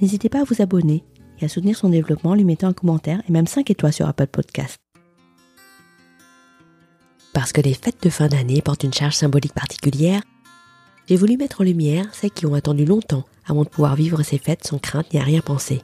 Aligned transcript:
n'hésitez 0.00 0.28
pas 0.28 0.40
à 0.40 0.44
vous 0.44 0.62
abonner 0.62 1.04
et 1.40 1.44
à 1.44 1.48
soutenir 1.48 1.76
son 1.76 1.90
développement 1.90 2.30
en 2.30 2.34
lui 2.34 2.44
mettant 2.44 2.68
un 2.68 2.72
commentaire 2.72 3.22
et 3.28 3.32
même 3.32 3.46
5 3.46 3.70
étoiles 3.70 3.92
sur 3.92 4.08
Apple 4.08 4.26
Podcast. 4.26 4.76
Parce 7.32 7.52
que 7.52 7.60
les 7.60 7.74
fêtes 7.74 8.02
de 8.02 8.08
fin 8.08 8.28
d'année 8.28 8.62
portent 8.62 8.84
une 8.84 8.94
charge 8.94 9.14
symbolique 9.14 9.52
particulière, 9.52 10.22
j'ai 11.06 11.16
voulu 11.16 11.36
mettre 11.36 11.60
en 11.60 11.64
lumière 11.64 12.06
celles 12.14 12.30
qui 12.30 12.46
ont 12.46 12.54
attendu 12.54 12.84
longtemps 12.84 13.24
avant 13.46 13.62
de 13.62 13.68
pouvoir 13.68 13.94
vivre 13.94 14.22
ces 14.22 14.38
fêtes 14.38 14.66
sans 14.66 14.78
crainte 14.78 15.12
ni 15.12 15.20
à 15.20 15.22
rien 15.22 15.40
penser. 15.40 15.82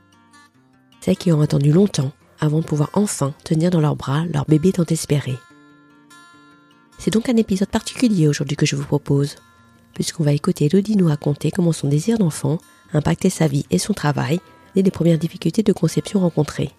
Celles 1.00 1.16
qui 1.16 1.30
ont 1.30 1.40
attendu 1.40 1.70
longtemps 1.70 2.12
avant 2.40 2.60
de 2.60 2.64
pouvoir 2.64 2.90
enfin 2.94 3.34
tenir 3.44 3.70
dans 3.70 3.80
leurs 3.80 3.96
bras 3.96 4.24
leur 4.32 4.46
bébé 4.46 4.72
tant 4.72 4.84
espéré. 4.86 5.34
C'est 6.98 7.12
donc 7.12 7.28
un 7.28 7.36
épisode 7.36 7.68
particulier 7.68 8.28
aujourd'hui 8.28 8.56
que 8.56 8.66
je 8.66 8.76
vous 8.76 8.84
propose, 8.84 9.36
puisqu'on 9.94 10.24
va 10.24 10.32
écouter 10.32 10.66
Elodie 10.66 10.96
nous 10.96 11.08
raconter 11.08 11.50
comment 11.50 11.72
son 11.72 11.88
désir 11.88 12.18
d'enfant 12.18 12.58
a 12.92 12.98
impacté 12.98 13.30
sa 13.30 13.46
vie 13.46 13.66
et 13.70 13.78
son 13.78 13.94
travail 13.94 14.40
dès 14.74 14.82
les 14.82 14.90
premières 14.90 15.18
difficultés 15.18 15.62
de 15.62 15.72
conception 15.72 16.20
rencontrées. 16.20 16.70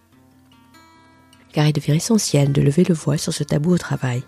Car 1.52 1.68
il 1.68 1.74
devient 1.74 1.94
essentiel 1.94 2.52
de 2.52 2.62
lever 2.62 2.84
le 2.84 2.96
voile 2.96 3.20
sur 3.20 3.34
ce 3.34 3.44
tabou 3.44 3.74
au 3.74 3.78
travail 3.78 4.24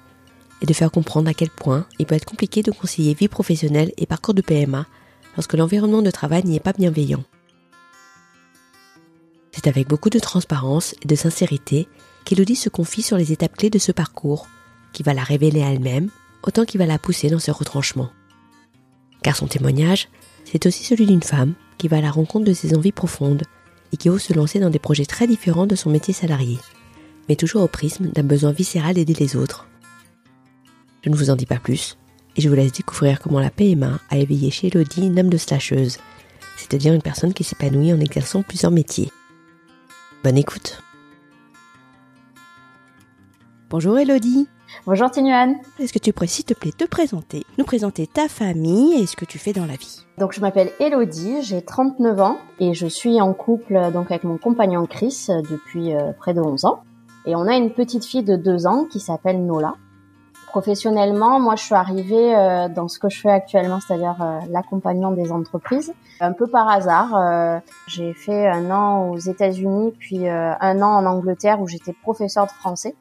et 0.61 0.65
de 0.65 0.73
faire 0.73 0.91
comprendre 0.91 1.29
à 1.29 1.33
quel 1.33 1.49
point 1.49 1.85
il 1.99 2.05
peut 2.05 2.15
être 2.15 2.25
compliqué 2.25 2.63
de 2.63 2.71
concilier 2.71 3.13
vie 3.13 3.27
professionnelle 3.27 3.91
et 3.97 4.05
parcours 4.05 4.33
de 4.33 4.41
PMA 4.41 4.85
lorsque 5.35 5.53
l'environnement 5.53 6.01
de 6.01 6.11
travail 6.11 6.43
n'y 6.45 6.55
est 6.55 6.61
pas 6.61 6.73
bienveillant. 6.73 7.23
C'est 9.51 9.67
avec 9.67 9.87
beaucoup 9.87 10.09
de 10.09 10.19
transparence 10.19 10.95
et 11.01 11.07
de 11.07 11.15
sincérité 11.15 11.87
qu'Elodie 12.25 12.55
se 12.55 12.69
confie 12.69 13.01
sur 13.01 13.17
les 13.17 13.31
étapes 13.31 13.55
clés 13.55 13.69
de 13.69 13.79
ce 13.79 13.91
parcours, 13.91 14.47
qui 14.93 15.03
va 15.03 15.13
la 15.13 15.23
révéler 15.23 15.63
à 15.63 15.71
elle-même, 15.71 16.09
autant 16.43 16.65
qu'il 16.65 16.79
va 16.79 16.85
la 16.85 16.99
pousser 16.99 17.29
dans 17.29 17.39
ce 17.39 17.51
retranchement. 17.51 18.09
Car 19.25 19.35
son 19.35 19.47
témoignage, 19.47 20.07
c'est 20.43 20.67
aussi 20.67 20.83
celui 20.83 21.07
d'une 21.07 21.23
femme 21.23 21.55
qui 21.79 21.87
va 21.87 21.97
à 21.97 22.01
la 22.01 22.11
rencontre 22.11 22.45
de 22.45 22.53
ses 22.53 22.75
envies 22.75 22.91
profondes 22.91 23.41
et 23.91 23.97
qui 23.97 24.07
ose 24.07 24.21
se 24.21 24.33
lancer 24.33 24.59
dans 24.59 24.69
des 24.69 24.77
projets 24.77 25.07
très 25.07 25.25
différents 25.25 25.65
de 25.65 25.73
son 25.73 25.89
métier 25.89 26.13
salarié, 26.13 26.59
mais 27.27 27.35
toujours 27.35 27.63
au 27.63 27.67
prisme 27.67 28.09
d'un 28.09 28.21
besoin 28.21 28.51
viscéral 28.51 28.93
d'aider 28.93 29.15
les 29.15 29.35
autres. 29.35 29.67
Je 31.03 31.09
ne 31.09 31.15
vous 31.15 31.31
en 31.31 31.35
dis 31.35 31.47
pas 31.47 31.57
plus, 31.57 31.97
et 32.35 32.41
je 32.41 32.47
vous 32.47 32.53
laisse 32.53 32.73
découvrir 32.73 33.19
comment 33.19 33.39
la 33.39 33.49
PMA 33.49 33.99
a 34.11 34.17
éveillé 34.19 34.51
chez 34.51 34.67
Elodie 34.67 35.07
une 35.07 35.17
âme 35.17 35.31
de 35.31 35.37
slasheuse, 35.37 35.97
c'est-à-dire 36.55 36.93
une 36.93 37.01
personne 37.01 37.33
qui 37.33 37.43
s'épanouit 37.43 37.93
en 37.93 37.99
exerçant 37.99 38.43
plusieurs 38.43 38.69
métiers. 38.69 39.11
Bonne 40.23 40.37
écoute. 40.37 40.83
Bonjour 43.71 43.97
Elodie. 43.97 44.47
Bonjour 44.83 45.09
Tinuan. 45.09 45.55
Est-ce 45.79 45.93
que 45.93 45.99
tu 45.99 46.13
pourrais 46.13 46.27
s'il 46.27 46.45
te 46.45 46.53
plaît 46.53 46.71
te 46.71 46.85
présenter, 46.85 47.43
nous 47.57 47.65
présenter 47.65 48.05
ta 48.05 48.27
famille 48.27 48.93
et 48.93 49.07
ce 49.07 49.15
que 49.15 49.25
tu 49.25 49.39
fais 49.39 49.51
dans 49.51 49.65
la 49.65 49.73
vie? 49.73 50.05
Donc 50.19 50.31
je 50.33 50.41
m'appelle 50.41 50.69
Elodie, 50.79 51.41
j'ai 51.41 51.63
39 51.63 52.19
ans 52.21 52.37
et 52.59 52.73
je 52.75 52.85
suis 52.85 53.19
en 53.19 53.33
couple 53.33 53.91
donc 53.91 54.11
avec 54.11 54.23
mon 54.23 54.37
compagnon 54.37 54.85
Chris 54.85 55.27
depuis 55.49 55.95
euh, 55.95 56.11
près 56.19 56.33
de 56.35 56.41
11 56.41 56.65
ans. 56.65 56.83
Et 57.25 57.35
on 57.35 57.47
a 57.47 57.55
une 57.55 57.71
petite 57.71 58.05
fille 58.05 58.23
de 58.23 58.35
2 58.35 58.67
ans 58.67 58.85
qui 58.85 58.99
s'appelle 58.99 59.43
Nola. 59.43 59.73
Professionnellement, 60.47 61.39
moi 61.39 61.55
je 61.55 61.63
suis 61.63 61.75
arrivée 61.75 62.35
euh, 62.35 62.69
dans 62.69 62.87
ce 62.87 62.99
que 62.99 63.09
je 63.09 63.19
fais 63.19 63.31
actuellement, 63.31 63.79
c'est-à-dire 63.79 64.21
euh, 64.21 64.39
l'accompagnement 64.51 65.11
des 65.11 65.31
entreprises, 65.31 65.93
un 66.19 66.33
peu 66.33 66.47
par 66.47 66.69
hasard. 66.69 67.61
j'ai 67.87 68.13
fait 68.13 68.47
un 68.47 68.69
an 68.69 69.09
aux 69.09 69.17
États-Unis 69.17 69.93
puis 69.97 70.29
un 70.29 70.81
an 70.81 70.97
en 70.97 71.05
Angleterre 71.05 71.59
où 71.59 71.67
j'étais 71.67 71.93
professeur 71.93 72.45
de 72.45 72.51
français. 72.51 72.95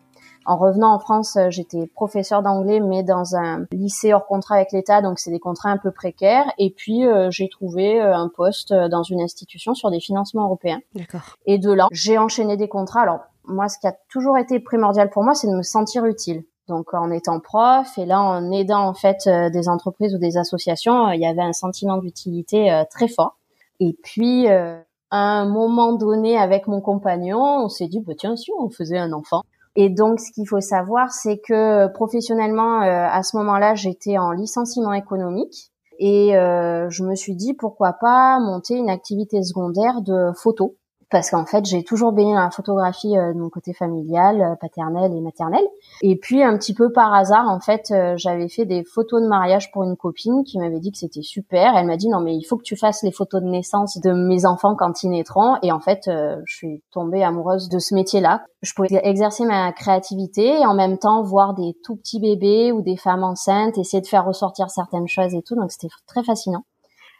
En 0.46 0.56
revenant 0.56 0.92
en 0.94 0.98
France, 0.98 1.36
euh, 1.36 1.48
j'étais 1.50 1.86
professeur 1.86 2.42
d'anglais, 2.42 2.80
mais 2.80 3.02
dans 3.02 3.34
un 3.34 3.66
lycée 3.72 4.12
hors 4.12 4.26
contrat 4.26 4.56
avec 4.56 4.72
l'État, 4.72 5.00
donc 5.00 5.18
c'est 5.18 5.30
des 5.30 5.40
contrats 5.40 5.70
un 5.70 5.78
peu 5.78 5.90
précaires. 5.90 6.52
Et 6.58 6.70
puis 6.70 7.06
euh, 7.06 7.30
j'ai 7.30 7.48
trouvé 7.48 8.00
euh, 8.00 8.14
un 8.14 8.28
poste 8.28 8.72
dans 8.72 9.02
une 9.02 9.20
institution 9.22 9.74
sur 9.74 9.90
des 9.90 10.00
financements 10.00 10.44
européens. 10.44 10.80
D'accord. 10.94 11.36
Et 11.46 11.58
de 11.58 11.72
là, 11.72 11.88
j'ai 11.92 12.18
enchaîné 12.18 12.56
des 12.56 12.68
contrats. 12.68 13.02
Alors 13.02 13.20
moi, 13.46 13.68
ce 13.68 13.78
qui 13.78 13.86
a 13.86 13.94
toujours 14.10 14.36
été 14.36 14.60
primordial 14.60 15.08
pour 15.10 15.22
moi, 15.24 15.34
c'est 15.34 15.48
de 15.48 15.56
me 15.56 15.62
sentir 15.62 16.04
utile. 16.04 16.44
Donc 16.68 16.94
en 16.94 17.10
étant 17.10 17.40
prof 17.40 17.98
et 17.98 18.06
là 18.06 18.22
en 18.22 18.50
aidant 18.50 18.86
en 18.86 18.94
fait 18.94 19.28
des 19.52 19.68
entreprises 19.68 20.14
ou 20.14 20.18
des 20.18 20.38
associations, 20.38 21.10
il 21.10 21.20
y 21.20 21.26
avait 21.26 21.42
un 21.42 21.52
sentiment 21.52 21.98
d'utilité 21.98 22.84
très 22.90 23.06
fort. 23.06 23.36
Et 23.80 23.98
puis 24.02 24.48
à 24.48 24.78
un 25.10 25.44
moment 25.44 25.92
donné 25.92 26.38
avec 26.38 26.66
mon 26.66 26.80
compagnon, 26.80 27.64
on 27.64 27.68
s'est 27.68 27.86
dit 27.86 28.00
bah 28.00 28.14
tiens 28.16 28.34
si 28.34 28.50
on 28.58 28.70
faisait 28.70 28.96
un 28.96 29.12
enfant. 29.12 29.42
Et 29.76 29.90
donc, 29.90 30.20
ce 30.20 30.30
qu'il 30.32 30.48
faut 30.48 30.60
savoir, 30.60 31.10
c'est 31.12 31.38
que 31.38 31.88
professionnellement, 31.92 32.82
euh, 32.82 33.06
à 33.10 33.22
ce 33.22 33.36
moment-là, 33.38 33.74
j'étais 33.74 34.18
en 34.18 34.30
licenciement 34.30 34.92
économique. 34.92 35.72
Et 35.98 36.36
euh, 36.36 36.88
je 36.90 37.04
me 37.04 37.14
suis 37.14 37.34
dit 37.34 37.54
pourquoi 37.54 37.94
pas 37.94 38.38
monter 38.40 38.74
une 38.74 38.90
activité 38.90 39.42
secondaire 39.42 40.00
de 40.02 40.32
photo 40.36 40.76
parce 41.14 41.30
qu'en 41.30 41.46
fait 41.46 41.64
j'ai 41.64 41.84
toujours 41.84 42.10
baigné 42.10 42.34
dans 42.34 42.42
la 42.42 42.50
photographie 42.50 43.16
euh, 43.16 43.32
de 43.32 43.38
mon 43.38 43.48
côté 43.48 43.72
familial, 43.72 44.42
euh, 44.42 44.56
paternel 44.60 45.12
et 45.14 45.20
maternel. 45.20 45.62
Et 46.02 46.16
puis 46.16 46.42
un 46.42 46.58
petit 46.58 46.74
peu 46.74 46.90
par 46.90 47.14
hasard 47.14 47.48
en 47.48 47.60
fait 47.60 47.92
euh, 47.92 48.14
j'avais 48.16 48.48
fait 48.48 48.64
des 48.64 48.82
photos 48.82 49.22
de 49.22 49.28
mariage 49.28 49.70
pour 49.70 49.84
une 49.84 49.96
copine 49.96 50.42
qui 50.42 50.58
m'avait 50.58 50.80
dit 50.80 50.90
que 50.90 50.98
c'était 50.98 51.22
super. 51.22 51.76
Elle 51.76 51.86
m'a 51.86 51.96
dit 51.96 52.08
non 52.08 52.18
mais 52.18 52.34
il 52.34 52.42
faut 52.42 52.56
que 52.56 52.64
tu 52.64 52.74
fasses 52.74 53.04
les 53.04 53.12
photos 53.12 53.42
de 53.42 53.46
naissance 53.46 54.00
de 54.00 54.10
mes 54.10 54.44
enfants 54.44 54.74
quand 54.74 55.04
ils 55.04 55.10
naîtront. 55.10 55.54
Et 55.62 55.70
en 55.70 55.78
fait 55.78 56.02
je 56.06 56.52
suis 56.52 56.82
tombée 56.90 57.22
amoureuse 57.22 57.68
de 57.68 57.78
ce 57.78 57.94
métier-là. 57.94 58.42
Je 58.62 58.72
pouvais 58.74 58.88
exercer 59.04 59.44
ma 59.44 59.70
créativité 59.72 60.62
et 60.62 60.66
en 60.66 60.74
même 60.74 60.98
temps 60.98 61.22
voir 61.22 61.54
des 61.54 61.76
tout 61.84 61.94
petits 61.94 62.18
bébés 62.18 62.72
ou 62.72 62.82
des 62.82 62.96
femmes 62.96 63.22
enceintes, 63.22 63.78
essayer 63.78 64.00
de 64.00 64.08
faire 64.08 64.24
ressortir 64.24 64.68
certaines 64.68 65.06
choses 65.06 65.32
et 65.32 65.42
tout. 65.42 65.54
Donc 65.54 65.70
c'était 65.70 65.94
très 66.08 66.24
fascinant. 66.24 66.64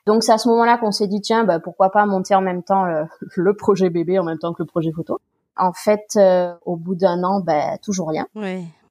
Donc 0.06 0.22
c'est 0.22 0.32
à 0.32 0.38
ce 0.38 0.48
moment-là 0.48 0.78
qu'on 0.78 0.92
s'est 0.92 1.06
dit 1.06 1.20
tiens 1.20 1.44
bah, 1.44 1.60
pourquoi 1.60 1.90
pas 1.90 2.06
monter 2.06 2.34
en 2.34 2.42
même 2.42 2.62
temps 2.62 2.84
le, 3.36 3.56
projet 3.56 3.90
bébé 3.90 4.18
en 4.18 4.24
même 4.24 4.38
temps 4.38 4.52
que 4.52 4.62
le 4.62 4.66
projet 4.66 4.92
photo. 4.92 5.20
En 5.56 5.72
fait 5.72 6.16
euh, 6.16 6.52
au 6.64 6.76
bout 6.76 6.94
d'un 6.94 7.22
an 7.22 7.40
bah, 7.40 7.78
toujours 7.78 8.08
rien. 8.08 8.26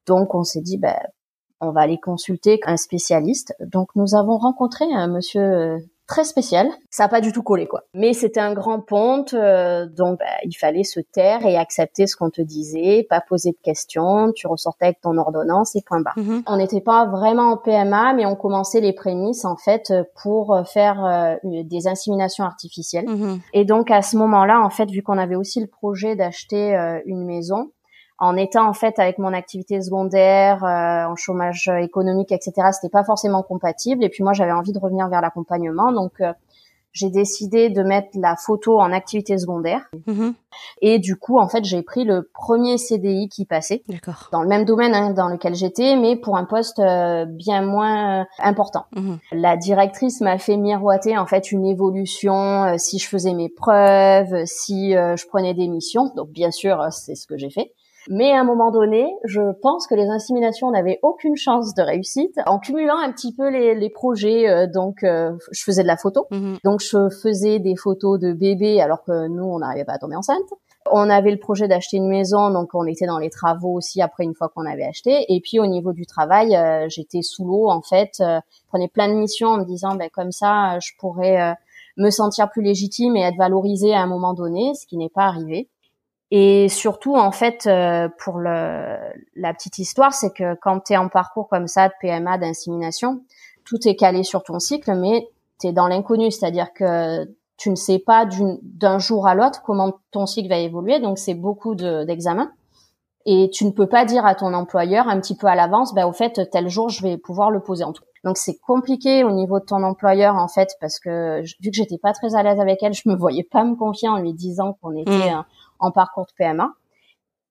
Donc 0.06 0.34
on 0.34 0.42
s'est 0.42 0.60
dit 0.60 0.78
bah, 0.78 0.98
on 1.60 1.70
va 1.70 1.82
aller 1.82 1.98
consulter 1.98 2.60
un 2.64 2.76
spécialiste. 2.76 3.54
Donc 3.60 3.90
nous 3.94 4.14
avons 4.14 4.38
rencontré 4.38 4.84
un 4.92 5.08
monsieur 5.08 5.42
euh, 5.42 5.78
très 6.06 6.24
spécial. 6.24 6.68
Ça 6.90 7.04
n'a 7.04 7.08
pas 7.08 7.20
du 7.20 7.32
tout 7.32 7.42
collé 7.42 7.66
quoi. 7.66 7.84
Mais 7.94 8.12
c'était 8.12 8.40
un 8.40 8.52
grand 8.52 8.80
ponte, 8.80 9.34
euh, 9.34 9.86
donc 9.86 10.18
bah, 10.18 10.26
il 10.44 10.54
fallait 10.54 10.84
se 10.84 11.00
taire 11.00 11.46
et 11.46 11.56
accepter 11.56 12.06
ce 12.06 12.16
qu'on 12.16 12.30
te 12.30 12.42
disait, 12.42 13.06
pas 13.08 13.20
poser 13.20 13.52
de 13.52 13.58
questions. 13.62 14.32
Tu 14.32 14.46
ressortais 14.46 14.86
avec 14.86 15.00
ton 15.00 15.16
ordonnance 15.16 15.76
et 15.76 15.82
point 15.82 16.00
barre. 16.00 16.14
Mhm. 16.16 16.42
On 16.46 16.56
n'était 16.56 16.80
pas 16.80 17.06
vraiment 17.06 17.52
en 17.52 17.56
PMA, 17.56 18.12
mais 18.14 18.26
on 18.26 18.36
commençait 18.36 18.80
les 18.80 18.92
prémices 18.92 19.44
en 19.44 19.56
fait 19.56 19.92
pour 20.22 20.56
faire 20.66 21.04
euh, 21.04 21.36
des 21.42 21.86
inséminations 21.86 22.44
artificielles. 22.44 23.08
Mhm. 23.08 23.40
Et 23.52 23.64
donc 23.64 23.90
à 23.90 24.02
ce 24.02 24.16
moment-là, 24.16 24.60
en 24.60 24.70
fait, 24.70 24.90
vu 24.90 25.02
qu'on 25.02 25.18
avait 25.18 25.36
aussi 25.36 25.60
le 25.60 25.66
projet 25.66 26.16
d'acheter 26.16 26.76
euh, 26.76 27.00
une 27.06 27.24
maison, 27.24 27.70
en 28.18 28.36
étant 28.36 28.68
en 28.68 28.72
fait 28.72 28.98
avec 28.98 29.18
mon 29.18 29.32
activité 29.32 29.80
secondaire, 29.80 30.64
euh, 30.64 31.10
en 31.10 31.16
chômage 31.16 31.70
économique, 31.80 32.32
etc. 32.32 32.68
C'était 32.72 32.90
pas 32.90 33.04
forcément 33.04 33.42
compatible. 33.42 34.04
Et 34.04 34.08
puis 34.08 34.22
moi, 34.22 34.32
j'avais 34.32 34.52
envie 34.52 34.72
de 34.72 34.78
revenir 34.78 35.08
vers 35.08 35.20
l'accompagnement, 35.20 35.92
donc 35.92 36.20
euh, 36.20 36.32
j'ai 36.94 37.10
décidé 37.10 37.70
de 37.70 37.82
mettre 37.82 38.10
la 38.14 38.36
photo 38.36 38.80
en 38.80 38.92
activité 38.92 39.36
secondaire. 39.36 39.80
Mhm. 40.06 40.34
Et 40.80 41.00
du 41.00 41.16
coup, 41.16 41.38
en 41.38 41.48
fait, 41.48 41.64
j'ai 41.64 41.82
pris 41.82 42.04
le 42.04 42.30
premier 42.32 42.78
CDI 42.78 43.28
qui 43.28 43.44
passait. 43.44 43.82
Dans 44.30 44.42
le 44.42 44.48
même 44.48 44.64
domaine 44.64 44.94
hein, 44.94 45.10
dans 45.10 45.28
lequel 45.28 45.56
j'étais, 45.56 45.96
mais 45.96 46.14
pour 46.14 46.36
un 46.36 46.44
poste 46.44 46.78
euh, 46.78 47.24
bien 47.24 47.62
moins 47.62 48.20
euh, 48.20 48.24
important. 48.38 48.86
Mhm. 48.94 49.18
La 49.32 49.56
directrice 49.56 50.20
m'a 50.20 50.38
fait 50.38 50.56
miroiter 50.56 51.18
en 51.18 51.26
fait 51.26 51.50
une 51.50 51.66
évolution 51.66 52.64
euh, 52.64 52.74
si 52.78 53.00
je 53.00 53.08
faisais 53.08 53.34
mes 53.34 53.48
preuves, 53.48 54.44
si 54.46 54.96
euh, 54.96 55.16
je 55.16 55.26
prenais 55.26 55.52
des 55.52 55.66
missions. 55.66 56.12
Donc 56.14 56.28
bien 56.30 56.52
sûr, 56.52 56.80
euh, 56.80 56.88
c'est 56.90 57.16
ce 57.16 57.26
que 57.26 57.36
j'ai 57.36 57.50
fait. 57.50 57.72
Mais 58.08 58.32
à 58.32 58.40
un 58.40 58.44
moment 58.44 58.70
donné, 58.70 59.06
je 59.24 59.52
pense 59.62 59.86
que 59.86 59.94
les 59.94 60.08
inséminations 60.08 60.70
n'avaient 60.70 60.98
aucune 61.02 61.36
chance 61.36 61.74
de 61.74 61.82
réussite 61.82 62.38
en 62.46 62.58
cumulant 62.58 62.98
un 62.98 63.12
petit 63.12 63.34
peu 63.34 63.48
les, 63.48 63.74
les 63.74 63.90
projets. 63.90 64.48
euh, 64.48 64.66
donc, 64.66 65.02
euh, 65.02 65.32
je 65.52 65.62
faisais 65.62 65.82
de 65.82 65.88
la 65.88 65.96
photo. 65.96 66.26
Mhm. 66.30 66.58
Donc, 66.64 66.80
je 66.80 67.08
faisais 67.22 67.58
des 67.58 67.76
photos 67.76 68.18
de 68.18 68.32
bébés 68.32 68.80
alors 68.80 69.04
que 69.04 69.28
nous, 69.28 69.44
on 69.44 69.58
n'arrivait 69.58 69.84
pas 69.84 69.94
à 69.94 69.98
tomber 69.98 70.16
enceinte. 70.16 70.48
On 70.90 71.08
avait 71.08 71.30
le 71.30 71.38
projet 71.38 71.66
d'acheter 71.66 71.96
une 71.96 72.08
maison, 72.08 72.50
donc 72.50 72.74
on 72.74 72.86
était 72.86 73.06
dans 73.06 73.18
les 73.18 73.30
travaux 73.30 73.72
aussi 73.72 74.02
après 74.02 74.24
une 74.24 74.34
fois 74.34 74.50
qu'on 74.50 74.66
avait 74.66 74.84
acheté. 74.84 75.24
Et 75.30 75.40
puis 75.40 75.58
au 75.58 75.66
niveau 75.66 75.92
du 75.94 76.04
travail, 76.04 76.54
euh, 76.54 76.86
j'étais 76.88 77.22
sous 77.22 77.46
l'eau 77.46 77.70
en 77.70 77.80
fait. 77.80 78.12
Euh, 78.20 78.38
je 78.52 78.68
prenais 78.68 78.88
plein 78.88 79.08
de 79.08 79.14
missions 79.14 79.48
en 79.48 79.58
me 79.58 79.64
disant, 79.64 79.94
ben 79.94 80.10
comme 80.12 80.30
ça, 80.30 80.74
euh, 80.74 80.80
je 80.82 80.92
pourrais 80.98 81.40
euh, 81.40 81.54
me 81.96 82.10
sentir 82.10 82.50
plus 82.50 82.62
légitime 82.62 83.16
et 83.16 83.22
être 83.22 83.38
valorisée 83.38 83.94
à 83.94 84.02
un 84.02 84.06
moment 84.06 84.34
donné, 84.34 84.74
ce 84.74 84.86
qui 84.86 84.98
n'est 84.98 85.08
pas 85.08 85.24
arrivé. 85.24 85.68
Et 86.36 86.68
surtout, 86.68 87.14
en 87.14 87.30
fait, 87.30 87.66
euh, 87.68 88.08
pour 88.18 88.38
le, 88.38 88.96
la 89.36 89.54
petite 89.54 89.78
histoire, 89.78 90.12
c'est 90.12 90.32
que 90.32 90.54
quand 90.56 90.80
tu 90.80 90.94
es 90.94 90.96
en 90.96 91.08
parcours 91.08 91.48
comme 91.48 91.68
ça 91.68 91.86
de 91.88 91.92
PMA, 92.00 92.38
d'insémination, 92.38 93.20
tout 93.64 93.76
est 93.86 93.94
calé 93.94 94.24
sur 94.24 94.42
ton 94.42 94.58
cycle, 94.58 94.94
mais 94.96 95.28
tu 95.60 95.68
es 95.68 95.72
dans 95.72 95.86
l'inconnu, 95.86 96.32
c'est-à-dire 96.32 96.72
que 96.74 97.24
tu 97.56 97.70
ne 97.70 97.76
sais 97.76 98.00
pas 98.00 98.26
d'un 98.62 98.98
jour 98.98 99.28
à 99.28 99.36
l'autre 99.36 99.62
comment 99.64 99.92
ton 100.10 100.26
cycle 100.26 100.48
va 100.48 100.58
évoluer, 100.58 100.98
donc 100.98 101.18
c'est 101.18 101.34
beaucoup 101.34 101.76
de- 101.76 102.02
d'examens. 102.04 102.50
et 103.26 103.48
tu 103.50 103.64
ne 103.64 103.70
peux 103.70 103.86
pas 103.86 104.04
dire 104.04 104.26
à 104.26 104.34
ton 104.34 104.52
employeur 104.52 105.08
un 105.08 105.18
petit 105.18 105.34
peu 105.34 105.46
à 105.46 105.54
l'avance, 105.54 105.94
bah, 105.94 106.06
au 106.06 106.12
fait, 106.12 106.50
tel 106.50 106.68
jour, 106.68 106.90
je 106.90 107.00
vais 107.02 107.16
pouvoir 107.16 107.50
le 107.50 107.60
poser 107.60 107.82
en 107.84 107.92
tout. 107.94 108.02
Donc 108.22 108.36
c'est 108.36 108.58
compliqué 108.66 109.24
au 109.24 109.30
niveau 109.30 109.60
de 109.60 109.64
ton 109.64 109.82
employeur 109.82 110.34
en 110.36 110.48
fait 110.48 110.68
parce 110.80 110.98
que 110.98 111.40
vu 111.62 111.70
que 111.70 111.76
j'étais 111.76 111.96
pas 111.96 112.12
très 112.12 112.34
à 112.34 112.42
l'aise 112.42 112.60
avec 112.60 112.82
elle, 112.82 112.92
je 112.92 113.08
me 113.08 113.14
voyais 113.16 113.42
pas 113.50 113.64
me 113.64 113.76
confier 113.76 114.08
en 114.10 114.18
lui 114.18 114.34
disant 114.34 114.76
qu'on 114.82 114.94
était 114.96 115.10
Mm. 115.10 115.44
Euh, 115.80 115.86
en 115.86 115.90
parcours 115.90 116.26
de 116.26 116.32
PMA. 116.36 116.70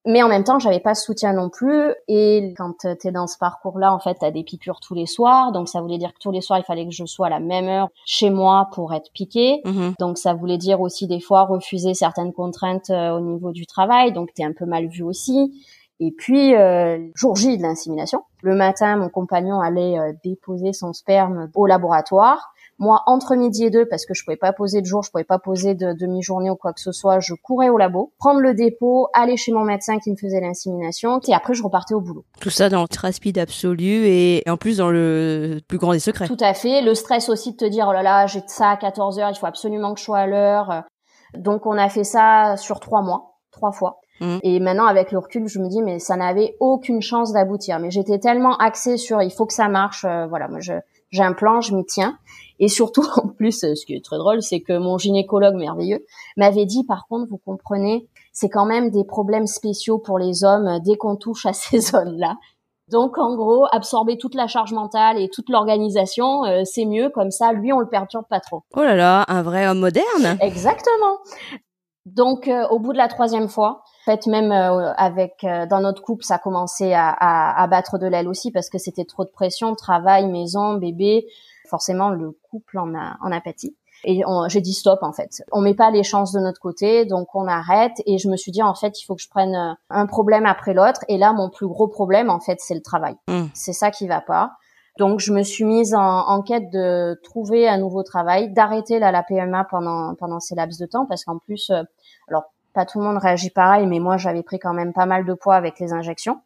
Mais 0.06 0.22
en 0.22 0.28
même 0.28 0.44
temps, 0.44 0.60
j'avais 0.60 0.82
pas 0.82 0.96
ce 0.96 1.06
soutien 1.06 1.32
non 1.32 1.50
plus. 1.50 1.94
Et 2.10 2.54
quand 2.58 2.74
tu 2.80 3.08
es 3.08 3.12
dans 3.12 3.28
ce 3.28 3.38
parcours-là, 3.38 3.94
en 3.94 4.00
fait, 4.00 4.16
tu 4.20 4.26
as 4.26 4.32
des 4.32 4.44
piqûres 4.44 4.82
tous 4.82 4.94
les 4.94 5.06
soirs. 5.06 5.54
Donc 5.54 5.70
ça 5.70 5.80
voulait 5.82 5.98
dire 5.98 6.14
que 6.14 6.20
tous 6.20 6.32
les 6.32 6.42
soirs, 6.42 6.60
il 6.60 6.66
fallait 6.66 6.86
que 6.86 6.92
je 6.92 7.06
sois 7.06 7.28
à 7.28 7.30
la 7.30 7.40
même 7.40 7.70
heure 7.70 7.88
chez 8.06 8.30
moi 8.30 8.68
pour 8.74 8.94
être 8.94 9.12
piquée. 9.14 9.62
Mhm. 9.64 9.94
Donc 10.00 10.18
ça 10.18 10.34
voulait 10.34 10.58
dire 10.58 10.82
aussi 10.82 11.08
des 11.08 11.22
fois 11.22 11.44
refuser 11.44 11.94
certaines 11.94 12.34
contraintes 12.34 12.90
euh, 12.90 13.12
au 13.12 13.22
niveau 13.22 13.52
du 13.52 13.66
travail. 13.66 14.12
Donc 14.12 14.34
tu 14.36 14.42
es 14.42 14.46
un 14.46 14.52
peu 14.52 14.66
mal 14.66 14.88
vu 14.88 15.04
aussi. 15.04 15.54
Et 16.00 16.12
puis, 16.12 16.54
euh, 16.56 17.00
jour 17.16 17.38
J 17.38 17.58
de 17.58 17.62
l'insémination, 17.62 18.24
le 18.42 18.56
matin, 18.56 18.98
mon 18.98 19.08
compagnon 19.08 19.62
allait 19.62 19.98
euh, 19.98 20.12
déposer 20.24 20.74
son 20.74 20.92
sperme 20.92 21.50
au 21.56 21.66
laboratoire. 21.66 22.53
Moi, 22.84 23.02
entre 23.06 23.36
midi 23.36 23.64
et 23.66 23.70
deux, 23.70 23.86
parce 23.86 24.06
que 24.06 24.14
je 24.14 24.24
pouvais 24.26 24.36
pas 24.38 24.52
poser 24.52 24.82
de 24.82 24.86
jour, 24.86 25.04
je 25.04 25.12
pouvais 25.12 25.24
pas 25.24 25.40
poser 25.40 25.74
de 25.74 25.94
demi-journée 25.94 26.50
ou 26.50 26.56
quoi 26.56 26.74
que 26.74 26.82
ce 26.82 26.92
soit, 26.92 27.20
je 27.20 27.34
courais 27.34 27.70
au 27.70 27.78
labo, 27.78 28.12
prendre 28.20 28.42
le 28.42 28.54
dépôt, 28.54 29.08
aller 29.14 29.38
chez 29.38 29.54
mon 29.54 29.64
médecin 29.64 30.00
qui 30.00 30.12
me 30.12 30.18
faisait 30.18 30.42
l'insémination, 30.42 31.20
et 31.28 31.34
après 31.34 31.54
je 31.54 31.64
repartais 31.64 31.94
au 31.94 32.02
boulot. 32.02 32.26
Tout 32.42 32.50
ça 32.50 32.70
dans 32.70 32.82
le 32.82 32.88
rapide 33.02 33.38
absolu 33.38 34.06
et 34.06 34.34
et 34.46 34.50
en 34.50 34.58
plus 34.58 34.78
dans 34.78 34.90
le 34.90 35.60
plus 35.68 35.78
grand 35.78 35.94
des 35.94 36.00
secrets. 36.00 36.28
Tout 36.28 36.38
à 36.40 36.54
fait. 36.54 36.82
Le 36.82 36.96
stress 36.96 37.30
aussi 37.30 37.52
de 37.52 37.58
te 37.58 37.66
dire, 37.66 37.86
oh 37.90 37.94
là 37.94 38.04
là, 38.04 38.28
j'ai 38.28 38.42
ça 38.48 38.72
à 38.72 38.78
14 38.78 39.20
heures, 39.20 39.30
il 39.30 39.38
faut 39.38 39.46
absolument 39.46 39.94
que 39.94 40.00
je 40.00 40.06
sois 40.06 40.20
à 40.20 40.28
l'heure. 40.28 40.84
Donc 41.38 41.66
on 41.66 41.78
a 41.78 41.90
fait 41.90 42.04
ça 42.04 42.58
sur 42.58 42.80
trois 42.80 43.02
mois, 43.02 43.38
trois 43.52 43.72
fois. 43.72 44.00
Mhm. 44.22 44.40
Et 44.44 44.60
maintenant, 44.60 44.86
avec 44.86 45.12
le 45.12 45.20
recul, 45.20 45.48
je 45.48 45.60
me 45.60 45.68
dis, 45.68 45.82
mais 45.82 46.00
ça 46.00 46.16
n'avait 46.16 46.56
aucune 46.60 47.02
chance 47.02 47.34
d'aboutir. 47.34 47.80
Mais 47.80 47.92
j'étais 47.92 48.20
tellement 48.20 48.56
axée 48.58 48.98
sur, 48.98 49.22
il 49.22 49.32
faut 49.32 49.46
que 49.46 49.54
ça 49.54 49.70
marche. 49.70 50.06
euh, 50.06 50.28
voilà, 50.28 50.48
moi, 50.48 50.60
je, 50.60 50.74
j'ai 51.10 51.24
un 51.24 51.34
plan, 51.34 51.62
je 51.62 51.76
m'y 51.76 51.86
tiens. 51.86 52.18
Et 52.60 52.68
surtout, 52.68 53.04
en 53.24 53.30
plus, 53.30 53.64
euh, 53.64 53.76
ce 53.76 53.86
qui 53.86 53.94
est 53.94 54.04
très 54.04 54.18
drôle, 54.18 54.42
c'est 54.42 54.62
que 54.62 54.78
mon 54.78 54.98
gynécologue 54.98 55.56
merveilleux 55.56 56.06
m'avait 56.38 56.66
dit, 56.66 56.84
par 56.86 57.08
contre, 57.08 57.28
vous 57.30 57.40
comprenez, 57.44 58.08
c'est 58.32 58.50
quand 58.50 58.66
même 58.66 58.90
des 58.90 59.04
problèmes 59.04 59.48
spéciaux 59.48 60.00
pour 60.00 60.20
les 60.20 60.44
hommes 60.44 60.68
euh, 60.68 60.80
dès 60.84 60.96
qu'on 60.96 61.16
touche 61.16 61.46
à 61.46 61.54
ces 61.54 61.80
zones-là. 61.80 62.36
Donc, 62.92 63.18
en 63.18 63.36
gros, 63.36 63.66
absorber 63.72 64.18
toute 64.18 64.36
la 64.36 64.48
charge 64.48 64.74
mentale 64.74 65.18
et 65.18 65.30
toute 65.30 65.50
l'organisation, 65.50 66.44
euh, 66.44 66.62
c'est 66.66 66.86
mieux. 66.86 67.10
Comme 67.10 67.32
ça, 67.32 67.54
lui, 67.54 67.72
on 67.72 67.80
le 67.80 67.88
perturbe 67.88 68.26
pas 68.30 68.42
trop. 68.42 68.64
Oh 68.76 68.82
là 68.82 68.96
là, 68.96 69.24
un 69.30 69.42
vrai 69.42 69.68
homme 69.68 69.80
moderne. 69.80 70.38
Exactement. 70.42 71.20
Donc, 72.06 72.50
euh, 72.50 72.68
au 72.68 72.80
bout 72.80 72.92
de 72.92 72.98
la 72.98 73.08
troisième 73.08 73.48
fois, 73.48 73.82
en 74.06 74.12
fait, 74.12 74.28
même 74.28 74.52
euh, 74.52 74.94
avec 74.98 75.44
euh, 75.46 75.66
dans 75.66 75.80
notre 75.80 76.02
couple, 76.02 76.26
ça 76.26 76.38
commençait 76.38 76.94
à, 76.94 77.10
à, 77.10 77.64
à 77.64 77.68
battre 77.68 77.98
de 77.98 78.08
l'aile 78.08 78.28
aussi 78.28 78.52
parce 78.52 78.70
que 78.70 78.78
c'était 78.78 79.06
trop 79.06 79.24
de 79.24 79.30
pression, 79.30 79.74
travail, 79.74 80.28
maison, 80.28 80.74
bébé. 80.74 81.28
Forcément, 81.74 82.12
le 82.12 82.38
couple 82.52 82.78
en 82.78 82.94
a 82.94 83.18
en 83.20 83.32
a 83.32 83.42
pâti. 83.42 83.76
Et 84.04 84.22
j'ai 84.48 84.62
dit 84.62 84.74
stop 84.74 85.00
en 85.02 85.12
fait. 85.12 85.42
On 85.52 85.60
met 85.60 85.74
pas 85.74 85.90
les 85.90 86.04
chances 86.04 86.32
de 86.34 86.40
notre 86.40 86.60
côté, 86.60 87.06
donc 87.06 87.34
on 87.34 87.48
arrête. 87.48 88.00
Et 88.06 88.20
je 88.20 88.30
me 88.30 88.38
suis 88.38 88.52
dit 88.52 88.62
en 88.62 88.76
fait, 88.76 89.02
il 89.02 89.06
faut 89.06 89.16
que 89.16 89.24
je 89.24 89.28
prenne 89.28 89.56
euh, 89.56 89.74
un 89.90 90.06
problème 90.06 90.46
après 90.46 90.76
l'autre. 90.76 91.02
Et 91.08 91.18
là, 91.18 91.34
mon 91.34 91.50
plus 91.50 91.66
gros 91.68 91.88
problème 91.88 92.30
en 92.30 92.40
fait, 92.40 92.60
c'est 92.60 92.76
le 92.76 92.84
travail. 92.84 93.16
Mm. 93.28 93.46
C'est 93.56 93.74
ça 93.74 93.90
qui 93.90 94.08
va 94.08 94.22
pas. 94.22 94.52
Donc 95.00 95.20
je 95.20 95.34
me 95.34 95.42
suis 95.42 95.64
mise 95.64 95.96
en, 95.96 96.28
en 96.28 96.44
quête 96.44 96.70
de 96.70 97.20
trouver 97.24 97.68
un 97.68 97.80
nouveau 97.80 98.04
travail, 98.04 98.54
d'arrêter 98.54 99.00
là 99.00 99.12
la 99.12 99.24
PMA 99.24 99.64
pendant 99.64 100.14
pendant 100.14 100.40
ces 100.40 100.54
laps 100.54 100.80
de 100.80 100.86
temps 100.86 101.08
parce 101.08 101.24
qu'en 101.24 101.40
plus, 101.40 101.72
euh, 101.72 101.82
alors 102.28 102.44
pas 102.76 102.86
tout 102.86 103.00
le 103.00 103.06
monde 103.06 103.18
réagit 103.18 103.50
pareil, 103.50 103.88
mais 103.88 104.00
moi 104.00 104.18
j'avais 104.18 104.44
pris 104.44 104.60
quand 104.60 104.74
même 104.74 104.94
pas 104.94 105.08
mal 105.08 105.26
de 105.26 105.34
poids 105.34 105.56
avec 105.56 105.80
les 105.80 105.94
injections, 105.94 106.42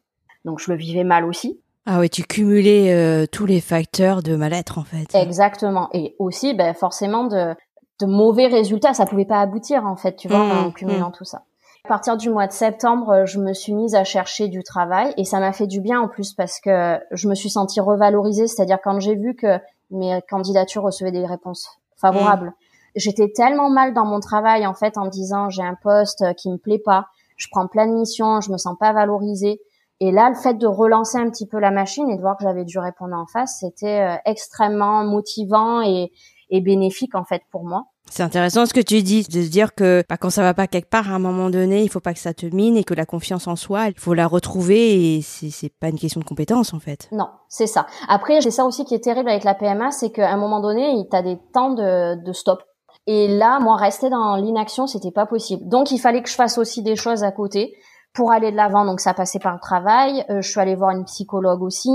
donc 0.46 0.60
je 0.60 0.70
le 0.70 0.78
vivais 0.78 1.04
mal 1.04 1.26
aussi. 1.26 1.60
Ah 1.90 2.00
ouais, 2.00 2.10
tu 2.10 2.22
cumulais 2.22 2.92
euh, 2.92 3.24
tous 3.24 3.46
les 3.46 3.62
facteurs 3.62 4.22
de 4.22 4.36
mal-être 4.36 4.76
en 4.76 4.84
fait. 4.84 5.14
Exactement. 5.14 5.88
Et 5.94 6.14
aussi, 6.18 6.52
ben, 6.52 6.74
forcément, 6.74 7.24
de, 7.24 7.54
de 8.00 8.06
mauvais 8.06 8.46
résultats. 8.46 8.92
Ça 8.92 9.06
pouvait 9.06 9.24
pas 9.24 9.40
aboutir, 9.40 9.86
en 9.86 9.96
fait, 9.96 10.14
tu 10.14 10.28
vois, 10.28 10.44
Mmh, 10.44 10.66
en 10.66 10.70
cumulant 10.70 11.10
tout 11.10 11.24
ça. 11.24 11.44
À 11.86 11.88
partir 11.88 12.18
du 12.18 12.28
mois 12.28 12.46
de 12.46 12.52
septembre, 12.52 13.10
euh, 13.10 13.24
je 13.24 13.38
me 13.38 13.54
suis 13.54 13.72
mise 13.72 13.94
à 13.94 14.04
chercher 14.04 14.48
du 14.48 14.62
travail 14.62 15.14
et 15.16 15.24
ça 15.24 15.40
m'a 15.40 15.54
fait 15.54 15.66
du 15.66 15.80
bien 15.80 15.98
en 15.98 16.08
plus 16.08 16.34
parce 16.34 16.60
que 16.60 16.98
je 17.10 17.26
me 17.26 17.34
suis 17.34 17.48
sentie 17.48 17.80
revalorisée. 17.80 18.48
C'est-à-dire 18.48 18.80
quand 18.84 19.00
j'ai 19.00 19.14
vu 19.14 19.34
que 19.34 19.58
mes 19.90 20.20
candidatures 20.28 20.82
recevaient 20.82 21.10
des 21.10 21.24
réponses 21.24 21.70
favorables, 21.96 22.52
j'étais 22.96 23.32
tellement 23.34 23.70
mal 23.70 23.94
dans 23.94 24.04
mon 24.04 24.20
travail 24.20 24.66
en 24.66 24.74
fait 24.74 24.98
en 24.98 25.06
me 25.06 25.10
disant 25.10 25.48
j'ai 25.48 25.62
un 25.62 25.76
poste 25.82 26.22
qui 26.36 26.50
me 26.50 26.58
plaît 26.58 26.82
pas, 26.84 27.06
je 27.36 27.46
prends 27.50 27.66
plein 27.66 27.86
de 27.86 27.92
missions, 27.92 28.42
je 28.42 28.52
me 28.52 28.58
sens 28.58 28.76
pas 28.78 28.92
valorisée. 28.92 29.58
Et 30.00 30.12
là, 30.12 30.30
le 30.30 30.36
fait 30.36 30.54
de 30.54 30.66
relancer 30.66 31.18
un 31.18 31.28
petit 31.28 31.46
peu 31.46 31.58
la 31.58 31.70
machine 31.70 32.08
et 32.08 32.16
de 32.16 32.20
voir 32.20 32.36
que 32.36 32.44
j'avais 32.44 32.64
dû 32.64 32.78
répondre 32.78 33.16
en 33.16 33.26
face, 33.26 33.58
c'était 33.60 34.00
euh, 34.00 34.16
extrêmement 34.24 35.04
motivant 35.04 35.82
et, 35.82 36.12
et 36.50 36.60
bénéfique 36.60 37.14
en 37.14 37.24
fait 37.24 37.42
pour 37.50 37.64
moi. 37.64 37.84
C'est 38.10 38.22
intéressant 38.22 38.64
ce 38.64 38.72
que 38.72 38.80
tu 38.80 39.02
dis, 39.02 39.24
de 39.24 39.42
se 39.42 39.50
dire 39.50 39.74
que 39.74 40.02
bah, 40.08 40.16
quand 40.16 40.30
ça 40.30 40.42
va 40.42 40.54
pas 40.54 40.66
quelque 40.66 40.88
part, 40.88 41.10
à 41.10 41.14
un 41.14 41.18
moment 41.18 41.50
donné, 41.50 41.82
il 41.82 41.90
faut 41.90 42.00
pas 42.00 42.14
que 42.14 42.20
ça 42.20 42.32
te 42.32 42.46
mine 42.46 42.76
et 42.76 42.84
que 42.84 42.94
la 42.94 43.04
confiance 43.04 43.46
en 43.46 43.56
soi, 43.56 43.88
il 43.88 43.98
faut 43.98 44.14
la 44.14 44.26
retrouver 44.26 45.16
et 45.16 45.20
c'est 45.22 45.72
pas 45.78 45.88
une 45.88 45.98
question 45.98 46.20
de 46.20 46.24
compétence 46.24 46.72
en 46.72 46.80
fait. 46.80 47.08
Non, 47.12 47.28
c'est 47.48 47.66
ça. 47.66 47.86
Après, 48.08 48.40
c'est 48.40 48.50
ça 48.50 48.64
aussi 48.64 48.84
qui 48.84 48.94
est 48.94 49.04
terrible 49.04 49.28
avec 49.28 49.44
la 49.44 49.54
PMA, 49.54 49.90
c'est 49.90 50.10
qu'à 50.10 50.30
un 50.30 50.38
moment 50.38 50.60
donné, 50.60 51.06
tu 51.10 51.16
as 51.16 51.22
des 51.22 51.38
temps 51.52 51.74
de, 51.74 52.24
de 52.24 52.32
stop. 52.32 52.62
Et 53.06 53.28
là, 53.28 53.58
moi, 53.60 53.76
rester 53.76 54.10
dans 54.10 54.36
l'inaction, 54.36 54.86
c'était 54.86 55.10
pas 55.10 55.26
possible. 55.26 55.66
Donc, 55.66 55.90
il 55.90 55.98
fallait 55.98 56.22
que 56.22 56.28
je 56.28 56.34
fasse 56.34 56.58
aussi 56.58 56.82
des 56.82 56.94
choses 56.96 57.24
à 57.24 57.32
côté 57.32 57.74
pour 58.12 58.32
aller 58.32 58.50
de 58.50 58.56
l'avant. 58.56 58.84
Donc, 58.84 59.00
ça 59.00 59.14
passait 59.14 59.38
par 59.38 59.54
le 59.54 59.60
travail. 59.60 60.24
Euh, 60.30 60.40
je 60.42 60.50
suis 60.50 60.60
allée 60.60 60.74
voir 60.74 60.90
une 60.90 61.04
psychologue 61.04 61.62
aussi 61.62 61.90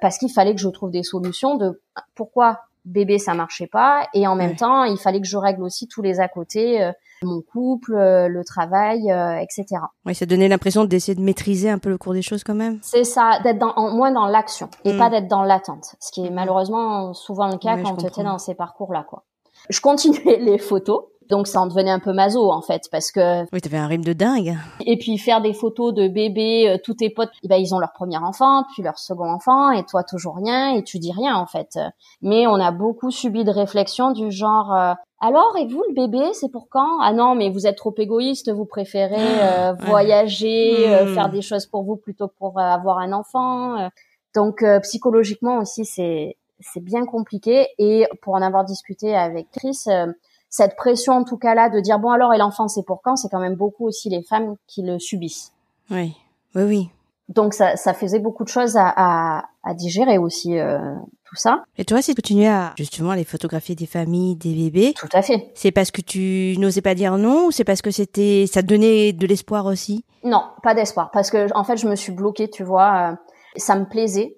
parce 0.00 0.18
qu'il 0.18 0.30
fallait 0.32 0.54
que 0.54 0.60
je 0.60 0.68
trouve 0.68 0.90
des 0.90 1.02
solutions 1.02 1.56
de 1.56 1.80
pourquoi 2.14 2.60
bébé 2.86 3.18
ça 3.18 3.34
marchait 3.34 3.66
pas 3.66 4.06
et 4.14 4.26
en 4.26 4.34
même 4.34 4.50
Ouais. 4.52 4.56
temps, 4.56 4.84
il 4.84 4.96
fallait 4.96 5.20
que 5.20 5.26
je 5.26 5.36
règle 5.36 5.62
aussi 5.62 5.86
tous 5.86 6.00
les 6.00 6.18
à 6.18 6.28
côté, 6.28 6.82
euh, 6.82 6.92
mon 7.22 7.42
couple, 7.42 7.94
euh, 7.94 8.26
le 8.26 8.42
travail, 8.42 9.12
euh, 9.12 9.36
etc. 9.36 9.82
Ouais, 10.06 10.14
ça 10.14 10.24
donnait 10.24 10.48
l'impression 10.48 10.86
d'essayer 10.86 11.14
de 11.14 11.20
maîtriser 11.20 11.68
un 11.68 11.78
peu 11.78 11.90
le 11.90 11.98
cours 11.98 12.14
des 12.14 12.22
choses 12.22 12.42
quand 12.42 12.54
même. 12.54 12.78
C'est 12.80 13.04
ça, 13.04 13.38
d'être 13.44 13.58
dans, 13.58 13.74
en, 13.76 13.90
moins 13.94 14.10
dans 14.10 14.26
l'action 14.26 14.70
et 14.86 14.94
Mm. 14.94 14.98
pas 14.98 15.10
d'être 15.10 15.28
dans 15.28 15.42
l'attente, 15.42 15.94
ce 16.00 16.10
qui 16.10 16.24
est 16.24 16.30
Mhm. 16.30 16.36
malheureusement 16.36 17.12
souvent 17.12 17.48
le 17.48 17.58
cas 17.58 17.76
Ouais, 17.76 17.82
quand 17.82 17.96
tu 17.96 18.06
es 18.20 18.24
dans 18.24 18.38
ces 18.38 18.54
parcours-là. 18.54 19.04
quoi. 19.06 19.24
Je 19.68 19.80
continuais 19.82 20.38
les 20.38 20.56
photos, 20.56 21.04
donc 21.30 21.46
ça 21.46 21.60
en 21.60 21.66
devenait 21.66 21.90
un 21.90 21.98
peu 22.00 22.12
maso 22.12 22.52
en 22.52 22.60
fait, 22.60 22.82
parce 22.90 23.10
que 23.12 23.42
Oui, 23.52 23.60
t'avais 23.60 23.78
un 23.78 23.86
rythme 23.86 24.04
de 24.04 24.12
dingue. 24.12 24.56
et 24.84 24.98
puis 24.98 25.16
faire 25.16 25.40
des 25.40 25.54
photos 25.54 25.94
de 25.94 26.08
bébés, 26.08 26.68
euh, 26.68 26.78
tous 26.82 26.94
tes 26.94 27.08
potes, 27.10 27.30
eh 27.42 27.48
ben, 27.48 27.56
ils 27.56 27.74
ont 27.74 27.78
leur 27.78 27.92
premier 27.92 28.18
enfant, 28.18 28.64
puis 28.74 28.82
leur 28.82 28.98
second 28.98 29.30
enfant, 29.30 29.70
et 29.70 29.84
toi 29.86 30.02
toujours 30.04 30.36
rien, 30.36 30.74
et 30.74 30.82
tu 30.84 30.98
dis 30.98 31.12
rien 31.12 31.36
en 31.36 31.46
fait. 31.46 31.78
Mais 32.20 32.46
on 32.46 32.54
a 32.54 32.70
beaucoup 32.72 33.10
subi 33.10 33.44
de 33.44 33.50
réflexions 33.50 34.10
du 34.12 34.30
genre 34.30 34.74
euh, 34.74 34.92
alors 35.22 35.54
et 35.58 35.66
vous 35.66 35.82
le 35.88 35.94
bébé 35.94 36.32
c'est 36.34 36.50
pour 36.50 36.68
quand? 36.70 36.98
Ah 37.00 37.12
non 37.12 37.34
mais 37.34 37.50
vous 37.50 37.66
êtes 37.66 37.76
trop 37.76 37.94
égoïste, 37.96 38.50
vous 38.50 38.64
préférez 38.66 39.42
euh, 39.42 39.72
Ouais. 39.72 39.78
voyager, 39.86 40.88
euh, 40.88 41.04
Hmm. 41.04 41.14
faire 41.14 41.28
des 41.30 41.42
choses 41.42 41.66
pour 41.66 41.82
vous 41.84 41.96
plutôt 41.96 42.28
que 42.28 42.34
pour 42.38 42.58
euh, 42.58 42.62
avoir 42.62 42.98
un 42.98 43.12
enfant. 43.12 43.78
euh. 43.78 43.88
Donc 44.34 44.62
euh, 44.62 44.80
psychologiquement 44.80 45.58
aussi 45.58 45.84
c'est 45.84 46.36
c'est 46.60 46.82
bien 46.84 47.06
compliqué 47.06 47.68
et 47.78 48.06
pour 48.22 48.34
en 48.34 48.42
avoir 48.42 48.64
discuté 48.64 49.16
avec 49.16 49.50
Chris, 49.50 49.78
euh, 49.88 50.12
cette 50.50 50.76
pression 50.76 51.14
en 51.14 51.24
tout 51.24 51.38
cas 51.38 51.54
là 51.54 51.70
de 51.70 51.80
dire 51.80 51.98
bon 51.98 52.10
alors 52.10 52.34
et 52.34 52.38
l'enfant 52.38 52.68
c'est 52.68 52.82
pour 52.84 53.00
quand, 53.02 53.16
c'est 53.16 53.28
quand 53.30 53.40
même 53.40 53.54
beaucoup 53.56 53.86
aussi 53.86 54.10
les 54.10 54.22
femmes 54.22 54.56
qui 54.66 54.82
le 54.82 54.98
subissent. 54.98 55.52
Oui, 55.90 56.14
oui, 56.54 56.62
oui. 56.64 56.90
Donc 57.28 57.54
ça, 57.54 57.76
ça 57.76 57.94
faisait 57.94 58.18
beaucoup 58.18 58.42
de 58.42 58.48
choses 58.48 58.76
à, 58.76 58.92
à, 58.96 59.44
à 59.62 59.72
digérer 59.74 60.18
aussi 60.18 60.58
euh, 60.58 60.80
tout 61.24 61.36
ça. 61.36 61.62
Et 61.78 61.84
toi, 61.84 62.02
si 62.02 62.12
tu 62.12 62.20
continuais 62.20 62.48
à 62.48 62.72
justement 62.76 63.10
aller 63.10 63.22
photographier 63.22 63.76
des 63.76 63.86
familles, 63.86 64.34
des 64.34 64.52
bébés, 64.52 64.94
Tout 64.96 65.06
à 65.12 65.22
fait. 65.22 65.52
c'est 65.54 65.70
parce 65.70 65.92
que 65.92 66.00
tu 66.00 66.56
n'osais 66.58 66.82
pas 66.82 66.96
dire 66.96 67.16
non 67.18 67.46
ou 67.46 67.50
c'est 67.52 67.62
parce 67.62 67.82
que 67.82 67.92
c'était 67.92 68.46
ça 68.52 68.62
te 68.62 68.66
donnait 68.66 69.12
de 69.12 69.26
l'espoir 69.28 69.66
aussi? 69.66 70.04
Non, 70.24 70.42
pas 70.64 70.74
d'espoir 70.74 71.12
parce 71.12 71.30
que 71.30 71.46
en 71.54 71.62
fait 71.62 71.76
je 71.76 71.86
me 71.86 71.94
suis 71.94 72.10
bloquée, 72.12 72.50
tu 72.50 72.64
vois. 72.64 73.12
euh, 73.12 73.16
ça 73.56 73.76
me 73.76 73.84
plaisait. 73.88 74.36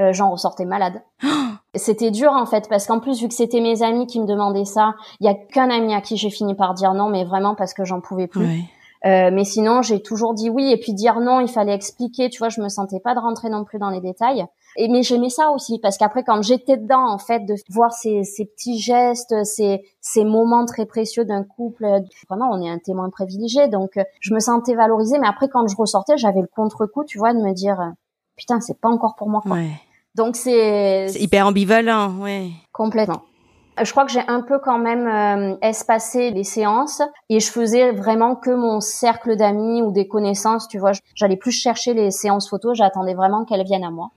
Euh, 0.00 0.12
J'en 0.12 0.30
ressortais 0.30 0.64
malade. 0.64 1.02
C'était 1.74 2.10
dur 2.10 2.32
en 2.32 2.44
fait 2.44 2.68
parce 2.68 2.86
qu'en 2.86 3.00
plus 3.00 3.20
vu 3.20 3.28
que 3.28 3.34
c'était 3.34 3.60
mes 3.60 3.82
amis 3.82 4.06
qui 4.06 4.20
me 4.20 4.26
demandaient 4.26 4.66
ça, 4.66 4.94
il 5.20 5.26
y 5.26 5.28
a 5.30 5.34
qu'un 5.34 5.70
ami 5.70 5.94
à 5.94 6.02
qui 6.02 6.18
j'ai 6.18 6.28
fini 6.28 6.54
par 6.54 6.74
dire 6.74 6.92
non, 6.92 7.08
mais 7.08 7.24
vraiment 7.24 7.54
parce 7.54 7.72
que 7.72 7.84
j'en 7.84 8.00
pouvais 8.00 8.26
plus. 8.26 8.46
Euh, 9.04 9.30
mais 9.32 9.44
sinon, 9.44 9.82
j'ai 9.82 10.00
toujours 10.00 10.34
dit 10.34 10.48
oui. 10.48 10.70
Et 10.70 10.76
puis 10.76 10.92
dire 10.92 11.20
non, 11.20 11.40
il 11.40 11.48
fallait 11.48 11.74
expliquer. 11.74 12.28
Tu 12.30 12.38
vois, 12.38 12.48
je 12.48 12.60
me 12.60 12.68
sentais 12.68 13.00
pas 13.00 13.14
de 13.14 13.20
rentrer 13.20 13.48
non 13.48 13.64
plus 13.64 13.78
dans 13.78 13.90
les 13.90 14.00
détails. 14.00 14.44
Et 14.76 14.88
mais 14.88 15.02
j'aimais 15.02 15.28
ça 15.28 15.50
aussi 15.50 15.78
parce 15.80 15.98
qu'après, 15.98 16.22
quand 16.24 16.40
j'étais 16.42 16.76
dedans, 16.76 17.06
en 17.08 17.18
fait, 17.18 17.40
de 17.40 17.54
voir 17.68 17.92
ces, 17.92 18.22
ces 18.24 18.44
petits 18.44 18.78
gestes, 18.78 19.34
ces, 19.44 19.82
ces 20.00 20.24
moments 20.24 20.64
très 20.64 20.86
précieux 20.86 21.24
d'un 21.24 21.42
couple, 21.42 21.84
vraiment, 22.28 22.50
on 22.52 22.62
est 22.62 22.70
un 22.70 22.78
témoin 22.78 23.10
privilégié. 23.10 23.68
Donc, 23.68 23.96
euh, 23.96 24.04
je 24.20 24.32
me 24.32 24.40
sentais 24.40 24.74
valorisée. 24.74 25.18
Mais 25.18 25.26
après, 25.26 25.48
quand 25.48 25.66
je 25.66 25.76
ressortais, 25.76 26.16
j'avais 26.16 26.40
le 26.40 26.48
contre-coup, 26.54 27.04
tu 27.04 27.18
vois, 27.18 27.34
de 27.34 27.40
me 27.40 27.52
dire, 27.52 27.80
euh, 27.80 27.90
putain, 28.36 28.60
c'est 28.60 28.80
pas 28.80 28.88
encore 28.88 29.16
pour 29.16 29.28
moi. 29.28 29.40
Quoi. 29.42 29.56
Ouais. 29.56 29.72
Donc 30.14 30.36
c'est 30.36 31.06
hyper 31.18 31.46
ambivalent, 31.46 32.10
ouais. 32.20 32.50
Complètement. 32.72 33.22
Je 33.82 33.90
crois 33.90 34.04
que 34.04 34.12
j'ai 34.12 34.20
un 34.28 34.42
peu 34.42 34.58
quand 34.58 34.78
même 34.78 35.06
euh, 35.06 35.56
espacé 35.62 36.30
les 36.30 36.44
séances 36.44 37.00
et 37.30 37.40
je 37.40 37.50
faisais 37.50 37.90
vraiment 37.92 38.36
que 38.36 38.50
mon 38.50 38.80
cercle 38.80 39.34
d'amis 39.36 39.80
ou 39.80 39.92
des 39.92 40.06
connaissances, 40.06 40.68
tu 40.68 40.78
vois. 40.78 40.92
J'allais 41.14 41.38
plus 41.38 41.52
chercher 41.52 41.94
les 41.94 42.10
séances 42.10 42.50
photos, 42.50 42.76
j'attendais 42.76 43.14
vraiment 43.14 43.46
qu'elles 43.46 43.64
viennent 43.64 43.84
à 43.84 43.90
moi. 43.90 44.10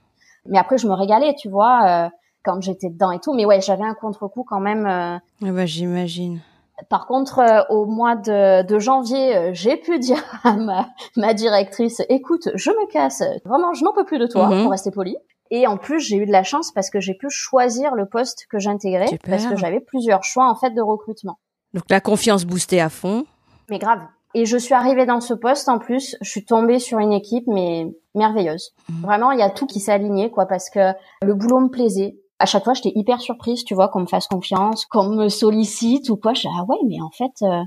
Mais 0.44 0.58
après, 0.58 0.76
je 0.76 0.86
me 0.86 0.92
régalais, 0.92 1.34
tu 1.38 1.48
vois, 1.48 1.80
euh, 2.06 2.08
quand 2.44 2.60
j'étais 2.60 2.90
dedans 2.90 3.10
et 3.10 3.18
tout. 3.18 3.32
Mais 3.32 3.46
ouais, 3.46 3.62
j'avais 3.62 3.82
un 3.84 3.94
contre-coup 3.94 4.44
quand 4.46 4.60
même. 4.60 4.86
euh. 4.86 5.16
Ah 5.46 5.52
bah 5.52 5.64
j'imagine. 5.64 6.40
Par 6.90 7.06
contre, 7.06 7.38
euh, 7.38 7.62
au 7.70 7.86
mois 7.86 8.14
de, 8.16 8.62
de 8.62 8.78
janvier, 8.78 9.34
euh, 9.34 9.50
j'ai 9.54 9.78
pu 9.78 9.98
dire 10.00 10.22
à 10.44 10.52
ma, 10.52 10.88
ma 11.16 11.32
directrice, 11.32 12.02
écoute, 12.10 12.50
je 12.54 12.70
me 12.70 12.86
casse, 12.92 13.22
vraiment, 13.46 13.72
je 13.72 13.82
n'en 13.84 13.94
peux 13.94 14.04
plus 14.04 14.18
de 14.18 14.26
toi, 14.26 14.48
pour 14.62 14.70
rester 14.72 14.90
poli. 14.90 15.16
Et 15.50 15.66
en 15.66 15.76
plus, 15.76 16.00
j'ai 16.00 16.16
eu 16.16 16.26
de 16.26 16.32
la 16.32 16.42
chance 16.42 16.72
parce 16.72 16.90
que 16.90 17.00
j'ai 17.00 17.14
pu 17.14 17.28
choisir 17.30 17.94
le 17.94 18.06
poste 18.06 18.46
que 18.50 18.58
j'intégrais 18.58 19.08
Super. 19.08 19.30
parce 19.30 19.46
que 19.46 19.56
j'avais 19.56 19.80
plusieurs 19.80 20.24
choix 20.24 20.48
en 20.48 20.54
fait 20.54 20.70
de 20.70 20.80
recrutement. 20.80 21.38
Donc 21.74 21.84
la 21.90 22.00
confiance 22.00 22.44
boostée 22.44 22.80
à 22.80 22.88
fond. 22.88 23.26
Mais 23.68 23.78
grave. 23.78 24.00
Et 24.34 24.44
je 24.44 24.56
suis 24.56 24.74
arrivée 24.74 25.06
dans 25.06 25.20
ce 25.20 25.34
poste 25.34 25.68
en 25.68 25.78
plus, 25.78 26.16
je 26.20 26.28
suis 26.28 26.44
tombée 26.44 26.78
sur 26.78 26.98
une 26.98 27.12
équipe 27.12 27.46
mais 27.46 27.86
merveilleuse. 28.14 28.72
Mhm. 28.88 29.00
Vraiment, 29.02 29.30
il 29.30 29.38
y 29.38 29.42
a 29.42 29.50
tout 29.50 29.66
qui 29.66 29.80
s'est 29.80 29.92
aligné 29.92 30.30
quoi 30.30 30.46
parce 30.46 30.68
que 30.70 30.92
le 31.22 31.34
boulot 31.34 31.60
me 31.60 31.68
plaisait. 31.68 32.18
À 32.38 32.44
chaque 32.44 32.64
fois, 32.64 32.74
j'étais 32.74 32.92
hyper 32.94 33.20
surprise, 33.22 33.64
tu 33.64 33.74
vois, 33.74 33.88
qu'on 33.88 34.00
me 34.00 34.06
fasse 34.06 34.26
confiance, 34.26 34.84
qu'on 34.84 35.08
me 35.08 35.28
sollicite 35.30 36.10
ou 36.10 36.16
quoi. 36.16 36.34
Je 36.34 36.42
dis, 36.42 36.48
ah 36.54 36.64
ouais, 36.68 36.76
mais 36.86 37.00
en 37.00 37.10
fait, 37.10 37.32
euh, 37.42 37.62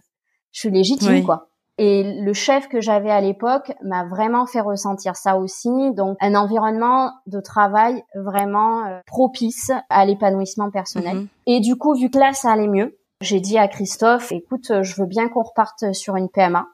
je 0.51 0.59
suis 0.59 0.69
légitime 0.69 1.09
Oui. 1.11 1.23
quoi. 1.23 1.48
Et 1.81 2.03
le 2.03 2.33
chef 2.33 2.67
que 2.67 2.81
j'avais 2.81 3.09
à 3.09 3.21
l'époque 3.21 3.71
m'a 3.81 4.03
vraiment 4.03 4.45
fait 4.45 4.59
ressentir 4.59 5.15
ça 5.15 5.37
aussi. 5.37 5.93
Donc, 5.93 6.17
un 6.19 6.35
environnement 6.35 7.13
de 7.25 7.39
travail 7.39 8.03
vraiment 8.15 8.85
euh, 8.85 8.99
propice 9.07 9.71
à 9.89 10.05
l'épanouissement 10.05 10.71
personnel. 10.71 11.15
Mhm. 11.15 11.27
Et 11.47 11.61
du 11.61 11.77
coup, 11.77 11.95
vu 11.95 12.09
que 12.09 12.19
là, 12.19 12.33
ça 12.33 12.51
allait 12.51 12.67
mieux, 12.67 12.97
j'ai 13.21 13.39
dit 13.39 13.57
à 13.57 13.69
Christophe, 13.69 14.33
écoute, 14.33 14.81
je 14.81 15.01
veux 15.01 15.07
bien 15.07 15.29
qu'on 15.29 15.41
reparte 15.41 15.93
sur 15.93 16.17
une 16.17 16.27
PMA. 16.27 16.67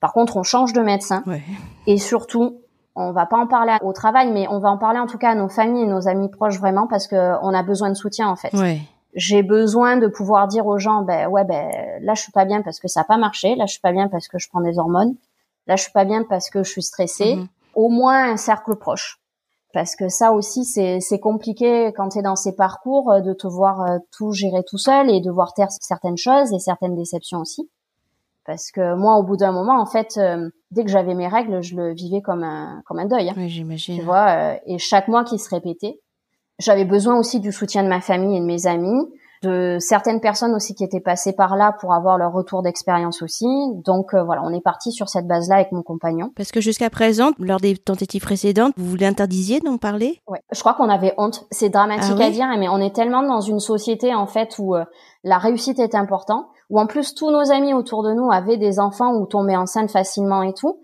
Par 0.00 0.14
contre, 0.14 0.38
on 0.38 0.42
change 0.42 0.72
de 0.72 0.80
médecin. 0.80 1.22
Ouais. 1.26 1.42
Et 1.86 1.98
surtout, 1.98 2.62
on 2.94 3.12
va 3.12 3.26
pas 3.26 3.36
en 3.36 3.46
parler 3.46 3.76
au 3.82 3.92
travail, 3.92 4.32
mais 4.32 4.46
on 4.48 4.58
va 4.58 4.70
en 4.70 4.78
parler 4.78 4.98
en 4.98 5.06
tout 5.06 5.18
cas 5.18 5.32
à 5.32 5.34
nos 5.34 5.50
familles 5.50 5.82
et 5.82 5.86
nos 5.86 6.08
amis 6.08 6.30
proches 6.30 6.58
vraiment 6.58 6.86
parce 6.86 7.08
que 7.08 7.34
on 7.42 7.52
a 7.52 7.62
besoin 7.62 7.90
de 7.90 7.94
soutien 7.94 8.26
en 8.26 8.36
fait. 8.36 8.54
Ouais. 8.54 8.80
J'ai 9.16 9.42
besoin 9.42 9.96
de 9.96 10.06
pouvoir 10.06 10.46
dire 10.46 10.66
aux 10.66 10.78
gens, 10.78 11.02
ben 11.02 11.26
ouais, 11.28 11.44
ben 11.44 11.68
là 12.02 12.14
je 12.14 12.22
suis 12.22 12.32
pas 12.32 12.44
bien 12.44 12.62
parce 12.62 12.78
que 12.78 12.86
ça 12.86 13.00
a 13.00 13.04
pas 13.04 13.16
marché, 13.16 13.54
là 13.56 13.64
je 13.66 13.72
suis 13.72 13.80
pas 13.80 13.92
bien 13.92 14.08
parce 14.08 14.28
que 14.28 14.38
je 14.38 14.48
prends 14.48 14.60
des 14.60 14.78
hormones, 14.78 15.14
là 15.66 15.74
je 15.76 15.82
suis 15.82 15.92
pas 15.92 16.04
bien 16.04 16.22
parce 16.22 16.50
que 16.50 16.62
je 16.62 16.70
suis 16.70 16.82
stressée. 16.82 17.36
Mhm. 17.36 17.48
Au 17.74 17.88
moins 17.90 18.30
un 18.30 18.36
cercle 18.36 18.76
proche. 18.76 19.18
Parce 19.74 19.96
que 19.96 20.08
ça 20.08 20.32
aussi, 20.32 20.64
c'est 20.64 21.00
c'est 21.00 21.18
compliqué 21.18 21.92
quand 21.96 22.08
tu 22.10 22.18
es 22.20 22.22
dans 22.22 22.36
ces 22.36 22.54
parcours 22.54 23.10
euh, 23.12 23.20
de 23.20 23.34
te 23.34 23.46
voir 23.46 23.82
euh, 23.82 23.98
tout 24.16 24.32
gérer 24.32 24.62
tout 24.66 24.78
seul 24.78 25.10
et 25.10 25.20
de 25.20 25.30
voir 25.30 25.52
taire 25.52 25.68
certaines 25.70 26.16
choses 26.16 26.52
et 26.54 26.58
certaines 26.58 26.94
déceptions 26.94 27.40
aussi. 27.40 27.68
Parce 28.46 28.70
que 28.70 28.94
moi, 28.94 29.16
au 29.16 29.22
bout 29.24 29.36
d'un 29.36 29.52
moment, 29.52 29.78
en 29.80 29.86
fait, 29.86 30.16
euh, 30.18 30.48
dès 30.70 30.84
que 30.84 30.90
j'avais 30.90 31.14
mes 31.14 31.26
règles, 31.28 31.62
je 31.62 31.74
le 31.76 31.92
vivais 31.92 32.22
comme 32.22 32.44
un 32.44 32.80
comme 32.86 32.98
un 33.00 33.06
deuil. 33.06 33.28
hein, 33.28 33.34
tu 33.34 33.48
j'imagine. 33.48 34.00
vois. 34.02 34.28
euh, 34.30 34.56
et 34.66 34.78
chaque 34.78 35.08
mois 35.08 35.24
qui 35.24 35.38
se 35.38 35.50
répétait, 35.50 36.00
j'avais 36.58 36.84
besoin 36.84 37.18
aussi 37.18 37.40
du 37.40 37.52
soutien 37.52 37.82
de 37.82 37.88
ma 37.88 38.00
famille 38.00 38.36
et 38.36 38.40
de 38.40 38.46
mes 38.46 38.66
amis, 38.66 39.06
de 39.42 39.76
certaines 39.80 40.20
personnes 40.20 40.54
aussi 40.54 40.74
qui 40.74 40.82
étaient 40.82 41.00
passées 41.00 41.34
par 41.34 41.56
là 41.56 41.76
pour 41.80 41.92
avoir 41.92 42.16
leur 42.18 42.32
retour 42.32 42.62
d'expérience 42.62 43.22
aussi. 43.22 43.46
Donc 43.84 44.14
euh, 44.14 44.22
voilà, 44.22 44.42
on 44.42 44.52
est 44.52 44.62
parti 44.62 44.92
sur 44.92 45.08
cette 45.08 45.26
base-là 45.26 45.56
avec 45.56 45.72
mon 45.72 45.82
compagnon. 45.82 46.32
Parce 46.34 46.50
que 46.50 46.60
jusqu'à 46.60 46.90
présent, 46.90 47.32
lors 47.38 47.60
des 47.60 47.76
tentatives 47.76 48.22
précédentes, 48.22 48.72
vous 48.76 48.86
vous 48.86 48.96
l'interdisiez 48.96 49.60
d'en 49.60 49.76
parler? 49.76 50.20
Ouais. 50.26 50.40
Je 50.52 50.60
crois 50.60 50.74
qu'on 50.74 50.88
avait 50.88 51.14
honte. 51.18 51.46
C'est 51.50 51.68
dramatique 51.68 52.14
Ah 52.14 52.18
oui? 52.18 52.24
à 52.24 52.30
dire, 52.30 52.46
mais 52.58 52.68
on 52.68 52.78
est 52.78 52.94
tellement 52.94 53.22
dans 53.22 53.40
une 53.40 53.60
société 53.60 54.14
en 54.14 54.26
fait 54.26 54.56
où 54.58 54.74
euh, 54.74 54.84
la 55.22 55.38
réussite 55.38 55.78
est 55.78 55.94
importante, 55.94 56.46
où 56.70 56.80
en 56.80 56.86
plus 56.86 57.14
tous 57.14 57.30
nos 57.30 57.52
amis 57.52 57.74
autour 57.74 58.02
de 58.02 58.12
nous 58.12 58.30
avaient 58.32 58.56
des 58.56 58.80
enfants 58.80 59.14
ou 59.14 59.26
tombaient 59.26 59.56
enceintes 59.56 59.90
facilement 59.90 60.42
et 60.42 60.54
tout. 60.54 60.80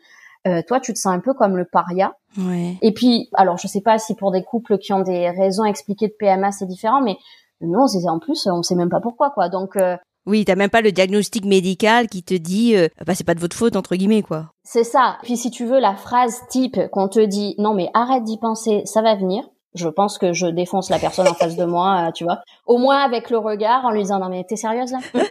Euh, 0.46 0.60
toi, 0.66 0.80
tu 0.80 0.92
te 0.92 0.98
sens 0.98 1.14
un 1.14 1.20
peu 1.20 1.34
comme 1.34 1.56
le 1.56 1.64
paria. 1.64 2.16
Ouais. 2.38 2.78
Et 2.82 2.92
puis, 2.92 3.28
alors 3.34 3.58
je 3.58 3.66
sais 3.68 3.80
pas 3.82 3.98
si 3.98 4.14
pour 4.14 4.32
des 4.32 4.42
couples 4.42 4.78
qui 4.78 4.92
ont 4.92 5.02
des 5.02 5.30
raisons 5.30 5.64
expliquées 5.64 6.08
de 6.08 6.14
PMA 6.18 6.50
c'est 6.52 6.66
différent, 6.66 7.02
mais 7.02 7.16
nous, 7.60 7.78
on 7.78 7.86
sait- 7.86 8.08
en 8.08 8.18
plus, 8.18 8.46
on 8.50 8.62
sait 8.62 8.74
même 8.74 8.88
pas 8.90 9.00
pourquoi 9.00 9.30
quoi. 9.30 9.48
Donc 9.48 9.76
euh, 9.76 9.96
Oui, 10.26 10.44
t'as 10.44 10.54
même 10.56 10.70
pas 10.70 10.80
le 10.82 10.92
diagnostic 10.92 11.44
médical 11.44 12.08
qui 12.08 12.22
te 12.22 12.34
dit, 12.34 12.74
euh, 12.76 12.88
bah 13.06 13.14
c'est 13.14 13.24
pas 13.24 13.34
de 13.34 13.40
votre 13.40 13.56
faute 13.56 13.76
entre 13.76 13.96
guillemets 13.96 14.22
quoi. 14.22 14.50
c'est 14.64 14.84
ça. 14.84 15.18
Puis 15.22 15.36
si 15.36 15.50
tu 15.50 15.64
veux 15.66 15.78
la 15.80 15.94
phrase 15.94 16.40
type 16.48 16.78
qu'on 16.90 17.08
te 17.08 17.20
dit 17.20 17.54
non 17.58 17.74
mais 17.74 17.90
arrête 17.94 18.24
d'y 18.24 18.38
penser, 18.38 18.82
ça 18.86 19.02
va 19.02 19.14
venir. 19.16 19.44
Je 19.74 19.88
pense 19.88 20.18
que 20.18 20.32
je 20.32 20.46
défonce 20.46 20.90
la 20.90 20.98
personne 20.98 21.26
en 21.26 21.34
face 21.34 21.56
de 21.56 21.64
moi, 21.64 22.08
euh, 22.08 22.12
tu 22.12 22.24
vois. 22.24 22.40
Au 22.66 22.76
moins 22.78 22.98
avec 23.02 23.30
le 23.30 23.38
regard, 23.38 23.84
en 23.86 23.90
lui 23.90 24.02
disant 24.02 24.18
non 24.18 24.28
mais 24.28 24.44
t'es 24.44 24.56
sérieuse 24.56 24.92
là? 24.92 24.98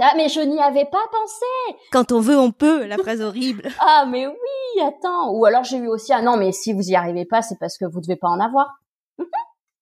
Ah 0.00 0.12
mais 0.16 0.28
je 0.28 0.40
n'y 0.40 0.60
avais 0.60 0.84
pas 0.84 1.02
pensé. 1.10 1.76
Quand 1.90 2.12
on 2.12 2.20
veut, 2.20 2.38
on 2.38 2.52
peut. 2.52 2.86
La 2.86 2.96
phrase 2.98 3.20
horrible. 3.20 3.62
Ah 3.80 4.04
mais 4.06 4.26
oui, 4.26 4.82
attends. 4.82 5.32
Ou 5.32 5.44
alors 5.44 5.64
j'ai 5.64 5.78
eu 5.78 5.88
aussi 5.88 6.12
ah 6.12 6.22
non 6.22 6.36
mais 6.36 6.52
si 6.52 6.72
vous 6.72 6.88
y 6.88 6.94
arrivez 6.94 7.24
pas, 7.24 7.42
c'est 7.42 7.58
parce 7.58 7.76
que 7.78 7.84
vous 7.84 8.00
devez 8.00 8.16
pas 8.16 8.28
en 8.28 8.38
avoir. 8.40 8.78
Mhm, 9.18 9.26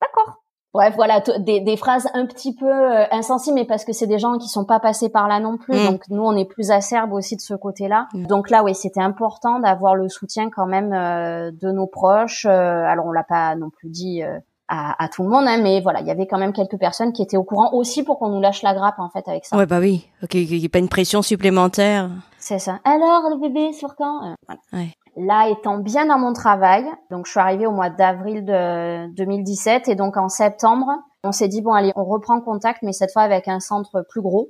D'accord. 0.00 0.36
Bref, 0.76 0.94
voilà, 0.94 1.22
des, 1.38 1.60
des 1.60 1.76
phrases 1.78 2.06
un 2.12 2.26
petit 2.26 2.54
peu 2.54 2.66
euh, 2.66 3.06
insensibles, 3.10 3.54
mais 3.54 3.64
parce 3.64 3.86
que 3.86 3.94
c'est 3.94 4.06
des 4.06 4.18
gens 4.18 4.36
qui 4.36 4.48
sont 4.48 4.66
pas 4.66 4.78
passés 4.78 5.08
par 5.08 5.26
là 5.26 5.40
non 5.40 5.56
plus. 5.56 5.74
Mm. 5.74 5.86
Donc 5.86 6.02
nous, 6.10 6.22
on 6.22 6.36
est 6.36 6.44
plus 6.44 6.70
acerbes 6.70 7.14
aussi 7.14 7.34
de 7.34 7.40
ce 7.40 7.54
côté-là. 7.54 8.08
Mm. 8.12 8.26
Donc 8.26 8.50
là, 8.50 8.62
oui, 8.62 8.74
c'était 8.74 9.00
important 9.00 9.58
d'avoir 9.58 9.94
le 9.94 10.10
soutien 10.10 10.50
quand 10.50 10.66
même 10.66 10.92
euh, 10.92 11.50
de 11.50 11.72
nos 11.72 11.86
proches. 11.86 12.44
Euh, 12.44 12.84
alors 12.84 13.06
on 13.06 13.12
l'a 13.12 13.24
pas 13.24 13.54
non 13.56 13.70
plus 13.70 13.88
dit 13.88 14.22
euh, 14.22 14.38
à, 14.68 15.02
à 15.02 15.08
tout 15.08 15.22
le 15.22 15.30
monde, 15.30 15.46
hein, 15.48 15.58
mais 15.62 15.80
voilà, 15.80 16.00
il 16.00 16.06
y 16.06 16.10
avait 16.10 16.26
quand 16.26 16.38
même 16.38 16.52
quelques 16.52 16.78
personnes 16.78 17.12
qui 17.12 17.22
étaient 17.22 17.38
au 17.38 17.44
courant 17.44 17.72
aussi 17.72 18.02
pour 18.02 18.18
qu'on 18.18 18.28
nous 18.28 18.40
lâche 18.40 18.62
la 18.62 18.74
grappe 18.74 18.98
en 18.98 19.08
fait 19.08 19.26
avec 19.28 19.46
ça. 19.46 19.56
Ouais, 19.56 19.64
bah 19.64 19.78
oui. 19.80 20.06
Ok, 20.22 20.30
qu'il 20.30 20.56
y 20.56 20.64
ait 20.64 20.68
pas 20.68 20.78
une 20.80 20.88
pression 20.90 21.22
supplémentaire. 21.22 22.10
C'est 22.38 22.58
ça. 22.58 22.80
Alors 22.84 23.30
le 23.30 23.40
bébé 23.40 23.72
sur 23.72 23.96
quand? 23.96 24.24
Euh, 24.24 24.34
voilà. 24.46 24.60
Ouais. 24.72 24.92
Là, 25.16 25.48
étant 25.48 25.78
bien 25.78 26.06
dans 26.06 26.18
mon 26.18 26.34
travail, 26.34 26.84
donc 27.10 27.24
je 27.26 27.30
suis 27.30 27.40
arrivée 27.40 27.66
au 27.66 27.72
mois 27.72 27.88
d'avril 27.88 28.44
de 28.44 29.06
2017 29.14 29.88
et 29.88 29.94
donc 29.94 30.16
en 30.16 30.28
septembre, 30.28 30.86
on 31.24 31.32
s'est 31.32 31.48
dit 31.48 31.62
bon 31.62 31.72
allez, 31.72 31.92
on 31.96 32.04
reprend 32.04 32.40
contact, 32.40 32.82
mais 32.82 32.92
cette 32.92 33.12
fois 33.12 33.22
avec 33.22 33.48
un 33.48 33.60
centre 33.60 34.04
plus 34.08 34.20
gros. 34.20 34.48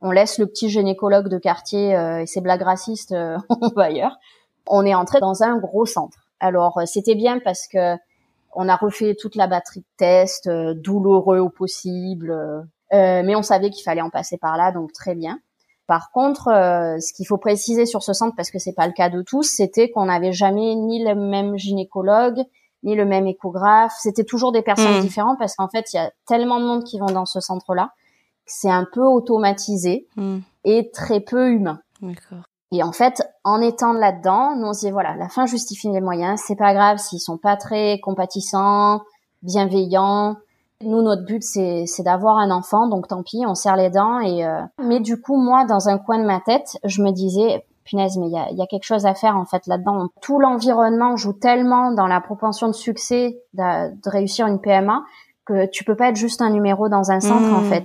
On 0.00 0.10
laisse 0.10 0.38
le 0.38 0.46
petit 0.46 0.68
gynécologue 0.68 1.28
de 1.28 1.38
quartier 1.38 1.96
euh, 1.96 2.20
et 2.20 2.26
ses 2.26 2.40
blagues 2.40 2.62
racistes, 2.62 3.12
euh, 3.12 3.38
on 3.48 3.68
va 3.74 3.84
ailleurs. 3.84 4.16
On 4.68 4.86
est 4.86 4.94
entré 4.94 5.18
dans 5.18 5.42
un 5.42 5.58
gros 5.58 5.86
centre. 5.86 6.18
Alors 6.40 6.78
euh, 6.78 6.86
c'était 6.86 7.14
bien 7.14 7.40
parce 7.40 7.66
que 7.66 7.96
on 8.54 8.68
a 8.68 8.76
refait 8.76 9.14
toute 9.14 9.34
la 9.34 9.46
batterie 9.46 9.80
de 9.80 9.86
tests, 9.96 10.46
euh, 10.46 10.74
douloureux 10.74 11.38
au 11.38 11.48
possible, 11.48 12.30
euh, 12.30 12.62
mais 13.24 13.34
on 13.34 13.42
savait 13.42 13.70
qu'il 13.70 13.82
fallait 13.82 14.00
en 14.00 14.10
passer 14.10 14.38
par 14.38 14.56
là, 14.56 14.70
donc 14.70 14.92
très 14.92 15.14
bien. 15.14 15.40
Par 15.86 16.10
contre, 16.12 16.48
euh, 16.48 16.98
ce 16.98 17.12
qu'il 17.12 17.26
faut 17.26 17.36
préciser 17.36 17.84
sur 17.86 18.02
ce 18.02 18.12
centre, 18.12 18.34
parce 18.36 18.50
que 18.50 18.58
c'est 18.58 18.72
pas 18.72 18.86
le 18.86 18.92
cas 18.92 19.10
de 19.10 19.22
tous, 19.22 19.42
c'était 19.42 19.90
qu'on 19.90 20.06
n'avait 20.06 20.32
jamais 20.32 20.74
ni 20.74 21.04
le 21.04 21.14
même 21.14 21.56
gynécologue, 21.56 22.40
ni 22.84 22.94
le 22.94 23.04
même 23.04 23.26
échographe. 23.26 23.92
C'était 23.98 24.24
toujours 24.24 24.52
des 24.52 24.62
personnes 24.62 24.98
Mm. 24.98 25.02
différentes 25.02 25.38
parce 25.38 25.56
qu'en 25.56 25.68
fait, 25.68 25.92
il 25.92 25.96
y 25.96 25.98
a 25.98 26.10
tellement 26.26 26.58
de 26.60 26.64
monde 26.64 26.84
qui 26.84 26.98
vont 26.98 27.06
dans 27.06 27.26
ce 27.26 27.40
centre-là 27.40 27.92
que 28.46 28.52
c'est 28.54 28.70
un 28.70 28.86
peu 28.92 29.02
automatisé 29.02 30.06
Hmm, 30.16 30.38
et 30.64 30.90
très 30.90 31.20
peu 31.20 31.50
humain. 31.50 31.80
Et 32.72 32.82
en 32.82 32.92
fait, 32.92 33.22
en 33.44 33.60
étant 33.60 33.92
là-dedans, 33.92 34.56
nous 34.56 34.66
on 34.68 34.72
se 34.72 34.80
dit 34.80 34.90
voilà, 34.90 35.14
la 35.16 35.28
fin 35.28 35.46
justifie 35.46 35.88
les 35.90 36.00
moyens. 36.00 36.40
C'est 36.46 36.56
pas 36.56 36.74
grave 36.74 36.98
s'ils 36.98 37.20
sont 37.20 37.38
pas 37.38 37.56
très 37.56 38.00
compatissants, 38.00 39.02
bienveillants. 39.42 40.36
Nous, 40.82 41.02
notre 41.02 41.24
but, 41.24 41.42
c'est, 41.42 41.84
c'est 41.86 42.02
d'avoir 42.02 42.38
un 42.38 42.50
enfant, 42.50 42.88
donc 42.88 43.08
tant 43.08 43.22
pis, 43.22 43.44
on 43.46 43.54
serre 43.54 43.76
les 43.76 43.90
dents. 43.90 44.20
Et 44.20 44.44
euh, 44.44 44.60
mais 44.82 45.00
du 45.00 45.20
coup, 45.20 45.36
moi, 45.36 45.64
dans 45.64 45.88
un 45.88 45.98
coin 45.98 46.18
de 46.18 46.24
ma 46.24 46.40
tête, 46.40 46.76
je 46.84 47.02
me 47.02 47.10
disais, 47.10 47.64
punaise, 47.84 48.16
mais 48.18 48.26
il 48.26 48.32
y 48.32 48.38
a, 48.38 48.50
y 48.50 48.62
a, 48.62 48.66
quelque 48.66 48.84
chose 48.84 49.06
à 49.06 49.14
faire 49.14 49.36
en 49.36 49.44
fait 49.44 49.66
là-dedans. 49.66 50.08
Tout 50.20 50.40
l'environnement 50.40 51.16
joue 51.16 51.32
tellement 51.32 51.92
dans 51.92 52.06
la 52.06 52.20
propension 52.20 52.66
de 52.66 52.72
succès 52.72 53.38
de, 53.52 53.94
de, 53.94 54.10
réussir 54.10 54.46
une 54.46 54.60
PMA 54.60 55.04
que 55.46 55.66
tu 55.66 55.84
peux 55.84 55.94
pas 55.94 56.08
être 56.08 56.16
juste 56.16 56.40
un 56.42 56.50
numéro 56.50 56.88
dans 56.88 57.10
un 57.10 57.20
centre 57.20 57.52
en 57.52 57.60
mmh. 57.60 57.68
fait. 57.68 57.84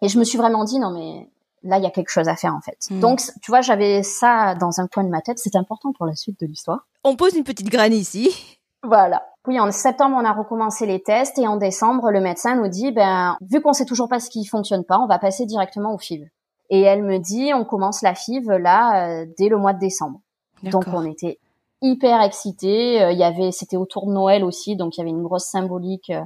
Et 0.00 0.08
je 0.08 0.18
me 0.18 0.24
suis 0.24 0.38
vraiment 0.38 0.64
dit 0.64 0.78
non 0.78 0.90
mais 0.90 1.28
là 1.62 1.76
il 1.78 1.84
y 1.84 1.86
a 1.86 1.90
quelque 1.90 2.08
chose 2.08 2.28
à 2.28 2.36
faire 2.36 2.54
en 2.54 2.60
fait. 2.60 2.78
Mmh. 2.90 3.00
Donc 3.00 3.20
tu 3.42 3.50
vois, 3.50 3.60
j'avais 3.60 4.02
ça 4.02 4.54
dans 4.54 4.80
un 4.80 4.86
coin 4.86 5.04
de 5.04 5.10
ma 5.10 5.20
tête. 5.20 5.38
C'est 5.38 5.56
important 5.56 5.92
pour 5.92 6.06
la 6.06 6.14
suite 6.14 6.40
de 6.40 6.46
l'histoire. 6.46 6.86
On 7.04 7.16
pose 7.16 7.34
une 7.34 7.44
petite 7.44 7.68
graine 7.68 7.92
ici. 7.92 8.58
Voilà. 8.82 9.22
Oui, 9.46 9.60
en 9.60 9.70
septembre, 9.70 10.16
on 10.18 10.24
a 10.24 10.32
recommencé 10.32 10.86
les 10.86 11.02
tests 11.02 11.38
et 11.38 11.46
en 11.46 11.56
décembre, 11.56 12.10
le 12.10 12.20
médecin 12.20 12.56
nous 12.56 12.68
dit, 12.68 12.92
ben, 12.92 13.36
vu 13.42 13.60
qu'on 13.60 13.74
sait 13.74 13.84
toujours 13.84 14.08
pas 14.08 14.18
ce 14.18 14.30
qui 14.30 14.44
fonctionne 14.46 14.84
pas, 14.84 14.98
on 14.98 15.06
va 15.06 15.18
passer 15.18 15.44
directement 15.44 15.94
au 15.94 15.98
FIV. 15.98 16.28
Et 16.70 16.80
elle 16.80 17.02
me 17.02 17.18
dit, 17.18 17.52
on 17.54 17.64
commence 17.64 18.00
la 18.00 18.14
FIV 18.14 18.52
là 18.52 19.06
euh, 19.06 19.26
dès 19.36 19.48
le 19.48 19.58
mois 19.58 19.74
de 19.74 19.78
décembre. 19.78 20.20
Donc 20.62 20.86
on 20.92 21.04
était 21.04 21.38
hyper 21.82 22.22
excités. 22.22 23.02
Euh, 23.02 23.12
il 23.12 23.18
y 23.18 23.24
avait, 23.24 23.52
c'était 23.52 23.76
autour 23.76 24.06
de 24.06 24.12
Noël 24.12 24.44
aussi, 24.44 24.76
donc 24.76 24.96
il 24.96 25.00
y 25.00 25.02
avait 25.02 25.10
une 25.10 25.22
grosse 25.22 25.44
symbolique. 25.44 26.08
Euh, 26.08 26.22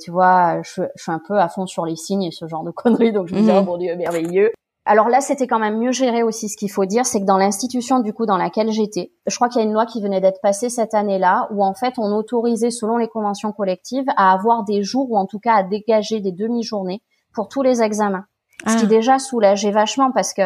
tu 0.00 0.10
vois, 0.10 0.62
je, 0.62 0.82
je, 0.96 1.02
suis 1.02 1.12
un 1.12 1.20
peu 1.26 1.38
à 1.38 1.48
fond 1.48 1.66
sur 1.66 1.84
les 1.84 1.96
signes 1.96 2.22
et 2.22 2.30
ce 2.30 2.46
genre 2.46 2.64
de 2.64 2.70
conneries, 2.74 3.12
donc 3.12 3.28
je 3.28 3.34
me 3.34 3.40
dis, 3.40 3.46
mhm. 3.50 3.58
oh 3.58 3.62
mon 3.62 3.76
dieu, 3.76 3.94
merveilleux. 3.96 4.50
Alors 4.84 5.08
là, 5.08 5.20
c'était 5.20 5.46
quand 5.46 5.60
même 5.60 5.78
mieux 5.78 5.92
géré 5.92 6.22
aussi. 6.22 6.48
Ce 6.48 6.56
qu'il 6.56 6.70
faut 6.70 6.86
dire, 6.86 7.06
c'est 7.06 7.20
que 7.20 7.24
dans 7.24 7.36
l'institution 7.36 8.00
du 8.00 8.12
coup 8.12 8.26
dans 8.26 8.36
laquelle 8.36 8.70
j'étais, 8.72 9.12
je 9.26 9.36
crois 9.36 9.48
qu'il 9.48 9.60
y 9.60 9.64
a 9.64 9.66
une 9.66 9.72
loi 9.72 9.86
qui 9.86 10.02
venait 10.02 10.20
d'être 10.20 10.40
passée 10.42 10.70
cette 10.70 10.94
année-là, 10.94 11.48
où 11.52 11.64
en 11.64 11.74
fait 11.74 11.94
on 11.98 12.12
autorisait, 12.16 12.70
selon 12.70 12.96
les 12.96 13.08
conventions 13.08 13.52
collectives, 13.52 14.06
à 14.16 14.32
avoir 14.32 14.64
des 14.64 14.82
jours 14.82 15.10
ou 15.10 15.16
en 15.16 15.26
tout 15.26 15.38
cas 15.38 15.54
à 15.54 15.62
dégager 15.62 16.20
des 16.20 16.32
demi-journées 16.32 17.00
pour 17.32 17.48
tous 17.48 17.62
les 17.62 17.80
examens. 17.82 18.24
Ce 18.66 18.76
qui 18.76 18.84
ah. 18.84 18.88
déjà 18.88 19.18
soulageait 19.18 19.72
vachement 19.72 20.12
parce 20.12 20.34
que 20.34 20.42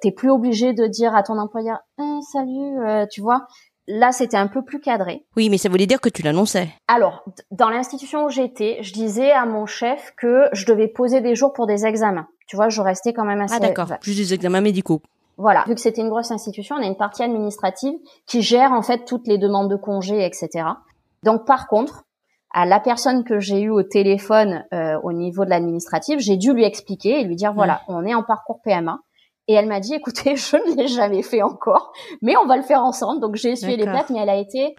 t'es 0.00 0.10
plus 0.10 0.30
obligé 0.30 0.72
de 0.72 0.86
dire 0.86 1.14
à 1.14 1.22
ton 1.22 1.38
employeur 1.38 1.78
eh, 2.00 2.20
salut, 2.32 2.80
euh, 2.84 3.06
tu 3.10 3.20
vois. 3.20 3.46
Là, 3.86 4.12
c'était 4.12 4.36
un 4.36 4.46
peu 4.46 4.62
plus 4.62 4.80
cadré. 4.80 5.26
Oui, 5.36 5.50
mais 5.50 5.58
ça 5.58 5.68
voulait 5.68 5.86
dire 5.86 6.00
que 6.00 6.08
tu 6.08 6.22
l'annonçais. 6.22 6.68
Alors, 6.86 7.24
dans 7.50 7.70
l'institution 7.70 8.24
où 8.24 8.28
j'étais, 8.28 8.78
je 8.82 8.92
disais 8.92 9.32
à 9.32 9.46
mon 9.46 9.66
chef 9.66 10.12
que 10.16 10.44
je 10.52 10.64
devais 10.64 10.86
poser 10.86 11.20
des 11.20 11.34
jours 11.34 11.52
pour 11.52 11.66
des 11.66 11.86
examens. 11.86 12.28
Tu 12.50 12.56
vois, 12.56 12.68
je 12.68 12.82
restais 12.82 13.12
quand 13.12 13.24
même 13.24 13.40
assez. 13.40 13.54
Ah 13.54 13.60
d'accord, 13.60 13.86
juste 14.02 14.18
des 14.18 14.34
examens 14.34 14.60
médicaux. 14.60 15.00
Voilà, 15.36 15.62
vu 15.68 15.76
que 15.76 15.80
c'était 15.80 16.00
une 16.00 16.08
grosse 16.08 16.32
institution, 16.32 16.74
on 16.74 16.82
a 16.82 16.86
une 16.86 16.96
partie 16.96 17.22
administrative 17.22 17.94
qui 18.26 18.42
gère 18.42 18.72
en 18.72 18.82
fait 18.82 19.04
toutes 19.04 19.28
les 19.28 19.38
demandes 19.38 19.70
de 19.70 19.76
congés, 19.76 20.26
etc. 20.26 20.66
Donc 21.22 21.46
par 21.46 21.68
contre, 21.68 22.02
à 22.52 22.66
la 22.66 22.80
personne 22.80 23.22
que 23.22 23.38
j'ai 23.38 23.60
eue 23.60 23.70
au 23.70 23.84
téléphone 23.84 24.64
euh, 24.74 24.98
au 25.04 25.12
niveau 25.12 25.44
de 25.44 25.50
l'administratif, 25.50 26.18
j'ai 26.18 26.36
dû 26.36 26.52
lui 26.52 26.64
expliquer 26.64 27.20
et 27.20 27.24
lui 27.24 27.36
dire 27.36 27.52
voilà, 27.52 27.82
on 27.86 28.04
est 28.04 28.14
en 28.14 28.24
parcours 28.24 28.60
PMA. 28.64 28.98
Et 29.46 29.54
elle 29.54 29.68
m'a 29.68 29.78
dit 29.78 29.94
écoutez, 29.94 30.34
je 30.34 30.56
ne 30.56 30.74
l'ai 30.74 30.88
jamais 30.88 31.22
fait 31.22 31.42
encore, 31.42 31.92
mais 32.20 32.36
on 32.36 32.46
va 32.46 32.56
le 32.56 32.64
faire 32.64 32.82
ensemble. 32.82 33.20
Donc 33.20 33.36
j'ai 33.36 33.50
essuyé 33.50 33.76
les 33.76 33.84
plates, 33.84 34.10
mais 34.10 34.18
elle 34.18 34.28
a 34.28 34.38
été 34.38 34.74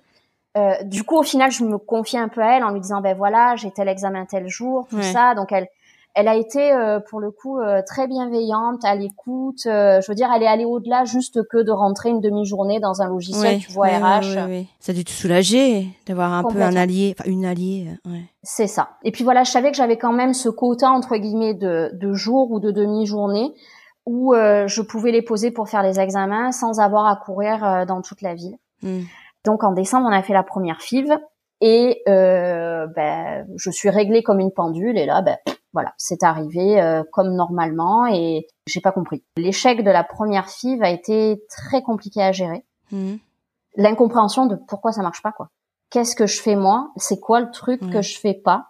euh, 0.57 0.73
du 0.83 1.05
coup, 1.05 1.17
au 1.17 1.23
final, 1.23 1.49
je 1.49 1.63
me 1.63 1.77
confiais 1.77 2.19
un 2.19 2.27
peu 2.27 2.41
à 2.41 2.57
elle 2.57 2.65
en 2.65 2.71
lui 2.71 2.81
disant, 2.81 2.99
ben 2.99 3.15
voilà, 3.15 3.55
j'ai 3.55 3.71
tel 3.71 3.87
examen 3.87 4.25
tel 4.25 4.49
jour, 4.49 4.85
tout 4.89 5.01
ça. 5.01 5.33
Donc 5.33 5.53
elle, 5.53 5.67
elle 6.13 6.27
a 6.27 6.35
été 6.35 6.73
euh, 6.73 6.99
pour 6.99 7.21
le 7.21 7.31
coup 7.31 7.59
euh, 7.59 7.81
très 7.85 8.07
bienveillante, 8.07 8.83
à 8.83 8.95
l'écoute. 8.95 9.65
Euh, 9.65 10.01
je 10.01 10.11
veux 10.11 10.15
dire, 10.15 10.29
elle 10.35 10.43
est 10.43 10.47
allée 10.47 10.65
au-delà 10.65 11.05
juste 11.05 11.41
que 11.47 11.57
de 11.57 11.71
rentrer 11.71 12.09
une 12.09 12.19
demi-journée 12.19 12.79
dans 12.79 13.01
un 13.01 13.07
logiciel, 13.07 13.59
tu 13.59 13.71
vois, 13.71 13.87
RH. 13.87 14.35
ça 14.79 14.91
a 14.91 14.93
dû 14.93 15.05
te 15.05 15.09
soulager 15.09 15.87
d'avoir 16.05 16.33
un 16.33 16.43
peu 16.43 16.61
un 16.61 16.75
allié, 16.75 17.15
enfin 17.17 17.29
une 17.29 17.45
alliée. 17.45 17.87
C'est 18.43 18.67
ça. 18.67 18.89
Et 19.03 19.11
puis 19.11 19.23
voilà, 19.23 19.43
je 19.43 19.51
savais 19.51 19.71
que 19.71 19.77
j'avais 19.77 19.97
quand 19.97 20.11
même 20.11 20.33
ce 20.33 20.49
quota 20.49 20.89
entre 20.89 21.15
guillemets 21.15 21.53
de, 21.53 21.91
de 21.93 22.13
jours 22.13 22.51
ou 22.51 22.59
de 22.59 22.71
demi-journée 22.71 23.53
où 24.05 24.33
je 24.33 24.81
pouvais 24.81 25.11
les 25.11 25.21
poser 25.21 25.51
pour 25.51 25.69
faire 25.69 25.83
les 25.83 25.99
examens 25.99 26.51
sans 26.51 26.79
avoir 26.79 27.05
à 27.05 27.15
courir 27.15 27.85
dans 27.87 28.01
toute 28.01 28.21
la 28.21 28.33
ville. 28.33 28.57
Hmm. 28.81 29.01
Donc 29.45 29.63
en 29.63 29.71
décembre, 29.71 30.07
on 30.09 30.13
a 30.13 30.23
fait 30.23 30.33
la 30.33 30.43
première 30.43 30.81
FIV 30.81 31.17
et 31.61 32.01
ben, 32.05 33.45
je 33.55 33.71
suis 33.71 33.89
réglée 33.89 34.23
comme 34.23 34.39
une 34.39 34.51
pendule 34.51 34.97
et 34.97 35.05
là, 35.05 35.21
ben, 35.21 35.37
voilà, 35.73 35.93
c'est 35.97 36.23
arrivé 36.23 36.81
euh, 36.81 37.03
comme 37.11 37.33
normalement 37.33 38.05
et 38.07 38.47
j'ai 38.67 38.81
pas 38.81 38.91
compris. 38.91 39.23
L'échec 39.37 39.83
de 39.83 39.89
la 39.89 40.03
première 40.03 40.49
FIV 40.49 40.83
a 40.83 40.89
été 40.89 41.43
très 41.49 41.81
compliqué 41.81 42.21
à 42.21 42.31
gérer. 42.31 42.65
Mmh. 42.91 43.15
L'incompréhension 43.77 44.47
de 44.47 44.57
pourquoi 44.67 44.91
ça 44.91 45.01
marche 45.01 45.21
pas 45.21 45.31
quoi. 45.31 45.49
Qu'est-ce 45.89 46.15
que 46.15 46.25
je 46.25 46.41
fais 46.41 46.55
moi? 46.55 46.91
C'est 46.97 47.19
quoi 47.19 47.39
le 47.39 47.51
truc 47.51 47.81
que 47.89 48.01
je 48.01 48.17
fais 48.17 48.33
pas? 48.33 48.67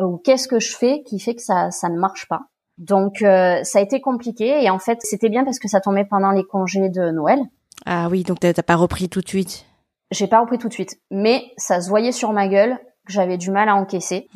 Ou 0.00 0.18
qu'est-ce 0.18 0.48
que 0.48 0.60
je 0.60 0.76
fais 0.76 1.02
qui 1.02 1.18
fait 1.18 1.34
que 1.34 1.42
ça 1.42 1.70
ça 1.70 1.88
ne 1.88 1.98
marche 1.98 2.26
pas? 2.28 2.42
Donc 2.76 3.22
euh, 3.22 3.62
ça 3.64 3.78
a 3.78 3.82
été 3.82 4.00
compliqué 4.00 4.62
et 4.62 4.68
en 4.68 4.78
fait 4.78 4.98
c'était 5.00 5.28
bien 5.30 5.44
parce 5.44 5.58
que 5.58 5.68
ça 5.68 5.80
tombait 5.80 6.04
pendant 6.04 6.30
les 6.30 6.44
congés 6.44 6.90
de 6.90 7.10
Noël. 7.10 7.40
Ah 7.86 8.08
oui, 8.10 8.22
donc 8.22 8.40
t'as 8.40 8.52
pas 8.54 8.76
repris 8.76 9.08
tout 9.08 9.20
de 9.20 9.28
suite? 9.28 9.66
J'ai 10.10 10.26
pas 10.26 10.40
repris 10.40 10.58
tout 10.58 10.68
de 10.68 10.72
suite, 10.72 11.00
mais 11.10 11.42
ça 11.56 11.80
se 11.80 11.88
voyait 11.88 12.12
sur 12.12 12.32
ma 12.32 12.48
gueule 12.48 12.78
que 13.06 13.12
j'avais 13.12 13.36
du 13.36 13.50
mal 13.50 13.68
à 13.68 13.74
encaisser. 13.74 14.28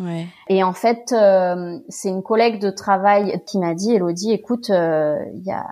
Et 0.49 0.63
en 0.63 0.73
fait, 0.73 1.13
euh, 1.13 1.79
c'est 1.89 2.09
une 2.09 2.23
collègue 2.23 2.61
de 2.61 2.71
travail 2.71 3.43
qui 3.47 3.59
m'a 3.59 3.75
dit, 3.75 3.95
Elodie, 3.95 4.33
écoute, 4.33 4.69
il 4.69 4.75
euh, 4.75 5.25
y 5.43 5.53
a 5.53 5.65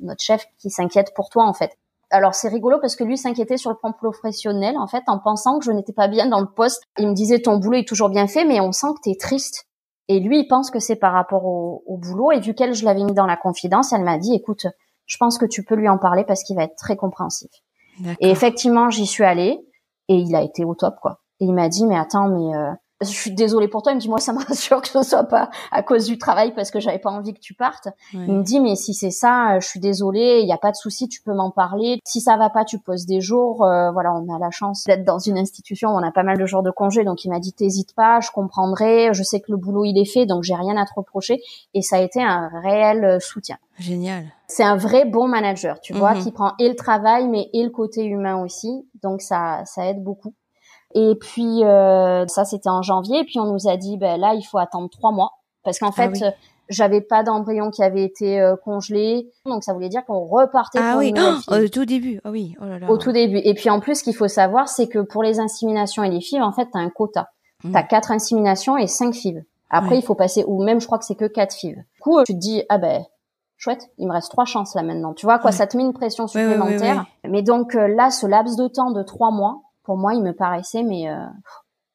notre 0.00 0.22
chef 0.22 0.44
qui 0.58 0.70
s'inquiète 0.70 1.12
pour 1.14 1.28
toi 1.30 1.44
en 1.46 1.52
fait. 1.52 1.70
Alors 2.10 2.34
c'est 2.34 2.48
rigolo 2.48 2.78
parce 2.80 2.96
que 2.96 3.04
lui 3.04 3.16
s'inquiétait 3.16 3.56
sur 3.56 3.70
le 3.70 3.76
plan 3.76 3.92
professionnel 3.92 4.76
en 4.76 4.86
fait 4.86 5.02
en 5.06 5.18
pensant 5.18 5.58
que 5.58 5.64
je 5.64 5.72
n'étais 5.72 5.94
pas 5.94 6.08
bien 6.08 6.26
dans 6.26 6.40
le 6.40 6.46
poste. 6.46 6.82
Il 6.98 7.08
me 7.08 7.14
disait 7.14 7.38
ton 7.38 7.56
boulot 7.56 7.78
est 7.78 7.88
toujours 7.88 8.10
bien 8.10 8.26
fait 8.26 8.44
mais 8.44 8.60
on 8.60 8.72
sent 8.72 8.88
que 8.96 9.02
tu 9.04 9.10
es 9.10 9.16
triste. 9.18 9.66
Et 10.08 10.20
lui 10.20 10.40
il 10.40 10.48
pense 10.48 10.70
que 10.70 10.78
c'est 10.78 10.96
par 10.96 11.12
rapport 11.12 11.46
au, 11.46 11.82
au, 11.86 11.96
boulot 11.96 12.32
et 12.32 12.40
vu 12.40 12.52
qu'elle 12.54 12.74
je 12.74 12.84
l'avais 12.84 13.04
mis 13.04 13.14
dans 13.14 13.26
la 13.26 13.36
confidence, 13.36 13.92
elle 13.92 14.02
m'a 14.02 14.18
dit 14.18 14.34
écoute, 14.34 14.66
je 15.06 15.16
pense 15.16 15.38
que 15.38 15.46
tu 15.46 15.64
peux 15.64 15.74
lui 15.74 15.88
en 15.88 15.98
parler 15.98 16.24
parce 16.24 16.42
qu'il 16.42 16.56
va 16.56 16.64
être 16.64 16.76
très 16.76 16.96
compréhensif. 16.96 17.50
Et 18.20 18.30
effectivement 18.30 18.90
j'y 18.90 19.06
suis 19.06 19.24
allée 19.24 19.58
et 20.08 20.14
il 20.14 20.34
a 20.34 20.42
été 20.42 20.64
au 20.64 20.74
top 20.74 20.96
quoi. 21.00 21.22
Et 21.42 21.44
il 21.44 21.54
m'a 21.54 21.68
dit, 21.68 21.86
mais 21.86 21.96
attends, 21.96 22.28
mais 22.28 22.54
euh, 22.54 22.72
je 23.02 23.10
suis 23.10 23.30
désolée 23.30 23.68
pour 23.68 23.82
toi. 23.82 23.92
Il 23.92 23.96
me 23.96 24.00
dit, 24.00 24.08
moi, 24.08 24.18
ça 24.18 24.32
me 24.34 24.44
rassure 24.44 24.80
que 24.80 24.88
ce 24.88 25.02
soit 25.02 25.24
pas 25.24 25.50
à 25.70 25.82
cause 25.82 26.06
du 26.06 26.18
travail 26.18 26.54
parce 26.54 26.70
que 26.70 26.80
j'avais 26.80 26.98
pas 26.98 27.10
envie 27.10 27.34
que 27.34 27.40
tu 27.40 27.54
partes. 27.54 27.88
Il 28.12 28.32
me 28.32 28.42
dit, 28.42 28.60
mais 28.60 28.76
si 28.76 28.94
c'est 28.94 29.10
ça, 29.10 29.58
je 29.60 29.66
suis 29.66 29.80
désolée, 29.80 30.40
il 30.40 30.46
n'y 30.46 30.52
a 30.52 30.58
pas 30.58 30.70
de 30.70 30.76
souci, 30.76 31.08
tu 31.08 31.22
peux 31.22 31.34
m'en 31.34 31.50
parler. 31.50 31.98
Si 32.04 32.20
ça 32.20 32.36
va 32.36 32.50
pas, 32.50 32.64
tu 32.64 32.78
poses 32.78 33.06
des 33.06 33.20
jours. 33.20 33.64
Euh, 33.64 33.90
voilà, 33.90 34.12
on 34.14 34.34
a 34.34 34.38
la 34.38 34.50
chance 34.50 34.84
d'être 34.84 35.04
dans 35.04 35.18
une 35.18 35.38
institution 35.38 35.90
où 35.90 35.98
on 35.98 36.02
a 36.02 36.12
pas 36.12 36.22
mal 36.22 36.38
de 36.38 36.46
jours 36.46 36.62
de 36.62 36.70
congé. 36.70 37.04
Donc, 37.04 37.24
il 37.24 37.30
m'a 37.30 37.40
dit, 37.40 37.52
t'hésites 37.52 37.94
pas, 37.94 38.20
je 38.20 38.30
comprendrai. 38.30 39.12
Je 39.12 39.22
sais 39.22 39.40
que 39.40 39.50
le 39.50 39.56
boulot, 39.56 39.84
il 39.84 39.98
est 39.98 40.10
fait, 40.10 40.26
donc 40.26 40.42
j'ai 40.42 40.54
rien 40.54 40.76
à 40.76 40.84
te 40.84 40.92
reprocher. 40.94 41.40
Et 41.74 41.82
ça 41.82 41.96
a 41.96 42.00
été 42.00 42.22
un 42.22 42.50
réel 42.62 43.04
euh, 43.04 43.20
soutien. 43.20 43.56
Génial. 43.78 44.24
C'est 44.46 44.64
un 44.64 44.76
vrai 44.76 45.04
bon 45.06 45.28
manager, 45.28 45.80
tu 45.80 45.94
vois, 45.94 46.14
mhm. 46.14 46.22
qui 46.22 46.32
prend 46.32 46.52
et 46.58 46.68
le 46.68 46.76
travail, 46.76 47.26
mais 47.28 47.48
et 47.52 47.62
le 47.62 47.70
côté 47.70 48.04
humain 48.04 48.42
aussi. 48.42 48.86
Donc, 49.02 49.22
ça, 49.22 49.62
ça 49.64 49.86
aide 49.86 50.02
beaucoup. 50.02 50.34
Et 50.94 51.14
puis 51.14 51.64
euh, 51.64 52.26
ça 52.26 52.44
c'était 52.44 52.68
en 52.68 52.82
janvier. 52.82 53.20
Et 53.20 53.24
puis 53.24 53.38
on 53.40 53.52
nous 53.52 53.68
a 53.68 53.76
dit 53.76 53.96
ben 53.96 54.18
là 54.18 54.34
il 54.34 54.42
faut 54.42 54.58
attendre 54.58 54.88
trois 54.90 55.12
mois 55.12 55.32
parce 55.64 55.78
qu'en 55.78 55.90
ah 55.90 55.92
fait 55.92 56.34
j'avais 56.68 57.00
pas 57.00 57.22
d'embryon 57.22 57.70
qui 57.70 57.82
avait 57.82 58.04
été 58.04 58.40
euh, 58.40 58.56
congelé, 58.56 59.28
donc 59.44 59.62
ça 59.62 59.74
voulait 59.74 59.90
dire 59.90 60.04
qu'on 60.06 60.24
repartait 60.24 60.78
ah 60.80 60.92
pour 60.92 61.00
oui. 61.00 61.10
une 61.10 61.18
oh, 61.18 61.54
au 61.54 61.68
tout 61.68 61.84
début. 61.84 62.20
Ah 62.24 62.30
oui. 62.30 62.54
Oh 62.60 62.64
là 62.64 62.78
là. 62.78 62.90
Au 62.90 62.96
tout 62.96 63.12
début. 63.12 63.40
Et 63.44 63.54
puis 63.54 63.68
en 63.68 63.80
plus 63.80 63.96
ce 63.96 64.04
qu'il 64.04 64.14
faut 64.14 64.28
savoir 64.28 64.68
c'est 64.68 64.88
que 64.88 65.00
pour 65.00 65.22
les 65.22 65.40
inséminations 65.40 66.02
et 66.02 66.10
les 66.10 66.20
FIV 66.20 66.42
en 66.42 66.52
fait 66.52 66.68
t'as 66.72 66.78
un 66.78 66.90
quota. 66.90 67.28
Mmh. 67.64 67.72
T'as 67.72 67.82
quatre 67.82 68.10
inséminations 68.10 68.76
et 68.76 68.86
cinq 68.86 69.14
FIV. 69.14 69.42
Après 69.70 69.96
il 69.96 70.02
faut 70.02 70.14
passer 70.14 70.44
ou 70.46 70.62
même 70.62 70.80
je 70.80 70.86
crois 70.86 70.98
que 70.98 71.04
c'est 71.04 71.14
que 71.14 71.26
quatre 71.26 71.54
FIV. 71.54 71.76
Du 71.76 72.00
coup 72.00 72.22
tu 72.24 72.34
te 72.34 72.38
dis 72.38 72.62
ah 72.68 72.78
ben 72.78 73.04
chouette, 73.62 73.90
il 73.98 74.08
me 74.08 74.12
reste 74.12 74.30
trois 74.30 74.44
chances 74.44 74.74
là 74.74 74.82
maintenant. 74.82 75.14
Tu 75.14 75.24
vois 75.24 75.38
quoi, 75.38 75.52
ça 75.52 75.68
te 75.68 75.76
met 75.76 75.84
une 75.84 75.92
pression 75.92 76.26
supplémentaire. 76.26 77.06
mais 77.28 77.42
donc 77.42 77.76
euh, 77.76 77.86
là, 77.86 78.10
ce 78.10 78.26
laps 78.26 78.56
de 78.56 78.66
temps 78.66 78.90
de 78.90 79.04
trois 79.04 79.30
mois, 79.30 79.60
pour 79.84 79.96
moi, 79.96 80.14
il 80.14 80.22
me 80.22 80.32
paraissait 80.32 80.82
mais 80.82 81.08
euh, 81.08 81.26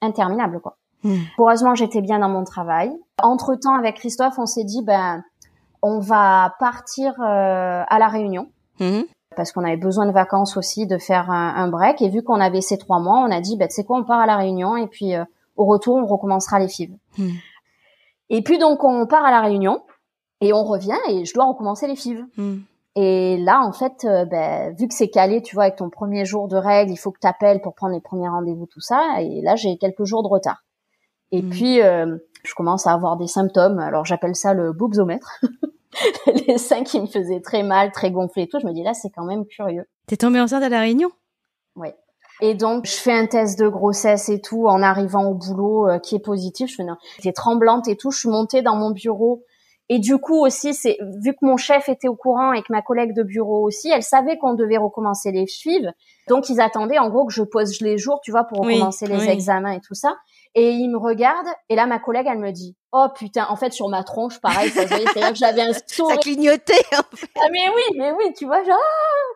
interminable 0.01 0.59
quoi. 0.59 0.77
Hmm. 1.03 1.17
Heureusement, 1.37 1.75
j'étais 1.75 2.01
bien 2.01 2.19
dans 2.19 2.29
mon 2.29 2.43
travail. 2.43 2.91
Entre 3.21 3.55
temps, 3.55 3.75
avec 3.75 3.97
Christophe, 3.97 4.39
on 4.39 4.45
s'est 4.45 4.63
dit 4.63 4.83
ben 4.83 5.23
on 5.81 5.99
va 5.99 6.55
partir 6.59 7.13
euh, 7.21 7.83
à 7.87 7.99
la 7.99 8.07
Réunion. 8.07 8.49
Hmm. 8.79 9.01
Parce 9.35 9.51
qu'on 9.51 9.63
avait 9.63 9.77
besoin 9.77 10.07
de 10.07 10.11
vacances 10.11 10.57
aussi, 10.57 10.87
de 10.87 10.97
faire 10.97 11.29
un, 11.29 11.67
break. 11.67 12.01
Et 12.01 12.09
vu 12.09 12.23
qu'on 12.23 12.39
avait 12.39 12.61
ces 12.61 12.77
trois 12.77 12.99
mois, 12.99 13.19
on 13.19 13.31
a 13.31 13.39
dit, 13.39 13.55
ben, 13.55 13.67
tu 13.67 13.75
sais 13.75 13.83
quoi, 13.83 13.99
on 13.99 14.03
part 14.03 14.19
à 14.19 14.25
la 14.25 14.35
Réunion 14.35 14.77
et 14.77 14.87
puis 14.87 15.15
euh, 15.15 15.23
au 15.55 15.65
retour, 15.65 15.97
on 15.97 16.05
recommencera 16.07 16.59
les 16.59 16.67
FIV. 16.67 16.95
Hmm. 17.17 17.29
Et 18.29 18.41
puis 18.41 18.57
donc, 18.57 18.83
on 18.83 19.05
part 19.05 19.23
à 19.23 19.31
la 19.31 19.41
Réunion 19.41 19.83
et 20.41 20.53
on 20.53 20.63
revient 20.63 20.97
et 21.09 21.25
je 21.25 21.33
dois 21.35 21.45
recommencer 21.45 21.87
les 21.87 21.95
FIV. 21.95 22.25
Et 22.99 23.37
là, 23.37 23.61
en 23.63 23.71
fait, 23.71 24.05
euh, 24.05 24.25
ben, 24.25 24.73
vu 24.73 24.87
que 24.87 24.93
c'est 24.95 25.09
calé, 25.09 25.43
tu 25.43 25.53
vois, 25.53 25.65
avec 25.65 25.75
ton 25.75 25.91
premier 25.91 26.25
jour 26.25 26.47
de 26.47 26.57
règle, 26.57 26.91
il 26.91 26.97
faut 26.97 27.11
que 27.11 27.19
tu 27.21 27.27
appelles 27.27 27.61
pour 27.61 27.75
prendre 27.75 27.93
les 27.93 28.01
premiers 28.01 28.27
rendez-vous, 28.27 28.65
tout 28.65 28.81
ça. 28.81 29.21
Et 29.21 29.41
là, 29.43 29.55
j'ai 29.55 29.77
quelques 29.77 30.05
jours 30.05 30.23
de 30.23 30.27
retard. 30.27 30.63
Et 31.31 31.43
mm. 31.43 31.49
puis, 31.51 31.79
euh, 31.83 32.17
je 32.43 32.55
commence 32.55 32.87
à 32.87 32.93
avoir 32.93 33.15
des 33.15 33.27
symptômes. 33.27 33.77
Alors, 33.77 34.03
j'appelle 34.03 34.35
ça 34.35 34.55
le 34.55 34.73
boobsomètre. 34.73 35.41
les 36.47 36.57
seins 36.57 36.83
qui 36.83 36.99
me 36.99 37.05
faisaient 37.05 37.39
très 37.39 37.61
mal, 37.61 37.91
très 37.91 38.09
gonflés 38.09 38.43
et 38.43 38.47
tout. 38.47 38.57
Je 38.59 38.65
me 38.65 38.73
dis, 38.73 38.81
là, 38.81 38.95
c'est 38.95 39.11
quand 39.11 39.25
même 39.25 39.45
curieux. 39.45 39.85
T'es 40.07 40.17
tombée 40.17 40.41
enceinte 40.41 40.63
à 40.63 40.69
La 40.69 40.79
Réunion? 40.79 41.11
Oui. 41.75 41.89
Et 42.41 42.55
donc, 42.55 42.87
je 42.87 42.95
fais 42.95 43.13
un 43.13 43.27
test 43.27 43.59
de 43.59 43.67
grossesse 43.67 44.27
et 44.29 44.41
tout 44.41 44.65
en 44.65 44.81
arrivant 44.81 45.25
au 45.25 45.35
boulot 45.35 45.87
euh, 45.87 45.99
qui 45.99 46.15
est 46.15 46.19
positif. 46.19 46.71
Je 46.71 46.77
fais, 46.77 46.83
non, 46.83 46.97
j'étais 47.17 47.33
tremblante 47.33 47.87
et 47.87 47.95
tout. 47.95 48.09
Je 48.09 48.17
suis 48.17 48.29
montée 48.29 48.63
dans 48.63 48.75
mon 48.75 48.89
bureau. 48.89 49.43
Et 49.89 49.99
du 49.99 50.17
coup 50.17 50.45
aussi, 50.45 50.73
c'est 50.73 50.97
vu 51.23 51.31
que 51.33 51.45
mon 51.45 51.55
chef 51.55 51.87
était 51.87 52.09
au 52.09 52.15
courant 52.15 52.51
et 52.51 52.61
que 52.61 52.67
ma 52.71 52.81
collègue 52.81 53.13
de 53.13 53.23
bureau 53.23 53.65
aussi, 53.65 53.89
elle 53.89 54.03
savait 54.03 54.37
qu'on 54.37 54.53
devait 54.53 54.77
recommencer 54.77 55.31
les 55.31 55.47
suives. 55.47 55.91
Donc 56.27 56.49
ils 56.49 56.59
attendaient 56.59 56.99
en 56.99 57.09
gros 57.09 57.25
que 57.25 57.33
je 57.33 57.43
pose 57.43 57.79
les 57.79 57.97
jours, 57.97 58.19
tu 58.21 58.31
vois, 58.31 58.43
pour 58.43 58.59
recommencer 58.73 59.07
les 59.07 59.29
examens 59.29 59.71
et 59.71 59.79
tout 59.79 59.93
ça. 59.95 60.17
Et 60.55 60.71
ils 60.71 60.89
me 60.89 60.97
regardent 60.97 61.47
et 61.69 61.75
là 61.75 61.85
ma 61.85 61.99
collègue 61.99 62.25
elle 62.29 62.39
me 62.39 62.51
dit 62.51 62.75
"Oh 62.91 63.07
putain, 63.15 63.45
en 63.49 63.55
fait 63.55 63.71
sur 63.71 63.87
ma 63.89 64.03
tronche 64.03 64.39
pareil, 64.41 64.69
ça 64.71 64.87
c'est 64.87 65.19
là 65.19 65.29
que 65.31 65.37
j'avais 65.37 65.61
un 65.61 65.71
sourire. 65.87 66.15
Ça 66.15 66.21
clignotait 66.21 66.73
en 66.93 67.15
fait. 67.15 67.29
Ah 67.39 67.47
mais 67.51 67.69
oui, 67.73 67.97
mais 67.97 68.11
oui, 68.11 68.33
tu 68.37 68.45
vois, 68.45 68.63
genre 68.63 68.77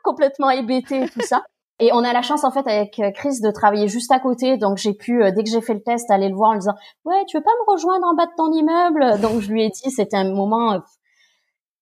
complètement 0.03 0.49
hébété 0.49 1.05
tout 1.09 1.21
ça. 1.21 1.43
Et 1.81 1.91
on 1.93 2.03
a 2.03 2.13
la 2.13 2.21
chance 2.21 2.43
en 2.43 2.51
fait 2.51 2.67
avec 2.67 2.99
euh, 2.99 3.09
Chris 3.11 3.41
de 3.41 3.49
travailler 3.49 3.87
juste 3.87 4.11
à 4.11 4.19
côté, 4.19 4.55
donc 4.57 4.77
j'ai 4.77 4.93
pu 4.93 5.23
euh, 5.23 5.31
dès 5.31 5.43
que 5.43 5.49
j'ai 5.49 5.61
fait 5.61 5.73
le 5.73 5.81
test 5.81 6.11
aller 6.11 6.29
le 6.29 6.35
voir 6.35 6.51
en 6.51 6.53
lui 6.53 6.59
disant 6.59 6.75
ouais 7.05 7.25
tu 7.27 7.37
veux 7.37 7.43
pas 7.43 7.49
me 7.65 7.71
rejoindre 7.71 8.05
en 8.05 8.13
bas 8.13 8.27
de 8.27 8.31
ton 8.37 8.51
immeuble? 8.53 9.19
Donc 9.19 9.41
je 9.41 9.51
lui 9.51 9.65
ai 9.65 9.69
dit 9.69 9.89
c'était 9.89 10.15
un 10.15 10.31
moment 10.31 10.73
euh, 10.73 10.79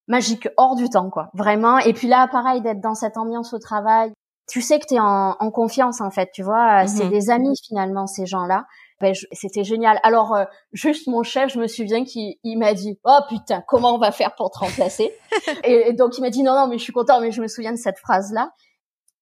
magique 0.08 0.48
hors 0.56 0.78
du 0.78 0.90
temps 0.90 1.10
quoi, 1.10 1.30
vraiment. 1.34 1.80
Et 1.80 1.92
puis 1.92 2.08
là 2.08 2.30
pareil 2.30 2.62
d'être 2.62 2.80
dans 2.80 2.96
cette 2.96 3.18
ambiance 3.18 3.54
au 3.54 3.60
travail, 3.60 4.14
tu 4.50 4.62
sais 4.62 4.80
que 4.80 4.86
tu 4.88 4.94
es 4.96 5.00
en, 5.02 5.36
en, 5.38 5.52
confiance 5.52 6.00
en 6.00 6.12
fait, 6.12 6.30
tu 6.34 6.44
vois, 6.44 6.88
c'est 6.88 7.04
mhm. 7.04 7.12
des 7.12 7.30
amis 7.30 7.56
finalement 7.68 8.08
ces 8.08 8.26
gens-là. 8.26 8.66
Ben, 9.02 9.14
c'était 9.34 9.66
génial. 9.66 10.00
Alors 10.04 10.38
juste 10.72 11.08
mon 11.08 11.24
chef, 11.24 11.54
je 11.54 11.60
me 11.60 11.68
souviens 11.68 12.06
qu'il 12.06 12.38
m'a 12.58 12.74
dit 12.74 12.98
"Oh 13.04 13.20
putain, 13.28 13.62
comment 13.68 13.96
on 13.96 13.98
va 13.98 14.14
faire 14.14 14.34
pour 14.36 14.50
te 14.50 14.60
remplacer? 14.60 15.12
Et, 15.66 15.90
et, 15.90 15.94
donc 15.94 16.18
il 16.18 16.22
m'a 16.22 16.30
dit 16.30 16.44
"Non 16.44 16.54
non, 16.54 16.68
mais 16.68 16.78
je 16.78 16.84
suis 16.84 16.94
content, 16.94 17.20
mais 17.20 17.32
je 17.32 17.42
me 17.42 17.50
souviens 17.50 17.74
de 17.74 17.78
cette 17.78 17.98
phrase 17.98 18.32
là." 18.32 18.50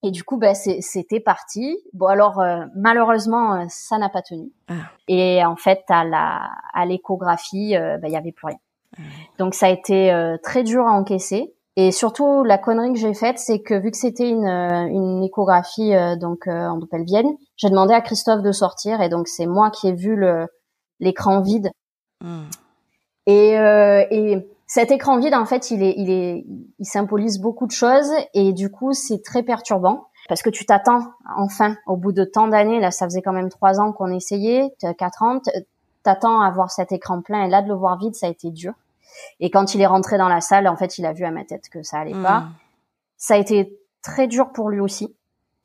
Et 0.03 0.11
du 0.11 0.23
coup, 0.23 0.37
bah, 0.37 0.53
c'était 0.53 1.19
parti. 1.19 1.77
Bon, 1.93 2.05
alors 2.05 2.39
euh, 2.39 2.65
malheureusement, 2.75 3.55
euh, 3.55 3.65
ça 3.67 3.97
n'a 3.97 4.09
pas 4.09 4.21
tenu. 4.21 4.51
Ah. 4.69 4.73
Et 5.07 5.43
en 5.43 5.55
fait, 5.55 5.83
à 5.89 6.03
la 6.03 6.51
à 6.73 6.85
l'échographie, 6.85 7.75
euh, 7.75 7.97
bah, 7.97 8.07
il 8.07 8.13
y 8.13 8.17
avait 8.17 8.31
plus 8.31 8.47
rien. 8.47 8.59
Ah. 8.97 9.01
Donc 9.39 9.55
ça 9.55 9.67
a 9.67 9.69
été 9.69 10.35
très 10.43 10.63
dur 10.63 10.85
à 10.85 10.91
encaisser. 10.91 11.53
Et 11.75 11.91
surtout, 11.91 12.43
la 12.43 12.57
connerie 12.57 12.93
que 12.93 12.99
j'ai 12.99 13.13
faite, 13.13 13.37
c'est 13.37 13.59
que 13.61 13.75
vu 13.75 13.91
que 13.91 13.97
c'était 13.97 14.29
une, 14.29 14.47
une 14.47 15.23
échographie 15.23 15.93
donc 16.19 16.47
en 16.47 16.79
Vienne, 16.91 17.35
j'ai 17.55 17.69
demandé 17.69 17.93
à 17.93 18.01
Christophe 18.01 18.41
de 18.41 18.51
sortir, 18.51 18.99
et 18.99 19.09
donc 19.09 19.27
c'est 19.27 19.45
moi 19.45 19.69
qui 19.69 19.89
ai 19.89 19.93
vu 19.93 20.19
l'écran 20.99 21.41
vide. 21.41 21.69
Hmm. 22.23 22.45
Et, 23.27 23.51
et 23.51 24.47
cet 24.67 24.91
écran 24.91 25.17
vide, 25.17 25.33
en 25.33 25.45
fait, 25.45 25.71
il 25.71 25.81
est, 25.81 25.93
il 25.97 26.09
est, 26.09 26.45
il 26.77 26.85
symbolise 26.85 27.39
beaucoup 27.39 27.65
de 27.65 27.71
choses 27.71 28.11
et 28.33 28.51
du 28.51 28.69
coup, 28.69 28.91
c'est 28.91 29.23
très 29.23 29.41
perturbant 29.41 30.09
parce 30.27 30.41
que 30.41 30.49
tu 30.49 30.65
t'attends 30.65 31.13
enfin, 31.37 31.77
au 31.87 31.95
bout 31.95 32.11
de 32.11 32.25
tant 32.25 32.49
d'années, 32.49 32.81
là, 32.81 32.91
ça 32.91 33.05
faisait 33.05 33.21
quand 33.21 33.31
même 33.31 33.49
trois 33.49 33.79
ans 33.79 33.93
qu'on 33.93 34.11
essayait, 34.11 34.75
quatre 34.97 35.23
ans, 35.23 35.39
t'attends 36.03 36.41
à 36.41 36.51
voir 36.51 36.69
cet 36.69 36.91
écran 36.91 37.21
plein 37.21 37.45
et 37.45 37.49
là, 37.49 37.61
de 37.61 37.69
le 37.69 37.75
voir 37.75 37.97
vide, 37.97 38.13
ça 38.13 38.27
a 38.27 38.29
été 38.29 38.51
dur. 38.51 38.73
Et 39.39 39.49
quand 39.49 39.73
il 39.73 39.81
est 39.81 39.87
rentré 39.87 40.17
dans 40.17 40.27
la 40.27 40.41
salle, 40.41 40.67
en 40.67 40.75
fait, 40.75 40.97
il 40.97 41.05
a 41.05 41.13
vu 41.13 41.23
à 41.23 41.31
ma 41.31 41.45
tête 41.45 41.69
que 41.69 41.81
ça 41.81 41.99
allait 41.99 42.11
pas. 42.11 42.41
Hmm. 42.41 42.53
Ça 43.15 43.35
a 43.35 43.37
été 43.37 43.79
très 44.01 44.27
dur 44.27 44.51
pour 44.51 44.69
lui 44.69 44.81
aussi. 44.81 45.15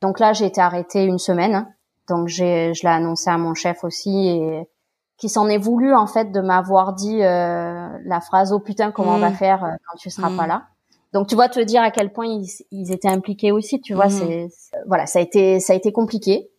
Donc 0.01 0.19
là, 0.19 0.31
j'ai 0.31 0.45
été 0.45 0.61
arrêtée 0.61 1.03
une 1.03 1.19
semaine. 1.19 1.67
Donc 2.07 2.29
j'ai, 2.29 2.73
je 2.73 2.83
l'ai 2.83 2.89
annoncé 2.89 3.29
à 3.29 3.37
mon 3.37 3.53
chef 3.53 3.83
aussi 3.83 4.29
et 4.29 4.67
qui 5.23 5.29
s'en 5.29 5.47
est 5.47 5.57
voulu 5.57 5.95
en 5.95 6.05
fait 6.05 6.33
de 6.33 6.41
m'avoir 6.41 6.91
dit 6.91 7.23
euh, 7.23 7.87
la 8.03 8.19
phrase 8.19 8.51
oh 8.51 8.59
putain 8.59 8.91
comment 8.91 9.15
on 9.15 9.19
va 9.19 9.29
mm. 9.29 9.35
faire 9.35 9.63
euh, 9.63 9.69
quand 9.87 9.97
tu 9.97 10.09
seras 10.09 10.27
pas 10.35 10.43
mm. 10.43 10.49
là 10.49 10.63
donc 11.13 11.27
tu 11.27 11.35
vois 11.35 11.47
te 11.47 11.61
dire 11.61 11.81
à 11.81 11.91
quel 11.91 12.11
point 12.11 12.25
ils, 12.25 12.45
ils 12.71 12.91
étaient 12.91 13.07
impliqués 13.07 13.53
aussi 13.53 13.79
tu 13.79 13.93
vois 13.93 14.07
mm. 14.07 14.09
c'est 14.09 14.47
voilà 14.85 15.05
ça 15.05 15.19
a 15.19 15.21
été 15.21 15.61
ça 15.61 15.71
a 15.71 15.77
été 15.77 15.93
compliqué 15.93 16.49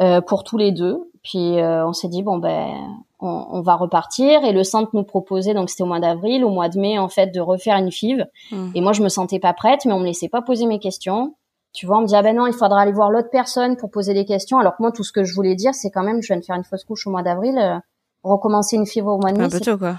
euh, 0.00 0.22
pour 0.22 0.42
tous 0.42 0.56
les 0.56 0.72
deux 0.72 1.10
puis 1.22 1.60
euh, 1.60 1.86
on 1.86 1.92
s'est 1.92 2.08
dit 2.08 2.22
bon 2.22 2.38
ben 2.38 2.72
on, 3.20 3.46
on, 3.50 3.60
va 3.60 3.74
repartir 3.74 4.42
et 4.42 4.52
le 4.52 4.64
centre 4.64 4.88
nous 4.94 5.04
proposait 5.04 5.52
donc 5.52 5.68
c'était 5.68 5.82
au 5.82 5.86
mois 5.86 6.00
d'avril 6.00 6.42
au 6.46 6.50
mois 6.50 6.70
de 6.70 6.80
mai 6.80 6.98
en 6.98 7.10
fait 7.10 7.26
de 7.26 7.40
refaire 7.40 7.76
une 7.76 7.92
FIV 7.92 8.24
et 8.74 8.80
moi 8.80 8.94
je 8.94 9.02
me 9.02 9.10
sentais 9.10 9.38
pas 9.38 9.52
prête 9.52 9.84
mais 9.84 9.92
on 9.92 10.00
me 10.00 10.06
laissait 10.06 10.30
pas 10.30 10.40
poser 10.40 10.64
mes 10.64 10.78
questions 10.78 11.34
tu 11.74 11.86
vois, 11.86 11.98
on 11.98 12.02
me 12.02 12.06
dit 12.06 12.14
ah 12.14 12.22
ben 12.22 12.36
non, 12.36 12.46
il 12.46 12.52
faudra 12.52 12.82
aller 12.82 12.92
voir 12.92 13.10
l'autre 13.10 13.30
personne 13.32 13.76
pour 13.76 13.90
poser 13.90 14.14
des 14.14 14.24
questions. 14.24 14.58
Alors 14.58 14.76
que 14.76 14.82
moi, 14.84 14.92
tout 14.92 15.02
ce 15.02 15.10
que 15.10 15.24
je 15.24 15.34
voulais 15.34 15.56
dire, 15.56 15.74
c'est 15.74 15.90
quand 15.90 16.04
même, 16.04 16.22
je 16.22 16.28
viens 16.28 16.36
de 16.36 16.44
faire 16.44 16.54
une 16.54 16.62
fausse 16.62 16.84
couche 16.84 17.04
au 17.08 17.10
mois 17.10 17.24
d'avril 17.24 17.82
recommencer 18.24 18.76
une 18.76 18.86
fibre 18.86 19.12
au 19.12 19.18
mois 19.18 19.32
de 19.32 19.38
mai. 19.38 19.44
Un 19.44 19.50
peu 19.50 19.60
tôt, 19.60 19.78
quoi. 19.78 19.96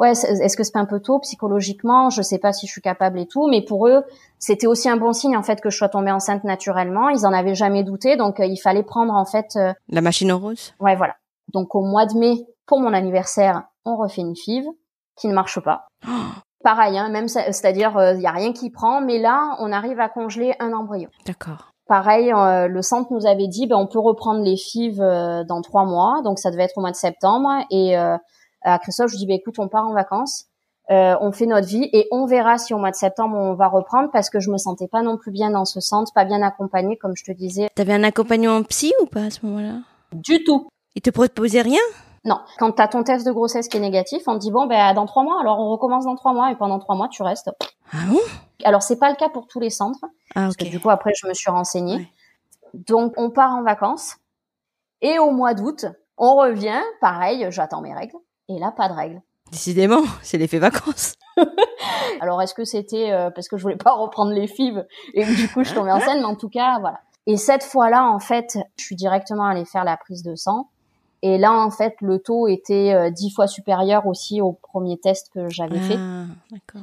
Ouais, 0.00 0.12
est-ce 0.12 0.56
que 0.56 0.64
c'est 0.64 0.78
un 0.78 0.86
peu 0.86 0.98
tôt 0.98 1.18
psychologiquement? 1.18 2.08
Je 2.08 2.22
sais 2.22 2.38
pas 2.38 2.54
si 2.54 2.66
je 2.66 2.72
suis 2.72 2.80
capable 2.80 3.18
et 3.18 3.26
tout, 3.26 3.46
mais 3.50 3.60
pour 3.60 3.86
eux, 3.86 4.02
c'était 4.38 4.66
aussi 4.66 4.88
un 4.88 4.96
bon 4.96 5.12
signe 5.12 5.36
en 5.36 5.42
fait 5.42 5.60
que 5.60 5.68
je 5.68 5.76
sois 5.76 5.90
tombée 5.90 6.10
enceinte 6.10 6.42
naturellement. 6.42 7.10
Ils 7.10 7.26
en 7.26 7.34
avaient 7.34 7.54
jamais 7.54 7.84
douté, 7.84 8.16
donc 8.16 8.40
euh, 8.40 8.46
il 8.46 8.56
fallait 8.56 8.82
prendre 8.82 9.12
en 9.12 9.26
fait 9.26 9.56
euh, 9.56 9.74
la 9.90 10.00
machine 10.00 10.32
en 10.32 10.38
rose. 10.38 10.72
Ouais, 10.80 10.96
voilà. 10.96 11.16
Donc 11.52 11.74
au 11.74 11.82
mois 11.82 12.06
de 12.06 12.18
mai, 12.18 12.46
pour 12.64 12.80
mon 12.80 12.94
anniversaire, 12.94 13.64
on 13.84 13.96
refait 13.96 14.22
une 14.22 14.34
FIV 14.34 14.64
qui 15.16 15.28
ne 15.28 15.34
marche 15.34 15.60
pas. 15.60 15.86
Pareil, 16.64 16.98
hein, 16.98 17.10
même 17.10 17.28
c'est-à-dire 17.28 17.92
il 17.96 18.16
euh, 18.16 18.20
y 18.20 18.26
a 18.26 18.32
rien 18.32 18.54
qui 18.54 18.70
prend, 18.70 19.02
mais 19.02 19.18
là 19.18 19.54
on 19.58 19.70
arrive 19.70 20.00
à 20.00 20.08
congeler 20.08 20.54
un 20.60 20.72
embryon. 20.72 21.10
D'accord. 21.26 21.72
Pareil, 21.90 22.32
euh, 22.32 22.68
le 22.68 22.82
centre 22.82 23.12
nous 23.12 23.26
avait 23.26 23.48
dit, 23.48 23.66
ben, 23.66 23.74
on 23.74 23.88
peut 23.88 23.98
reprendre 23.98 24.44
les 24.44 24.56
FIV 24.56 25.00
euh, 25.00 25.42
dans 25.42 25.60
trois 25.60 25.84
mois, 25.84 26.22
donc 26.22 26.38
ça 26.38 26.52
devait 26.52 26.62
être 26.62 26.78
au 26.78 26.80
mois 26.80 26.92
de 26.92 26.96
septembre. 26.96 27.48
Et 27.68 27.98
euh, 27.98 28.16
à 28.62 28.78
Christophe, 28.78 29.10
je 29.10 29.16
dis, 29.16 29.26
ben, 29.26 29.34
écoute, 29.34 29.58
on 29.58 29.66
part 29.66 29.88
en 29.88 29.92
vacances, 29.92 30.44
on 30.88 31.32
fait 31.32 31.46
notre 31.46 31.66
vie 31.66 31.88
et 31.92 32.06
on 32.12 32.26
verra 32.26 32.58
si 32.58 32.74
au 32.74 32.78
mois 32.78 32.92
de 32.92 32.96
septembre 32.96 33.36
on 33.36 33.54
va 33.54 33.66
reprendre 33.66 34.08
parce 34.12 34.30
que 34.30 34.38
je 34.38 34.50
me 34.50 34.56
sentais 34.56 34.86
pas 34.86 35.02
non 35.02 35.16
plus 35.16 35.32
bien 35.32 35.50
dans 35.50 35.64
ce 35.64 35.80
centre, 35.80 36.12
pas 36.12 36.24
bien 36.24 36.42
accompagnée, 36.42 36.96
comme 36.96 37.16
je 37.16 37.24
te 37.24 37.32
disais. 37.32 37.68
T'avais 37.74 37.92
un 37.94 38.04
accompagnement 38.04 38.62
psy 38.62 38.92
ou 39.02 39.06
pas 39.06 39.24
à 39.24 39.30
ce 39.30 39.44
moment-là? 39.46 39.78
Du 40.12 40.44
tout. 40.44 40.68
Il 40.94 41.02
te 41.02 41.10
proposait 41.10 41.62
rien? 41.62 41.80
Non, 42.24 42.38
quand 42.58 42.72
tu 42.72 42.82
as 42.82 42.88
ton 42.88 43.02
test 43.02 43.26
de 43.26 43.32
grossesse 43.32 43.68
qui 43.68 43.78
est 43.78 43.80
négatif, 43.80 44.22
on 44.26 44.34
te 44.34 44.40
dit 44.40 44.50
bon 44.50 44.66
ben 44.66 44.92
dans 44.92 45.06
trois 45.06 45.22
mois, 45.22 45.40
alors 45.40 45.58
on 45.58 45.70
recommence 45.70 46.04
dans 46.04 46.16
trois 46.16 46.34
mois 46.34 46.50
et 46.50 46.56
pendant 46.56 46.78
trois 46.78 46.94
mois 46.94 47.08
tu 47.08 47.22
restes. 47.22 47.50
Ah 47.92 47.98
bon? 48.08 48.18
Alors 48.62 48.82
c'est 48.82 48.98
pas 48.98 49.08
le 49.08 49.16
cas 49.16 49.30
pour 49.30 49.46
tous 49.46 49.58
les 49.58 49.70
centres, 49.70 50.04
ah, 50.34 50.42
parce 50.42 50.56
que 50.56 50.64
du 50.64 50.78
coup 50.80 50.90
après 50.90 51.12
je 51.18 51.26
me 51.26 51.32
suis 51.32 51.50
renseignée. 51.50 52.10
Donc 52.74 53.14
on 53.16 53.30
part 53.30 53.52
en 53.52 53.62
vacances 53.62 54.16
et 55.00 55.18
au 55.18 55.30
mois 55.30 55.54
d'août 55.54 55.86
on 56.18 56.36
revient, 56.36 56.82
pareil, 57.00 57.46
j'attends 57.50 57.80
mes 57.80 57.94
règles 57.94 58.18
et 58.48 58.58
là 58.58 58.70
pas 58.70 58.88
de 58.88 58.94
règles. 58.94 59.22
Décidément, 59.50 60.02
c'est 60.22 60.36
l'effet 60.36 60.58
vacances. 60.58 61.14
alors 62.20 62.42
est-ce 62.42 62.52
que 62.52 62.64
c'était 62.64 63.12
euh, 63.12 63.30
parce 63.30 63.48
que 63.48 63.56
je 63.56 63.62
voulais 63.62 63.76
pas 63.76 63.92
reprendre 63.92 64.32
les 64.32 64.46
fibres 64.46 64.84
et 65.14 65.24
du 65.24 65.48
coup 65.48 65.64
je 65.64 65.72
tombais 65.72 65.98
scène, 66.00 66.18
mais 66.18 66.26
en 66.26 66.36
tout 66.36 66.50
cas 66.50 66.78
voilà. 66.80 67.00
Et 67.26 67.38
cette 67.38 67.64
fois-là 67.64 68.04
en 68.04 68.18
fait, 68.18 68.58
je 68.76 68.84
suis 68.84 68.96
directement 68.96 69.46
allée 69.46 69.64
faire 69.64 69.84
la 69.84 69.96
prise 69.96 70.22
de 70.22 70.34
sang 70.34 70.68
et 71.22 71.36
là, 71.36 71.52
en 71.52 71.70
fait, 71.70 71.94
le 72.00 72.18
taux 72.18 72.48
était 72.48 72.94
euh, 72.94 73.10
dix 73.10 73.30
fois 73.30 73.46
supérieur 73.46 74.06
aussi 74.06 74.40
au 74.40 74.52
premier 74.52 74.98
test 74.98 75.30
que 75.34 75.48
j'avais 75.50 75.78
fait. 75.78 75.96
Ah, 75.98 76.24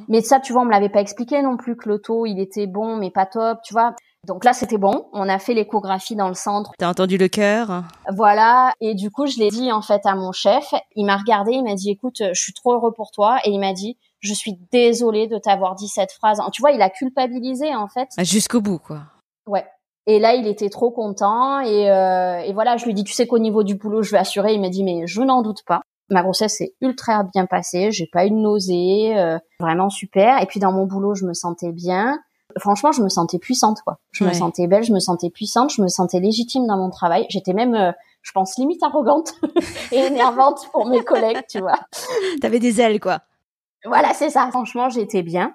mais 0.08 0.22
ça, 0.22 0.40
tu 0.40 0.54
vois, 0.54 0.62
on 0.62 0.66
me 0.66 0.72
l'avait 0.72 0.90
pas 0.90 1.02
expliqué 1.02 1.42
non 1.42 1.58
plus 1.58 1.76
que 1.76 1.90
le 1.90 2.00
taux, 2.00 2.26
il 2.26 2.40
était 2.40 2.68
bon, 2.68 2.98
mais 2.98 3.10
pas 3.10 3.26
top, 3.26 3.60
tu 3.64 3.74
vois. 3.74 3.96
Donc 4.26 4.44
là, 4.44 4.54
c'était 4.54 4.78
bon. 4.78 5.08
On 5.14 5.28
a 5.30 5.40
fait 5.40 5.54
l'échographie 5.54 6.16
dans 6.16 6.28
le 6.28 6.34
centre. 6.34 6.72
T'as 6.78 6.90
entendu 6.90 7.18
le 7.18 7.30
cœur? 7.30 7.84
Voilà. 8.14 8.74
Et 8.82 8.94
du 8.94 9.10
coup, 9.10 9.26
je 9.26 9.40
l'ai 9.40 9.50
dit 9.50 9.72
en 9.72 9.82
fait 9.82 10.06
à 10.06 10.16
mon 10.16 10.32
chef. 10.32 10.74
Il 10.96 11.06
m'a 11.06 11.18
regardé, 11.18 11.54
il 11.54 11.64
m'a 11.64 11.76
dit, 11.76 11.92
écoute, 11.92 12.18
je 12.20 12.40
suis 12.40 12.54
trop 12.54 12.74
heureux 12.74 12.92
pour 12.92 13.12
toi. 13.12 13.40
Et 13.46 13.52
il 13.52 13.60
m'a 13.60 13.74
dit, 13.74 13.98
je 14.20 14.34
suis 14.34 14.60
désolée 14.72 15.28
de 15.28 15.38
t'avoir 15.38 15.76
dit 15.76 15.88
cette 15.88 16.12
phrase. 16.12 16.42
Tu 16.52 16.62
vois, 16.62 16.72
il 16.72 16.82
a 16.82 16.90
culpabilisé 16.90 17.74
en 17.74 17.88
fait. 17.88 18.10
Ah, 18.18 18.24
jusqu'au 18.24 18.60
bout, 18.60 18.80
quoi. 18.80 19.04
Ouais. 19.48 19.66
Et 20.08 20.20
là, 20.20 20.34
il 20.34 20.48
était 20.48 20.70
trop 20.70 20.90
content. 20.90 21.60
Et, 21.60 21.92
euh, 21.92 22.40
et 22.40 22.54
voilà, 22.54 22.78
je 22.78 22.86
lui 22.86 22.94
dis, 22.94 23.04
tu 23.04 23.14
sais 23.14 23.28
qu'au 23.28 23.40
niveau 23.40 23.64
du 23.64 23.76
boulot, 23.76 24.02
je 24.02 24.12
vais 24.12 24.18
assurer. 24.18 24.54
Il 24.54 24.62
m'a 24.62 24.70
dit, 24.70 24.84
mais 24.84 25.06
je 25.06 25.22
n'en 25.22 25.42
doute 25.42 25.64
pas. 25.68 25.82
Ma 26.10 26.24
grossesse 26.24 26.58
s'est 26.58 26.74
ultra 26.80 27.24
bien 27.24 27.46
passée. 27.46 27.92
J'ai 27.92 28.08
pas 28.08 28.26
eu 28.26 28.30
de 28.30 28.36
nausée, 28.36 29.18
euh, 29.18 29.38
vraiment 29.60 29.90
super. 29.90 30.42
Et 30.42 30.46
puis 30.46 30.62
dans 30.62 30.72
mon 30.72 30.86
boulot, 30.86 31.14
je 31.14 31.26
me 31.26 31.34
sentais 31.34 31.74
bien. 31.74 32.18
Franchement, 32.58 32.94
je 32.94 33.04
me 33.04 33.10
sentais 33.10 33.38
puissante, 33.38 33.82
quoi. 33.82 34.00
Je 34.12 34.24
me 34.24 34.32
sentais 34.32 34.68
belle, 34.68 34.84
je 34.84 34.94
me 34.94 35.00
sentais 35.00 35.30
puissante, 35.30 35.70
je 35.76 35.82
me 35.82 35.90
sentais 35.90 36.22
légitime 36.22 36.66
dans 36.66 36.78
mon 36.78 36.90
travail. 36.90 37.26
J'étais 37.30 37.54
même, 37.54 37.76
euh, 37.76 37.92
je 38.22 38.32
pense, 38.32 38.58
limite 38.58 38.82
arrogante 38.82 39.34
et 39.92 39.98
énervante 39.98 40.70
pour 40.72 40.88
mes 40.88 41.04
collègues, 41.04 41.44
tu 41.50 41.60
vois. 41.60 41.78
T'avais 42.42 42.60
des 42.60 42.80
ailes, 42.80 43.02
quoi. 43.02 43.20
Voilà, 43.86 44.14
c'est 44.14 44.30
ça. 44.30 44.48
Franchement, 44.50 44.90
j'étais 44.90 45.24
bien. 45.24 45.54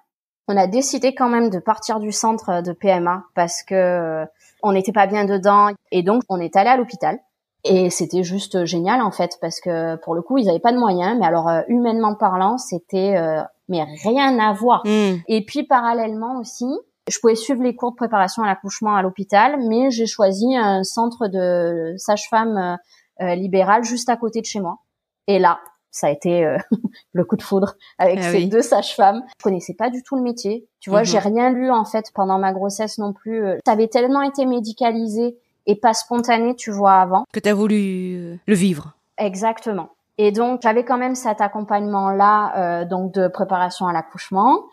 On 0.48 0.56
a 0.56 0.66
décidé 0.66 1.14
quand 1.14 1.28
même 1.28 1.50
de 1.50 1.58
partir 1.58 1.98
du 1.98 2.12
centre 2.12 2.62
de 2.62 2.72
PMA 2.72 3.24
parce 3.34 3.62
que 3.62 4.26
on 4.62 4.72
n'était 4.72 4.92
pas 4.92 5.06
bien 5.06 5.24
dedans 5.24 5.70
et 5.90 6.02
donc 6.02 6.22
on 6.28 6.40
est 6.40 6.56
allé 6.56 6.70
à 6.70 6.76
l'hôpital. 6.76 7.18
Et 7.64 7.90
c'était 7.90 8.24
juste 8.24 8.64
génial 8.64 9.00
en 9.02 9.12
fait 9.12 9.38
parce 9.40 9.60
que 9.60 9.96
pour 9.96 10.14
le 10.14 10.22
coup 10.22 10.38
ils 10.38 10.46
n'avaient 10.46 10.58
pas 10.58 10.72
de 10.72 10.78
moyens, 10.78 11.16
mais 11.18 11.26
alors 11.26 11.48
euh, 11.48 11.62
humainement 11.68 12.14
parlant 12.14 12.58
c'était 12.58 13.16
euh, 13.16 13.42
mais 13.68 13.84
rien 14.04 14.38
à 14.38 14.52
voir. 14.52 14.82
Hmm. 14.84 15.18
Et 15.28 15.44
puis 15.44 15.62
parallèlement 15.62 16.38
aussi, 16.38 16.66
je 17.08 17.18
pouvais 17.20 17.34
suivre 17.34 17.62
les 17.62 17.74
cours 17.74 17.92
de 17.92 17.96
préparation 17.96 18.42
à 18.42 18.46
l'accouchement 18.46 18.94
à 18.96 19.02
l'hôpital, 19.02 19.56
mais 19.68 19.90
j'ai 19.90 20.06
choisi 20.06 20.56
un 20.56 20.82
centre 20.82 21.28
de 21.28 21.94
sage-femme 21.96 22.78
euh, 23.20 23.34
libérale 23.34 23.84
juste 23.84 24.08
à 24.08 24.16
côté 24.16 24.40
de 24.40 24.46
chez 24.46 24.60
moi. 24.60 24.78
Et 25.26 25.38
là, 25.38 25.60
ça 25.92 26.08
a 26.08 26.10
été 26.10 26.44
euh, 26.44 26.56
le 27.12 27.24
coup 27.24 27.36
de 27.36 27.42
foudre 27.42 27.76
avec 27.98 28.18
ah 28.20 28.32
ces 28.32 28.46
deux 28.46 28.62
sages-femmes. 28.62 29.22
Je 29.38 29.44
connaissais 29.44 29.74
pas 29.74 29.90
du 29.90 30.02
tout 30.02 30.16
le 30.16 30.22
métier. 30.22 30.66
Tu 30.80 30.90
vois, 30.90 31.04
j'ai 31.04 31.18
mhm. 31.18 31.24
rien 31.24 31.50
lu 31.50 31.70
en 31.70 31.84
fait 31.84 32.06
pendant 32.12 32.38
ma 32.38 32.52
grossesse 32.52 32.98
non 32.98 33.12
plus. 33.12 33.44
Euh, 33.44 33.58
ça 33.64 33.72
avait 33.72 33.86
tellement 33.86 34.22
été 34.22 34.44
médicalisé 34.46 35.36
et 35.66 35.76
pas 35.76 35.94
spontané, 35.94 36.56
tu 36.56 36.72
vois, 36.72 36.94
avant. 36.94 37.24
Que 37.32 37.38
tu 37.38 37.48
as 37.48 37.54
voulu 37.54 38.16
euh, 38.16 38.36
le 38.48 38.54
vivre. 38.54 38.94
Exactement. 39.18 39.90
Et 40.18 40.32
donc 40.32 40.62
j'avais 40.62 40.84
quand 40.84 40.98
même 40.98 41.14
cet 41.14 41.40
accompagnement 41.40 42.10
là, 42.10 42.84
donc 42.84 43.12
de 43.14 43.28
préparation 43.28 43.86
à 43.86 43.92
l'accouchement. 43.92 44.64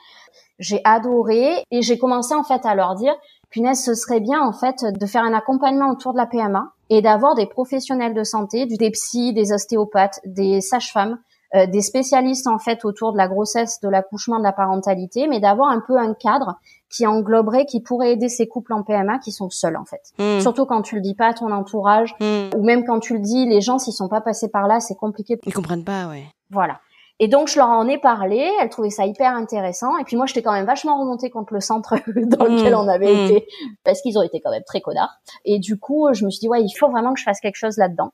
J'ai 0.59 0.81
adoré 0.83 1.63
et 1.71 1.81
j'ai 1.81 1.97
commencé 1.97 2.35
en 2.35 2.43
fait 2.43 2.65
à 2.65 2.75
leur 2.75 2.95
dire, 2.95 3.15
punaise, 3.49 3.83
ce 3.83 3.93
serait 3.93 4.19
bien 4.19 4.41
en 4.41 4.53
fait 4.53 4.83
de 4.83 5.05
faire 5.05 5.23
un 5.23 5.33
accompagnement 5.33 5.89
autour 5.89 6.13
de 6.13 6.17
la 6.17 6.25
PMA 6.25 6.73
et 6.89 7.01
d'avoir 7.01 7.35
des 7.35 7.45
professionnels 7.45 8.13
de 8.13 8.23
santé, 8.23 8.65
des 8.65 8.91
psys, 8.91 9.33
des 9.33 9.51
ostéopathes, 9.51 10.19
des 10.25 10.61
sages-femmes, 10.61 11.17
euh, 11.55 11.65
des 11.65 11.81
spécialistes 11.81 12.47
en 12.47 12.59
fait 12.59 12.85
autour 12.85 13.11
de 13.11 13.17
la 13.17 13.27
grossesse, 13.27 13.79
de 13.81 13.89
l'accouchement, 13.89 14.37
de 14.37 14.43
la 14.43 14.51
parentalité, 14.51 15.27
mais 15.27 15.39
d'avoir 15.39 15.69
un 15.69 15.81
peu 15.85 15.97
un 15.97 16.13
cadre 16.13 16.59
qui 16.91 17.07
engloberait, 17.07 17.65
qui 17.65 17.81
pourrait 17.81 18.11
aider 18.11 18.29
ces 18.29 18.47
couples 18.47 18.73
en 18.73 18.83
PMA 18.83 19.17
qui 19.17 19.31
sont 19.31 19.49
seuls 19.49 19.77
en 19.77 19.85
fait. 19.85 20.01
Hmm. 20.19 20.41
Surtout 20.41 20.65
quand 20.65 20.83
tu 20.83 20.95
le 20.95 21.01
dis 21.01 21.15
pas 21.15 21.29
à 21.29 21.33
ton 21.33 21.51
entourage, 21.51 22.13
hmm. 22.19 22.55
ou 22.55 22.63
même 22.63 22.85
quand 22.85 22.99
tu 22.99 23.13
le 23.13 23.19
dis, 23.19 23.47
les 23.47 23.61
gens 23.61 23.79
s'ils 23.79 23.93
sont 23.93 24.09
pas 24.09 24.21
passés 24.21 24.49
par 24.49 24.67
là, 24.67 24.79
c'est 24.79 24.95
compliqué. 24.95 25.39
Ils 25.45 25.53
comprennent 25.53 25.85
pas, 25.85 26.07
ouais. 26.07 26.25
Voilà. 26.51 26.79
Et 27.19 27.27
donc 27.27 27.49
je 27.49 27.57
leur 27.57 27.67
en 27.67 27.87
ai 27.87 27.97
parlé, 27.97 28.49
elles 28.61 28.69
trouvaient 28.69 28.89
ça 28.89 29.05
hyper 29.05 29.35
intéressant. 29.35 29.97
Et 29.97 30.03
puis 30.05 30.15
moi 30.15 30.25
j'étais 30.25 30.41
quand 30.41 30.53
même 30.53 30.65
vachement 30.65 30.99
remontée 30.99 31.29
contre 31.29 31.53
le 31.53 31.59
centre 31.59 31.95
dans 32.07 32.45
lequel 32.45 32.73
mmh. 32.73 32.77
on 32.77 32.87
avait 32.87 33.13
mmh. 33.13 33.25
été, 33.25 33.47
parce 33.83 34.01
qu'ils 34.01 34.17
ont 34.17 34.21
été 34.21 34.39
quand 34.39 34.51
même 34.51 34.63
très 34.63 34.81
connards. 34.81 35.19
Et 35.45 35.59
du 35.59 35.77
coup 35.77 36.07
je 36.13 36.25
me 36.25 36.29
suis 36.29 36.39
dit 36.39 36.47
ouais 36.47 36.63
il 36.63 36.71
faut 36.71 36.89
vraiment 36.89 37.13
que 37.13 37.19
je 37.19 37.25
fasse 37.25 37.41
quelque 37.41 37.57
chose 37.57 37.77
là-dedans. 37.77 38.11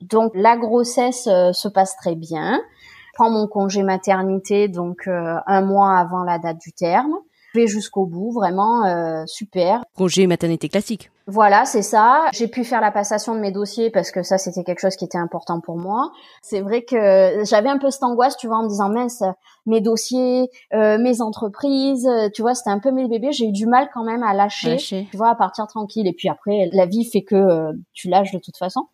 Donc 0.00 0.32
la 0.34 0.56
grossesse 0.56 1.28
euh, 1.28 1.52
se 1.52 1.68
passe 1.68 1.96
très 1.96 2.16
bien. 2.16 2.60
Je 3.06 3.14
prends 3.14 3.30
mon 3.30 3.46
congé 3.46 3.82
maternité 3.82 4.68
donc 4.68 5.06
euh, 5.06 5.36
un 5.46 5.62
mois 5.62 5.96
avant 5.96 6.24
la 6.24 6.38
date 6.38 6.58
du 6.58 6.72
terme 6.72 7.14
vais 7.54 7.66
jusqu'au 7.66 8.06
bout, 8.06 8.32
vraiment 8.32 8.84
euh, 8.84 9.24
super. 9.26 9.82
Congé 9.96 10.26
maternité 10.26 10.68
classique. 10.68 11.10
Voilà, 11.26 11.64
c'est 11.64 11.82
ça. 11.82 12.26
J'ai 12.32 12.48
pu 12.48 12.64
faire 12.64 12.80
la 12.80 12.90
passation 12.90 13.34
de 13.34 13.40
mes 13.40 13.52
dossiers 13.52 13.90
parce 13.90 14.10
que 14.10 14.22
ça, 14.22 14.38
c'était 14.38 14.64
quelque 14.64 14.80
chose 14.80 14.96
qui 14.96 15.04
était 15.04 15.18
important 15.18 15.60
pour 15.60 15.76
moi. 15.76 16.10
C'est 16.42 16.60
vrai 16.60 16.82
que 16.82 17.44
j'avais 17.44 17.68
un 17.68 17.78
peu 17.78 17.90
cette 17.90 18.02
angoisse, 18.02 18.36
tu 18.36 18.48
vois, 18.48 18.56
en 18.56 18.64
me 18.64 18.68
disant, 18.68 18.88
mince, 18.88 19.22
mes 19.66 19.80
dossiers, 19.80 20.50
euh, 20.74 20.98
mes 20.98 21.20
entreprises, 21.20 22.08
tu 22.34 22.42
vois, 22.42 22.54
c'était 22.54 22.70
un 22.70 22.80
peu 22.80 22.90
mes 22.90 23.06
bébés. 23.06 23.32
J'ai 23.32 23.46
eu 23.46 23.52
du 23.52 23.66
mal 23.66 23.88
quand 23.94 24.04
même 24.04 24.22
à 24.24 24.34
lâcher, 24.34 24.76
tu 24.76 25.16
vois, 25.16 25.30
à 25.30 25.34
partir 25.36 25.66
tranquille. 25.66 26.08
Et 26.08 26.12
puis 26.12 26.28
après, 26.28 26.68
la 26.72 26.86
vie 26.86 27.04
fait 27.04 27.22
que 27.22 27.36
euh, 27.36 27.72
tu 27.92 28.08
lâches 28.08 28.32
de 28.32 28.38
toute 28.38 28.56
façon. 28.56 28.88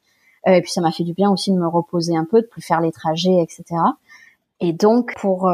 Euh, 0.46 0.52
et 0.52 0.60
puis 0.60 0.70
ça 0.70 0.80
m'a 0.80 0.92
fait 0.92 1.04
du 1.04 1.14
bien 1.14 1.30
aussi 1.30 1.50
de 1.50 1.58
me 1.58 1.66
reposer 1.66 2.14
un 2.14 2.26
peu, 2.30 2.42
de 2.42 2.46
plus 2.46 2.62
faire 2.62 2.80
les 2.80 2.92
trajets, 2.92 3.42
etc. 3.42 3.64
Et 4.60 4.72
donc 4.72 5.14
pour 5.16 5.50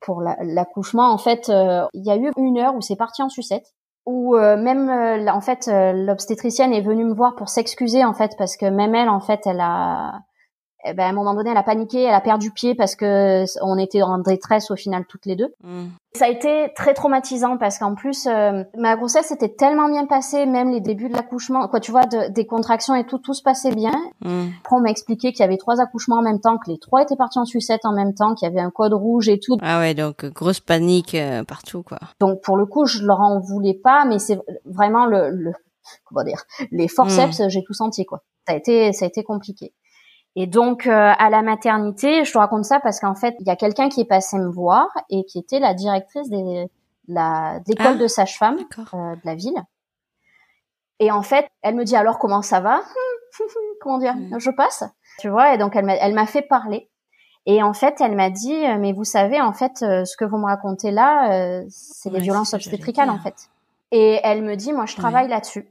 pour 0.00 0.22
l'accouchement, 0.22 1.12
en 1.12 1.18
fait, 1.18 1.48
euh, 1.48 1.86
il 1.94 2.04
y 2.04 2.10
a 2.10 2.16
eu 2.16 2.30
une 2.36 2.58
heure 2.58 2.74
où 2.74 2.80
c'est 2.80 2.96
parti 2.96 3.22
en 3.22 3.28
sucette, 3.28 3.74
où 4.06 4.36
euh, 4.36 4.56
même 4.56 4.88
euh, 4.88 5.30
en 5.30 5.40
fait 5.40 5.68
l'obstétricienne 5.68 6.72
est 6.72 6.80
venue 6.80 7.04
me 7.04 7.14
voir 7.14 7.34
pour 7.34 7.48
s'excuser 7.48 8.04
en 8.04 8.14
fait 8.14 8.32
parce 8.38 8.56
que 8.56 8.64
même 8.64 8.94
elle 8.94 9.10
en 9.10 9.20
fait 9.20 9.40
elle 9.46 9.60
a 9.60 10.20
eh 10.84 10.92
ben, 10.94 11.04
à 11.04 11.08
un 11.08 11.12
moment 11.12 11.34
donné, 11.34 11.50
elle 11.50 11.56
a 11.56 11.64
paniqué, 11.64 12.02
elle 12.02 12.14
a 12.14 12.20
perdu 12.20 12.52
pied 12.52 12.74
parce 12.76 12.94
que 12.94 13.44
on 13.62 13.78
était 13.78 14.02
en 14.02 14.18
détresse 14.18 14.70
au 14.70 14.76
final 14.76 15.04
toutes 15.08 15.26
les 15.26 15.34
deux. 15.34 15.52
Mm. 15.62 15.86
Ça 16.14 16.26
a 16.26 16.28
été 16.28 16.72
très 16.74 16.94
traumatisant 16.94 17.58
parce 17.58 17.78
qu'en 17.78 17.94
plus, 17.94 18.26
euh, 18.26 18.62
ma 18.76 18.96
grossesse 18.96 19.32
était 19.32 19.48
tellement 19.48 19.88
bien 19.88 20.06
passée, 20.06 20.46
même 20.46 20.70
les 20.70 20.80
débuts 20.80 21.08
de 21.08 21.14
l'accouchement, 21.14 21.66
quoi, 21.68 21.80
tu 21.80 21.90
vois, 21.90 22.04
des 22.06 22.46
contractions 22.46 22.94
et 22.94 23.04
tout, 23.04 23.18
tout 23.18 23.34
se 23.34 23.42
passait 23.42 23.74
bien. 23.74 23.92
Mm. 24.24 24.48
Après, 24.60 24.76
on 24.76 24.80
m'a 24.80 24.90
expliqué 24.90 25.32
qu'il 25.32 25.40
y 25.40 25.42
avait 25.42 25.56
trois 25.56 25.80
accouchements 25.80 26.18
en 26.18 26.22
même 26.22 26.40
temps, 26.40 26.58
que 26.58 26.70
les 26.70 26.78
trois 26.78 27.02
étaient 27.02 27.16
partis 27.16 27.40
en 27.40 27.44
sucette 27.44 27.84
en 27.84 27.92
même 27.92 28.14
temps, 28.14 28.34
qu'il 28.34 28.48
y 28.48 28.50
avait 28.50 28.60
un 28.60 28.70
code 28.70 28.94
rouge 28.94 29.28
et 29.28 29.40
tout. 29.40 29.56
Ah 29.62 29.80
ouais, 29.80 29.94
donc 29.94 30.26
grosse 30.26 30.60
panique 30.60 31.16
euh, 31.16 31.42
partout, 31.42 31.82
quoi. 31.82 31.98
Donc 32.20 32.40
pour 32.42 32.56
le 32.56 32.66
coup, 32.66 32.86
je 32.86 33.04
leur 33.04 33.20
en 33.20 33.40
voulais 33.40 33.74
pas, 33.74 34.04
mais 34.04 34.20
c'est 34.20 34.38
vraiment 34.64 35.06
le, 35.06 35.30
le, 35.30 35.52
comment 36.04 36.22
dire, 36.22 36.42
les 36.70 36.86
forceps, 36.86 37.40
mm. 37.40 37.48
j'ai 37.48 37.64
tout 37.64 37.74
senti, 37.74 38.04
quoi. 38.06 38.22
Ça 38.46 38.54
a 38.54 38.56
été, 38.56 38.92
ça 38.92 39.04
a 39.04 39.08
été 39.08 39.24
compliqué. 39.24 39.74
Et 40.40 40.46
donc 40.46 40.86
euh, 40.86 41.12
à 41.18 41.30
la 41.30 41.42
maternité, 41.42 42.24
je 42.24 42.32
te 42.32 42.38
raconte 42.38 42.64
ça 42.64 42.78
parce 42.78 43.00
qu'en 43.00 43.16
fait, 43.16 43.34
il 43.40 43.46
y 43.48 43.50
a 43.50 43.56
quelqu'un 43.56 43.88
qui 43.88 44.02
est 44.02 44.08
passé 44.08 44.38
me 44.38 44.48
voir 44.48 44.86
et 45.10 45.24
qui 45.24 45.40
était 45.40 45.58
la 45.58 45.74
directrice 45.74 46.30
des, 46.30 46.70
la 47.08 47.58
d'école 47.66 47.86
ah, 47.86 47.94
de 47.96 48.06
sage-femme 48.06 48.58
euh, 48.78 49.16
de 49.16 49.20
la 49.24 49.34
ville. 49.34 49.60
Et 51.00 51.10
en 51.10 51.22
fait, 51.22 51.48
elle 51.62 51.74
me 51.74 51.82
dit 51.82 51.96
alors 51.96 52.20
comment 52.20 52.42
ça 52.42 52.60
va? 52.60 52.82
Comment 53.80 53.98
dire? 53.98 54.14
Hmm. 54.14 54.38
Je 54.38 54.50
passe, 54.50 54.84
tu 55.18 55.28
vois? 55.28 55.54
Et 55.54 55.58
donc 55.58 55.74
elle 55.74 55.86
m'a 55.86 55.96
elle 55.96 56.14
m'a 56.14 56.26
fait 56.26 56.42
parler. 56.42 56.88
Et 57.46 57.60
en 57.60 57.72
fait, 57.72 58.00
elle 58.00 58.14
m'a 58.14 58.30
dit 58.30 58.64
euh, 58.64 58.78
mais 58.78 58.92
vous 58.92 59.02
savez 59.02 59.40
en 59.40 59.52
fait 59.52 59.78
ce 59.78 60.16
que 60.16 60.24
vous 60.24 60.38
me 60.38 60.46
racontez 60.46 60.92
là, 60.92 61.64
c'est 61.68 62.10
des 62.10 62.20
violences 62.20 62.54
obstétricales 62.54 63.10
en 63.10 63.18
fait. 63.18 63.50
Et 63.90 64.20
elle 64.22 64.42
me 64.42 64.54
dit 64.54 64.72
moi 64.72 64.86
je 64.86 64.94
travaille 64.94 65.26
là-dessus. 65.26 65.66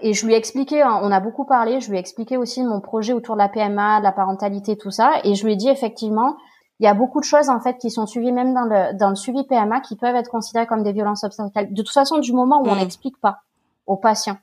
Et 0.00 0.14
je 0.14 0.26
lui 0.26 0.34
ai 0.34 0.36
expliqué, 0.36 0.82
hein, 0.82 1.00
on 1.02 1.12
a 1.12 1.20
beaucoup 1.20 1.44
parlé, 1.44 1.80
je 1.80 1.90
lui 1.90 1.96
ai 1.96 2.00
expliqué 2.00 2.36
aussi 2.36 2.62
mon 2.62 2.80
projet 2.80 3.12
autour 3.12 3.36
de 3.36 3.40
la 3.40 3.48
PMA, 3.48 3.98
de 3.98 4.04
la 4.04 4.12
parentalité, 4.12 4.76
tout 4.76 4.90
ça. 4.90 5.12
Et 5.24 5.34
je 5.34 5.44
lui 5.44 5.52
ai 5.52 5.56
dit 5.56 5.68
effectivement, 5.68 6.36
il 6.80 6.84
y 6.84 6.88
a 6.88 6.94
beaucoup 6.94 7.20
de 7.20 7.24
choses 7.24 7.48
en 7.48 7.60
fait 7.60 7.78
qui 7.78 7.90
sont 7.90 8.06
suivies 8.06 8.32
même 8.32 8.54
dans 8.54 8.64
le 8.64 8.98
dans 8.98 9.10
le 9.10 9.14
suivi 9.14 9.44
PMA 9.44 9.80
qui 9.80 9.96
peuvent 9.96 10.16
être 10.16 10.30
considérées 10.30 10.66
comme 10.66 10.82
des 10.82 10.92
violences 10.92 11.22
obstétricales. 11.22 11.72
De 11.72 11.82
toute 11.82 11.92
façon, 11.92 12.18
du 12.18 12.32
moment 12.32 12.60
où 12.62 12.68
on 12.68 12.74
mm. 12.74 12.78
n'explique 12.78 13.20
pas 13.20 13.42
aux 13.86 13.96
patients 13.96 14.38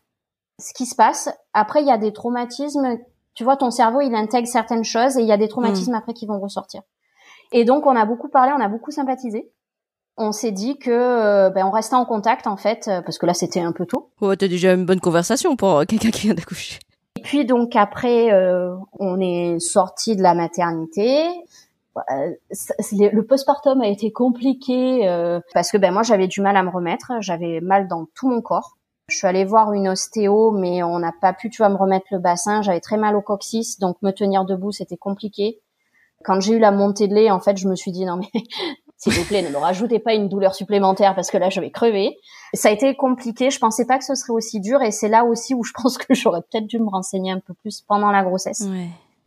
ce 0.59 0.73
qui 0.73 0.85
se 0.85 0.95
passe, 0.95 1.29
après 1.53 1.81
il 1.81 1.87
y 1.87 1.91
a 1.91 1.97
des 1.97 2.13
traumatismes. 2.13 2.97
Tu 3.33 3.43
vois, 3.43 3.55
ton 3.55 3.71
cerveau 3.71 4.01
il 4.01 4.13
intègre 4.15 4.47
certaines 4.47 4.83
choses 4.83 5.17
et 5.17 5.21
il 5.21 5.27
y 5.27 5.31
a 5.31 5.37
des 5.37 5.47
traumatismes 5.47 5.93
mm. 5.93 5.95
après 5.95 6.13
qui 6.13 6.25
vont 6.25 6.39
ressortir. 6.39 6.81
Et 7.51 7.65
donc 7.65 7.85
on 7.85 7.95
a 7.95 8.05
beaucoup 8.05 8.29
parlé, 8.29 8.51
on 8.55 8.61
a 8.61 8.67
beaucoup 8.67 8.91
sympathisé 8.91 9.51
on 10.19 10.33
s'est 10.33 10.51
dit 10.51 10.77
que 10.77 10.91
euh, 10.91 11.49
ben, 11.49 11.65
on 11.65 11.71
restait 11.71 11.95
en 11.95 12.05
contact 12.05 12.45
en 12.45 12.57
fait 12.57 12.87
euh, 12.87 13.01
parce 13.01 13.17
que 13.17 13.25
là 13.25 13.33
c'était 13.33 13.61
un 13.61 13.71
peu 13.71 13.85
tôt. 13.85 14.11
Ouais, 14.21 14.35
t'as 14.35 14.47
déjà 14.47 14.73
une 14.73 14.85
bonne 14.85 14.99
conversation 14.99 15.55
pour 15.55 15.85
quelqu'un 15.87 16.11
qui 16.11 16.27
vient 16.27 16.35
d'accoucher. 16.35 16.79
Et 17.17 17.21
puis 17.21 17.45
donc 17.45 17.75
après 17.75 18.31
euh, 18.31 18.75
on 18.99 19.19
est 19.19 19.59
sorti 19.59 20.15
de 20.15 20.21
la 20.21 20.35
maternité. 20.35 21.25
le 22.11 23.21
postpartum 23.21 23.81
a 23.81 23.87
été 23.87 24.11
compliqué 24.11 25.01
parce 25.53 25.71
que 25.71 25.77
ben 25.77 25.91
moi 25.91 26.03
j'avais 26.03 26.27
du 26.27 26.41
mal 26.41 26.55
à 26.57 26.63
me 26.63 26.69
remettre, 26.69 27.13
j'avais 27.21 27.61
mal 27.61 27.87
dans 27.87 28.05
tout 28.13 28.29
mon 28.29 28.41
corps. 28.41 28.75
Je 29.07 29.15
suis 29.17 29.25
allée 29.25 29.45
voir 29.45 29.73
une 29.73 29.87
ostéo, 29.87 30.51
mais 30.51 30.83
on 30.83 30.99
n'a 30.99 31.11
pas 31.19 31.33
pu, 31.33 31.49
tu 31.49 31.63
vois, 31.63 31.69
me 31.69 31.75
remettre 31.75 32.05
le 32.11 32.19
bassin. 32.19 32.61
J'avais 32.61 32.79
très 32.79 32.95
mal 32.95 33.15
au 33.15 33.21
coccyx, 33.21 33.79
donc 33.79 33.97
me 34.03 34.11
tenir 34.11 34.45
debout, 34.45 34.71
c'était 34.71 34.97
compliqué. 34.97 35.59
Quand 36.23 36.39
j'ai 36.39 36.53
eu 36.53 36.59
la 36.59 36.69
montée 36.69 37.07
de 37.07 37.15
lait, 37.15 37.31
en 37.31 37.39
fait, 37.39 37.57
je 37.57 37.67
me 37.67 37.75
suis 37.75 37.91
dit 37.91 38.05
non 38.05 38.17
mais 38.17 38.29
s'il 38.99 39.13
vous 39.13 39.23
plaît, 39.23 39.41
ne 39.41 39.49
me 39.49 39.57
rajoutez 39.57 39.97
pas 39.97 40.13
une 40.13 40.27
douleur 40.27 40.53
supplémentaire 40.53 41.15
parce 41.15 41.31
que 41.31 41.37
là, 41.37 41.49
je 41.49 41.61
vais 41.61 41.71
crever. 41.71 42.17
Ça 42.53 42.67
a 42.67 42.71
été 42.71 42.95
compliqué. 42.95 43.49
Je 43.49 43.57
pensais 43.57 43.85
pas 43.85 43.97
que 43.97 44.03
ce 44.03 44.13
serait 44.13 44.33
aussi 44.33 44.59
dur 44.59 44.81
et 44.81 44.91
c'est 44.91 45.07
là 45.07 45.23
aussi 45.23 45.53
où 45.55 45.63
je 45.63 45.71
pense 45.73 45.97
que 45.97 46.13
j'aurais 46.13 46.41
peut-être 46.41 46.67
dû 46.67 46.79
me 46.79 46.89
renseigner 46.89 47.31
un 47.31 47.39
peu 47.39 47.53
plus 47.53 47.81
pendant 47.81 48.11
la 48.11 48.23
grossesse. 48.23 48.67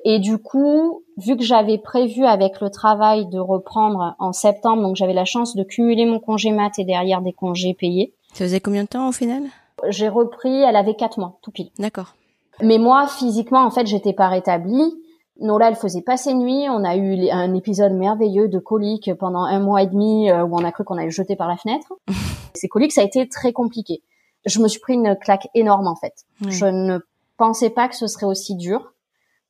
Et 0.05 0.19
du 0.19 0.37
coup, 0.37 1.03
vu 1.17 1.37
que 1.37 1.43
j'avais 1.43 1.79
prévu 1.79 2.27
avec 2.27 2.61
le 2.61 2.69
travail 2.71 3.27
de 3.29 3.39
reprendre 3.39 4.15
en 4.19 4.33
septembre, 4.33 4.83
donc 4.83 4.97
j'avais 4.97 5.15
la 5.15 5.25
chance 5.25 5.57
de 5.57 5.63
cumuler 5.63 6.05
mon 6.05 6.21
congé 6.21 6.51
mat 6.51 6.79
et 6.79 6.85
derrière 6.85 7.23
des 7.23 7.33
congés 7.33 7.73
payés. 7.73 8.13
Ça 8.35 8.45
faisait 8.45 8.61
combien 8.61 8.83
de 8.83 8.89
temps 8.89 9.09
au 9.09 9.13
final? 9.13 9.45
J'ai 9.89 10.09
repris, 10.09 10.55
elle 10.55 10.77
avait 10.77 10.97
quatre 10.97 11.19
mois, 11.19 11.39
tout 11.41 11.51
pile. 11.51 11.71
D'accord. 11.79 12.15
Mais 12.61 12.79
moi, 12.79 13.07
physiquement, 13.07 13.65
en 13.65 13.71
fait, 13.71 13.87
j'étais 13.87 14.13
pas 14.13 14.29
rétablie. 14.29 14.99
Nola, 15.43 15.69
elle 15.69 15.77
faisait 15.77 16.03
pas 16.03 16.17
ses 16.17 16.35
nuits. 16.35 16.67
On 16.71 16.85
a 16.85 16.97
eu 16.97 17.29
un 17.31 17.55
épisode 17.55 17.93
merveilleux 17.93 18.49
de 18.49 18.59
coliques 18.59 19.13
pendant 19.19 19.43
un 19.43 19.59
mois 19.59 19.83
et 19.83 19.87
demi 19.87 20.31
euh, 20.31 20.45
où 20.45 20.55
on 20.55 20.65
a 20.65 20.73
cru 20.73 20.85
qu'on 20.85 20.97
allait 20.97 21.11
jeter 21.11 21.37
par 21.37 21.49
la 21.49 21.57
fenêtre. 21.57 21.93
Ces 22.55 22.69
coliques, 22.69 22.93
ça 22.93 23.01
a 23.01 23.05
été 23.05 23.29
très 23.29 23.53
compliqué. 23.53 24.03
Je 24.47 24.61
me 24.61 24.69
suis 24.69 24.81
pris 24.81 24.95
une 24.95 25.17
claque 25.17 25.49
énorme 25.55 25.87
en 25.87 25.97
fait. 25.97 26.15
Je 26.49 26.67
ne 26.67 26.99
pensais 27.37 27.71
pas 27.71 27.89
que 27.89 27.97
ce 27.97 28.07
serait 28.07 28.27
aussi 28.27 28.57
dur. 28.57 28.93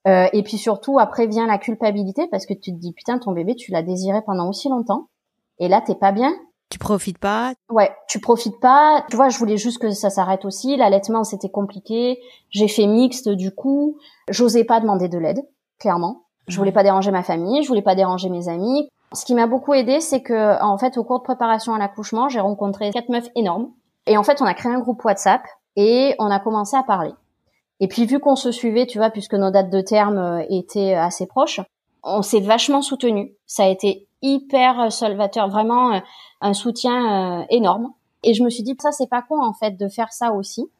Euh, 0.06 0.26
et 0.32 0.42
puis 0.42 0.58
surtout, 0.58 0.98
après 0.98 1.26
vient 1.26 1.46
la 1.46 1.58
culpabilité 1.58 2.26
parce 2.30 2.46
que 2.46 2.54
tu 2.54 2.72
te 2.72 2.78
dis 2.78 2.92
putain, 2.92 3.18
ton 3.18 3.32
bébé, 3.32 3.54
tu 3.54 3.70
l'as 3.70 3.82
désiré 3.82 4.20
pendant 4.24 4.48
aussi 4.48 4.68
longtemps. 4.68 5.08
Et 5.58 5.68
là, 5.68 5.80
t'es 5.80 5.94
pas 5.94 6.12
bien. 6.12 6.32
Tu 6.70 6.78
profites 6.78 7.18
pas. 7.18 7.52
Ouais, 7.70 7.90
tu 8.08 8.18
profites 8.18 8.58
pas. 8.60 9.04
Tu 9.10 9.16
vois, 9.16 9.28
je 9.28 9.38
voulais 9.38 9.58
juste 9.58 9.78
que 9.78 9.90
ça 9.90 10.10
s'arrête 10.10 10.44
aussi. 10.44 10.76
L'allaitement, 10.76 11.22
c'était 11.22 11.50
compliqué. 11.50 12.18
J'ai 12.50 12.68
fait 12.68 12.86
mixte 12.86 13.28
du 13.28 13.54
coup. 13.54 13.98
J'osais 14.28 14.64
pas 14.64 14.80
demander 14.80 15.08
de 15.08 15.18
l'aide 15.18 15.42
clairement. 15.82 16.22
Je 16.48 16.56
voulais 16.56 16.72
pas 16.72 16.82
déranger 16.82 17.10
ma 17.10 17.22
famille, 17.22 17.62
je 17.62 17.68
voulais 17.68 17.82
pas 17.82 17.94
déranger 17.94 18.28
mes 18.30 18.48
amis. 18.48 18.88
Ce 19.12 19.24
qui 19.24 19.34
m'a 19.34 19.46
beaucoup 19.46 19.74
aidé, 19.74 20.00
c'est 20.00 20.22
que 20.22 20.62
en 20.62 20.78
fait, 20.78 20.96
au 20.96 21.04
cours 21.04 21.18
de 21.18 21.24
préparation 21.24 21.74
à 21.74 21.78
l'accouchement, 21.78 22.28
j'ai 22.28 22.40
rencontré 22.40 22.90
quatre 22.90 23.10
meufs 23.10 23.28
énormes. 23.36 23.68
Et 24.06 24.16
en 24.16 24.22
fait, 24.22 24.40
on 24.40 24.46
a 24.46 24.54
créé 24.54 24.72
un 24.72 24.80
groupe 24.80 25.04
WhatsApp 25.04 25.42
et 25.76 26.14
on 26.18 26.30
a 26.30 26.38
commencé 26.38 26.76
à 26.76 26.82
parler. 26.82 27.12
Et 27.80 27.88
puis, 27.88 28.06
vu 28.06 28.20
qu'on 28.20 28.36
se 28.36 28.52
suivait, 28.52 28.86
tu 28.86 28.98
vois, 28.98 29.10
puisque 29.10 29.34
nos 29.34 29.50
dates 29.50 29.70
de 29.70 29.80
terme 29.80 30.18
euh, 30.18 30.44
étaient 30.48 30.94
assez 30.94 31.26
proches, 31.26 31.60
on 32.04 32.22
s'est 32.22 32.40
vachement 32.40 32.80
soutenu. 32.80 33.34
Ça 33.46 33.64
a 33.64 33.68
été 33.68 34.06
hyper 34.22 34.92
salvateur, 34.92 35.48
vraiment 35.48 35.94
euh, 35.94 35.98
un 36.40 36.54
soutien 36.54 37.40
euh, 37.40 37.44
énorme. 37.50 37.92
Et 38.22 38.34
je 38.34 38.44
me 38.44 38.50
suis 38.50 38.62
dit, 38.62 38.76
ça, 38.80 38.92
c'est 38.92 39.08
pas 39.08 39.22
con, 39.22 39.42
en 39.42 39.52
fait, 39.52 39.72
de 39.72 39.88
faire 39.88 40.12
ça 40.12 40.32
aussi. 40.32 40.70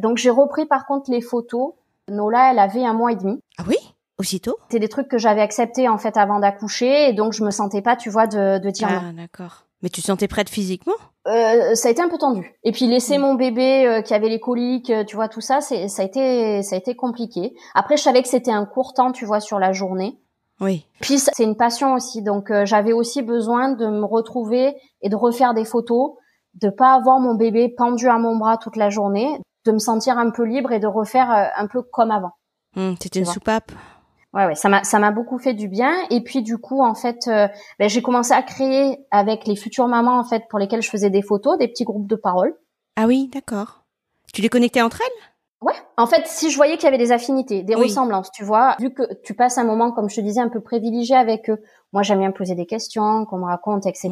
Donc, 0.00 0.18
j'ai 0.18 0.30
repris, 0.30 0.66
par 0.66 0.86
contre, 0.86 1.10
les 1.10 1.20
photos. 1.20 1.72
Nola, 2.08 2.52
elle 2.52 2.60
avait 2.60 2.84
un 2.84 2.92
mois 2.92 3.10
et 3.10 3.16
demi. 3.16 3.40
Ah 3.58 3.64
oui? 3.66 3.76
Aussitôt 4.18 4.56
C'est 4.70 4.78
des 4.78 4.88
trucs 4.88 5.08
que 5.08 5.18
j'avais 5.18 5.42
acceptés 5.42 5.88
en 5.88 5.98
fait 5.98 6.16
avant 6.16 6.38
d'accoucher 6.38 7.10
et 7.10 7.12
donc 7.12 7.32
je 7.32 7.44
me 7.44 7.50
sentais 7.50 7.82
pas, 7.82 7.96
tu 7.96 8.08
vois, 8.08 8.26
de, 8.26 8.58
de 8.58 8.70
dire 8.70 8.88
ah, 8.90 9.12
d'accord. 9.12 9.66
Mais 9.82 9.90
tu 9.90 10.00
te 10.00 10.06
sentais 10.06 10.28
prête 10.28 10.48
physiquement? 10.48 10.94
Euh, 11.26 11.74
ça 11.74 11.88
a 11.88 11.90
été 11.90 12.00
un 12.00 12.08
peu 12.08 12.18
tendu. 12.18 12.54
Et 12.62 12.72
puis 12.72 12.86
laisser 12.86 13.18
mm. 13.18 13.20
mon 13.20 13.34
bébé 13.34 13.86
euh, 13.86 14.00
qui 14.00 14.14
avait 14.14 14.28
les 14.28 14.40
coliques, 14.40 14.90
euh, 14.90 15.04
tu 15.04 15.16
vois, 15.16 15.28
tout 15.28 15.40
ça, 15.40 15.60
c'est 15.60 15.88
ça 15.88 16.02
a 16.02 16.04
été 16.04 16.62
ça 16.62 16.76
a 16.76 16.78
été 16.78 16.94
compliqué. 16.94 17.54
Après, 17.74 17.96
je 17.96 18.02
savais 18.02 18.22
que 18.22 18.28
c'était 18.28 18.52
un 18.52 18.64
court 18.64 18.94
temps, 18.94 19.12
tu 19.12 19.24
vois, 19.24 19.40
sur 19.40 19.58
la 19.58 19.72
journée. 19.72 20.18
Oui. 20.60 20.86
Puis 21.00 21.18
c'est 21.18 21.44
une 21.44 21.56
passion 21.56 21.92
aussi, 21.92 22.22
donc 22.22 22.50
j'avais 22.64 22.94
aussi 22.94 23.20
besoin 23.20 23.72
de 23.72 23.86
me 23.86 24.06
retrouver 24.06 24.74
et 25.02 25.10
de 25.10 25.16
refaire 25.16 25.52
des 25.52 25.66
photos, 25.66 26.12
de 26.54 26.70
pas 26.70 26.94
avoir 26.94 27.20
mon 27.20 27.34
bébé 27.34 27.68
pendu 27.76 28.08
à 28.08 28.16
mon 28.16 28.36
bras 28.38 28.56
toute 28.56 28.76
la 28.76 28.88
journée, 28.88 29.38
de 29.66 29.72
me 29.72 29.78
sentir 29.78 30.16
un 30.16 30.30
peu 30.30 30.44
libre 30.44 30.72
et 30.72 30.80
de 30.80 30.86
refaire 30.86 31.52
un 31.54 31.66
peu 31.66 31.82
comme 31.82 32.10
avant. 32.10 32.32
Mmh, 32.74 32.94
C'était 32.98 33.18
une 33.18 33.26
soupape? 33.26 33.70
Ouais, 34.32 34.46
ouais, 34.46 34.54
ça 34.54 34.68
m'a 34.68 34.84
ça 34.84 34.98
m'a 34.98 35.12
beaucoup 35.12 35.38
fait 35.38 35.54
du 35.54 35.68
bien. 35.68 35.92
Et 36.10 36.22
puis 36.22 36.42
du 36.42 36.58
coup, 36.58 36.82
en 36.82 36.94
fait, 36.94 37.26
euh, 37.28 37.48
ben, 37.78 37.88
j'ai 37.88 38.02
commencé 38.02 38.32
à 38.32 38.42
créer 38.42 38.98
avec 39.10 39.46
les 39.46 39.56
futures 39.56 39.88
mamans 39.88 40.18
en 40.18 40.24
fait 40.24 40.44
pour 40.50 40.58
lesquelles 40.58 40.82
je 40.82 40.90
faisais 40.90 41.10
des 41.10 41.22
photos, 41.22 41.58
des 41.58 41.68
petits 41.68 41.84
groupes 41.84 42.06
de 42.06 42.16
parole. 42.16 42.54
Ah 42.96 43.06
oui, 43.06 43.30
d'accord. 43.32 43.84
Tu 44.32 44.42
les 44.42 44.48
connectais 44.48 44.82
entre 44.82 45.00
elles? 45.00 45.22
Ouais. 45.62 45.74
En 45.96 46.06
fait, 46.06 46.26
si 46.26 46.50
je 46.50 46.56
voyais 46.56 46.76
qu'il 46.76 46.84
y 46.84 46.88
avait 46.88 46.98
des 46.98 47.12
affinités, 47.12 47.62
des 47.62 47.74
ressemblances, 47.74 48.30
tu 48.30 48.44
vois, 48.44 48.76
vu 48.78 48.92
que 48.92 49.02
tu 49.22 49.34
passes 49.34 49.56
un 49.56 49.64
moment, 49.64 49.90
comme 49.90 50.10
je 50.10 50.16
te 50.16 50.20
disais, 50.20 50.40
un 50.40 50.50
peu 50.50 50.60
privilégié 50.60 51.16
avec 51.16 51.48
eux. 51.48 51.62
Moi, 51.94 52.02
j'aime 52.02 52.18
bien 52.18 52.30
poser 52.30 52.54
des 52.54 52.66
questions, 52.66 53.24
qu'on 53.24 53.38
me 53.38 53.46
raconte, 53.46 53.86
etc. 53.86 54.10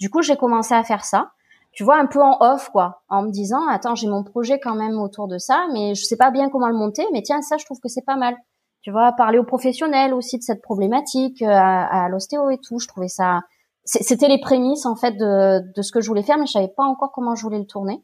Du 0.00 0.10
coup, 0.10 0.22
j'ai 0.22 0.36
commencé 0.36 0.74
à 0.74 0.82
faire 0.82 1.04
ça. 1.04 1.30
Tu 1.70 1.84
vois, 1.84 1.96
un 1.96 2.06
peu 2.06 2.20
en 2.20 2.36
off, 2.40 2.68
quoi, 2.70 3.02
en 3.08 3.22
me 3.22 3.30
disant, 3.30 3.66
attends, 3.68 3.94
j'ai 3.94 4.08
mon 4.08 4.24
projet 4.24 4.58
quand 4.58 4.74
même 4.74 4.98
autour 4.98 5.28
de 5.28 5.38
ça, 5.38 5.66
mais 5.72 5.94
je 5.94 6.04
sais 6.04 6.16
pas 6.16 6.30
bien 6.30 6.50
comment 6.50 6.68
le 6.68 6.76
monter, 6.76 7.06
mais 7.12 7.22
tiens, 7.22 7.40
ça, 7.42 7.56
je 7.56 7.64
trouve 7.64 7.78
que 7.80 7.88
c'est 7.88 8.04
pas 8.04 8.16
mal 8.16 8.36
tu 8.82 8.90
vois, 8.90 9.12
parler 9.12 9.38
aux 9.38 9.44
professionnels 9.44 10.12
aussi 10.12 10.38
de 10.38 10.42
cette 10.42 10.62
problématique, 10.62 11.42
euh, 11.42 11.48
à, 11.48 12.04
à 12.04 12.08
l'ostéo 12.08 12.50
et 12.50 12.58
tout. 12.58 12.78
Je 12.78 12.88
trouvais 12.88 13.08
ça, 13.08 13.40
c'était 13.84 14.28
les 14.28 14.40
prémices 14.40 14.86
en 14.86 14.96
fait 14.96 15.12
de, 15.12 15.60
de 15.74 15.82
ce 15.82 15.92
que 15.92 16.00
je 16.00 16.08
voulais 16.08 16.22
faire, 16.22 16.38
mais 16.38 16.46
je 16.46 16.52
savais 16.52 16.72
pas 16.76 16.84
encore 16.84 17.12
comment 17.12 17.34
je 17.34 17.42
voulais 17.42 17.58
le 17.58 17.66
tourner. 17.66 18.02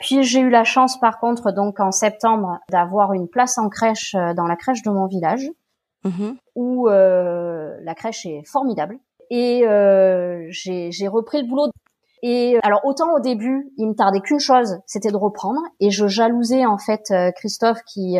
Puis 0.00 0.22
j'ai 0.22 0.40
eu 0.40 0.50
la 0.50 0.64
chance 0.64 0.98
par 0.98 1.20
contre 1.20 1.52
donc 1.52 1.78
en 1.78 1.90
septembre 1.90 2.58
d'avoir 2.70 3.12
une 3.12 3.28
place 3.28 3.58
en 3.58 3.68
crèche 3.68 4.14
euh, 4.14 4.32
dans 4.34 4.46
la 4.46 4.56
crèche 4.56 4.82
de 4.82 4.90
mon 4.90 5.06
village, 5.06 5.46
mm-hmm. 6.04 6.36
où 6.54 6.88
euh, 6.88 7.76
la 7.82 7.94
crèche 7.94 8.24
est 8.26 8.42
formidable. 8.46 8.98
Et 9.28 9.66
euh, 9.66 10.46
j'ai 10.50 11.08
repris 11.08 11.42
le 11.42 11.48
boulot. 11.48 11.70
Et 12.22 12.58
alors 12.62 12.80
autant 12.84 13.14
au 13.14 13.20
début, 13.20 13.72
il 13.76 13.88
me 13.88 13.94
tardait 13.94 14.20
qu'une 14.20 14.40
chose, 14.40 14.78
c'était 14.86 15.10
de 15.10 15.16
reprendre. 15.16 15.60
Et 15.78 15.90
je 15.90 16.06
jalousais 16.06 16.66
en 16.66 16.78
fait 16.78 17.12
Christophe 17.36 17.78
qui 17.86 18.18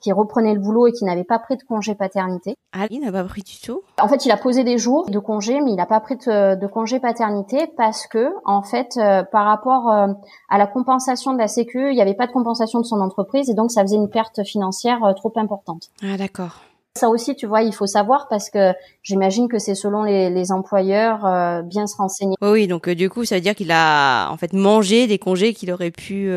qui 0.00 0.12
reprenait 0.12 0.54
le 0.54 0.60
boulot 0.60 0.86
et 0.86 0.92
qui 0.92 1.04
n'avait 1.04 1.24
pas 1.24 1.38
pris 1.38 1.56
de 1.56 1.62
congé 1.62 1.94
paternité. 1.94 2.56
Ah, 2.72 2.86
il 2.90 3.00
n'a 3.00 3.12
pas 3.12 3.24
pris 3.24 3.42
du 3.42 3.58
tout 3.60 3.82
En 4.00 4.08
fait, 4.08 4.26
il 4.26 4.30
a 4.30 4.36
posé 4.36 4.64
des 4.64 4.78
jours 4.78 5.08
de 5.08 5.18
congé, 5.18 5.60
mais 5.60 5.70
il 5.70 5.76
n'a 5.76 5.86
pas 5.86 6.00
pris 6.00 6.16
de, 6.16 6.66
congé 6.66 7.00
paternité 7.00 7.66
parce 7.76 8.06
que, 8.06 8.28
en 8.44 8.62
fait, 8.62 8.96
euh, 8.98 9.22
par 9.22 9.46
rapport 9.46 9.90
euh, 9.90 10.08
à 10.48 10.58
la 10.58 10.66
compensation 10.66 11.32
de 11.32 11.38
la 11.38 11.48
Sécu, 11.48 11.90
il 11.90 11.94
n'y 11.94 12.02
avait 12.02 12.14
pas 12.14 12.26
de 12.26 12.32
compensation 12.32 12.80
de 12.80 12.84
son 12.84 13.00
entreprise 13.00 13.48
et 13.48 13.54
donc 13.54 13.70
ça 13.70 13.82
faisait 13.82 13.96
une 13.96 14.10
perte 14.10 14.44
financière 14.44 15.02
euh, 15.04 15.12
trop 15.14 15.32
importante. 15.36 15.88
Ah, 16.02 16.16
d'accord. 16.16 16.60
Ça 16.96 17.08
aussi, 17.08 17.34
tu 17.36 17.46
vois, 17.46 17.62
il 17.62 17.74
faut 17.74 17.86
savoir 17.86 18.26
parce 18.28 18.48
que 18.48 18.72
j'imagine 19.02 19.48
que 19.48 19.58
c'est 19.58 19.74
selon 19.74 20.02
les, 20.02 20.52
employeurs 20.52 21.62
bien 21.62 21.86
se 21.86 21.94
renseigner. 21.94 22.36
Oui, 22.40 22.66
donc 22.68 22.88
du 22.88 23.10
coup, 23.10 23.26
ça 23.26 23.34
veut 23.34 23.42
dire 23.42 23.54
qu'il 23.54 23.70
a 23.70 24.30
en 24.30 24.38
fait 24.38 24.54
mangé 24.54 25.06
des 25.06 25.18
congés 25.18 25.52
qu'il 25.52 25.70
aurait 25.70 25.90
pu 25.90 26.30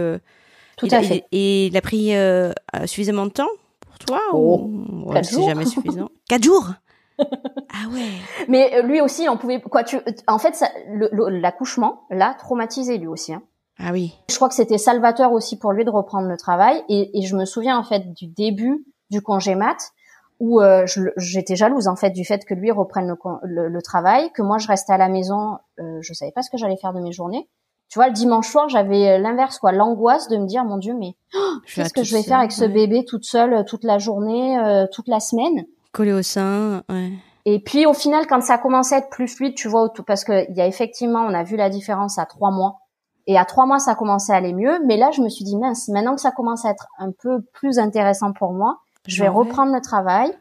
tout 0.79 0.87
à 0.91 1.01
fait. 1.01 1.25
Et 1.31 1.67
il 1.67 1.77
a 1.77 1.81
pris 1.81 2.15
euh, 2.15 2.51
suffisamment 2.85 3.25
de 3.25 3.31
temps 3.31 3.49
pour 3.81 3.99
toi 3.99 4.19
oh, 4.33 4.61
ou 4.63 5.13
c'est 5.21 5.43
jamais 5.43 5.65
suffisant? 5.65 6.09
Quatre 6.27 6.43
jours? 6.43 6.69
Ah 7.71 7.89
ouais. 7.91 8.07
Mais 8.47 8.73
euh, 8.75 8.81
lui 8.81 9.01
aussi, 9.01 9.27
on 9.29 9.35
pouvait 9.35 9.59
quoi 9.59 9.83
tu 9.83 9.97
en 10.27 10.39
fait 10.39 10.63
l'accouchement 10.87 12.03
l'a 12.09 12.33
traumatisé 12.33 12.97
lui 12.97 13.07
aussi 13.07 13.33
hein. 13.33 13.43
Ah 13.77 13.91
oui. 13.91 14.15
Je 14.29 14.35
crois 14.37 14.47
que 14.47 14.55
c'était 14.55 14.77
salvateur 14.77 15.33
aussi 15.33 15.59
pour 15.59 15.73
lui 15.73 15.83
de 15.83 15.89
reprendre 15.89 16.29
le 16.29 16.37
travail 16.37 16.81
et, 16.87 17.19
et 17.19 17.25
je 17.25 17.35
me 17.35 17.43
souviens 17.43 17.77
en 17.77 17.83
fait 17.83 18.13
du 18.13 18.27
début 18.27 18.85
du 19.09 19.21
congé 19.21 19.55
mat 19.55 19.91
où 20.39 20.61
euh, 20.61 20.85
j'étais 21.17 21.55
jalouse 21.55 21.87
en 21.87 21.95
fait 21.95 22.11
du 22.11 22.23
fait 22.23 22.45
que 22.45 22.53
lui 22.53 22.71
reprenne 22.71 23.13
le, 23.43 23.67
le, 23.67 23.81
travail, 23.81 24.31
que 24.31 24.41
moi 24.41 24.57
je 24.57 24.67
restais 24.67 24.93
à 24.93 24.97
la 24.97 25.09
maison, 25.09 25.57
euh, 25.79 25.99
je 26.01 26.13
savais 26.13 26.31
pas 26.31 26.41
ce 26.41 26.49
que 26.49 26.57
j'allais 26.57 26.77
faire 26.77 26.93
de 26.93 27.01
mes 27.01 27.11
journées 27.11 27.49
tu 27.89 27.97
vois, 27.97 28.07
le 28.07 28.13
dimanche 28.13 28.47
soir, 28.47 28.69
j'avais 28.69 29.09
euh, 29.09 29.17
l'inverse, 29.17 29.57
quoi, 29.57 29.71
l'angoisse 29.71 30.27
de 30.29 30.37
me 30.37 30.45
dire, 30.45 30.63
mon 30.63 30.77
Dieu, 30.77 30.93
mais 30.97 31.15
oh, 31.35 31.55
qu'est-ce 31.73 31.93
que 31.93 32.03
je 32.03 32.15
vais 32.15 32.23
faire 32.23 32.37
avec 32.37 32.51
ce 32.51 32.65
bébé 32.65 33.03
toute 33.03 33.25
seule, 33.25 33.53
euh, 33.53 33.63
toute 33.63 33.83
la 33.83 33.97
journée, 33.97 34.57
euh, 34.59 34.85
toute 34.91 35.07
la 35.07 35.19
semaine? 35.19 35.65
Collé 35.91 36.13
au 36.13 36.21
sein, 36.21 36.83
ouais. 36.89 37.11
Et 37.45 37.59
puis 37.59 37.87
au 37.87 37.93
final, 37.93 38.27
quand 38.27 38.41
ça 38.41 38.55
a 38.55 38.57
commencé 38.59 38.93
à 38.93 38.99
être 38.99 39.09
plus 39.09 39.27
fluide, 39.27 39.55
tu 39.55 39.67
vois, 39.67 39.91
parce 40.05 40.23
que 40.23 40.47
il 40.49 40.55
y 40.55 40.61
a 40.61 40.67
effectivement, 40.67 41.21
on 41.21 41.33
a 41.33 41.43
vu 41.43 41.55
la 41.55 41.69
différence 41.69 42.19
à 42.19 42.25
trois 42.25 42.51
mois. 42.51 42.81
Et 43.25 43.37
à 43.37 43.45
trois 43.45 43.65
mois, 43.65 43.79
ça 43.79 43.91
a 43.91 43.95
commencé 43.95 44.31
à 44.31 44.35
aller 44.35 44.53
mieux. 44.53 44.79
Mais 44.85 44.97
là, 44.97 45.09
je 45.11 45.21
me 45.21 45.29
suis 45.29 45.45
dit, 45.45 45.55
mince, 45.55 45.87
maintenant 45.87 46.15
que 46.15 46.21
ça 46.21 46.31
commence 46.31 46.65
à 46.65 46.71
être 46.71 46.87
un 46.99 47.11
peu 47.11 47.41
plus 47.53 47.79
intéressant 47.79 48.33
pour 48.33 48.53
moi, 48.53 48.79
je 49.07 49.21
vais 49.21 49.29
reprendre 49.29 49.73
le 49.73 49.81
travail. 49.81 50.31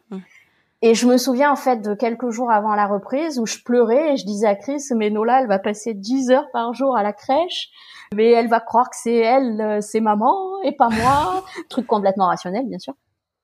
Et 0.80 0.94
je 0.94 1.08
me 1.08 1.16
souviens 1.16 1.50
en 1.50 1.56
fait 1.56 1.78
de 1.78 1.94
quelques 1.94 2.30
jours 2.30 2.52
avant 2.52 2.74
la 2.74 2.86
reprise 2.86 3.40
où 3.40 3.46
je 3.46 3.58
pleurais 3.64 4.12
et 4.12 4.16
je 4.16 4.24
disais 4.24 4.46
à 4.46 4.54
Chris, 4.54 4.82
mais 4.94 5.10
Nola, 5.10 5.40
elle 5.40 5.48
va 5.48 5.58
passer 5.58 5.92
10 5.92 6.30
heures 6.30 6.48
par 6.52 6.72
jour 6.72 6.96
à 6.96 7.02
la 7.02 7.12
crèche, 7.12 7.70
mais 8.14 8.30
elle 8.30 8.48
va 8.48 8.60
croire 8.60 8.88
que 8.88 8.96
c'est 8.96 9.16
elle, 9.16 9.60
euh, 9.60 9.80
c'est 9.80 10.00
maman 10.00 10.36
et 10.62 10.72
pas 10.72 10.88
moi. 10.88 11.42
Truc 11.68 11.86
complètement 11.86 12.26
rationnel, 12.26 12.66
bien 12.68 12.78
sûr. 12.78 12.94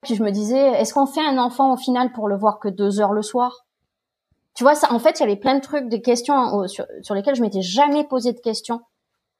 Puis 0.02 0.14
je 0.14 0.22
me 0.22 0.30
disais, 0.30 0.72
est-ce 0.80 0.94
qu'on 0.94 1.06
fait 1.06 1.26
un 1.26 1.38
enfant 1.38 1.72
au 1.72 1.76
final 1.76 2.12
pour 2.12 2.28
le 2.28 2.36
voir 2.36 2.60
que 2.60 2.68
deux 2.68 3.00
heures 3.00 3.12
le 3.12 3.22
soir? 3.22 3.66
Tu 4.54 4.62
vois, 4.62 4.76
ça, 4.76 4.92
en 4.92 5.00
fait, 5.00 5.18
il 5.18 5.20
y 5.20 5.24
avait 5.24 5.36
plein 5.36 5.56
de 5.56 5.60
trucs, 5.60 5.88
des 5.88 6.02
questions 6.02 6.68
sur, 6.68 6.86
sur 7.02 7.16
lesquelles 7.16 7.34
je 7.34 7.42
m'étais 7.42 7.62
jamais 7.62 8.04
posé 8.04 8.32
de 8.32 8.38
questions, 8.38 8.82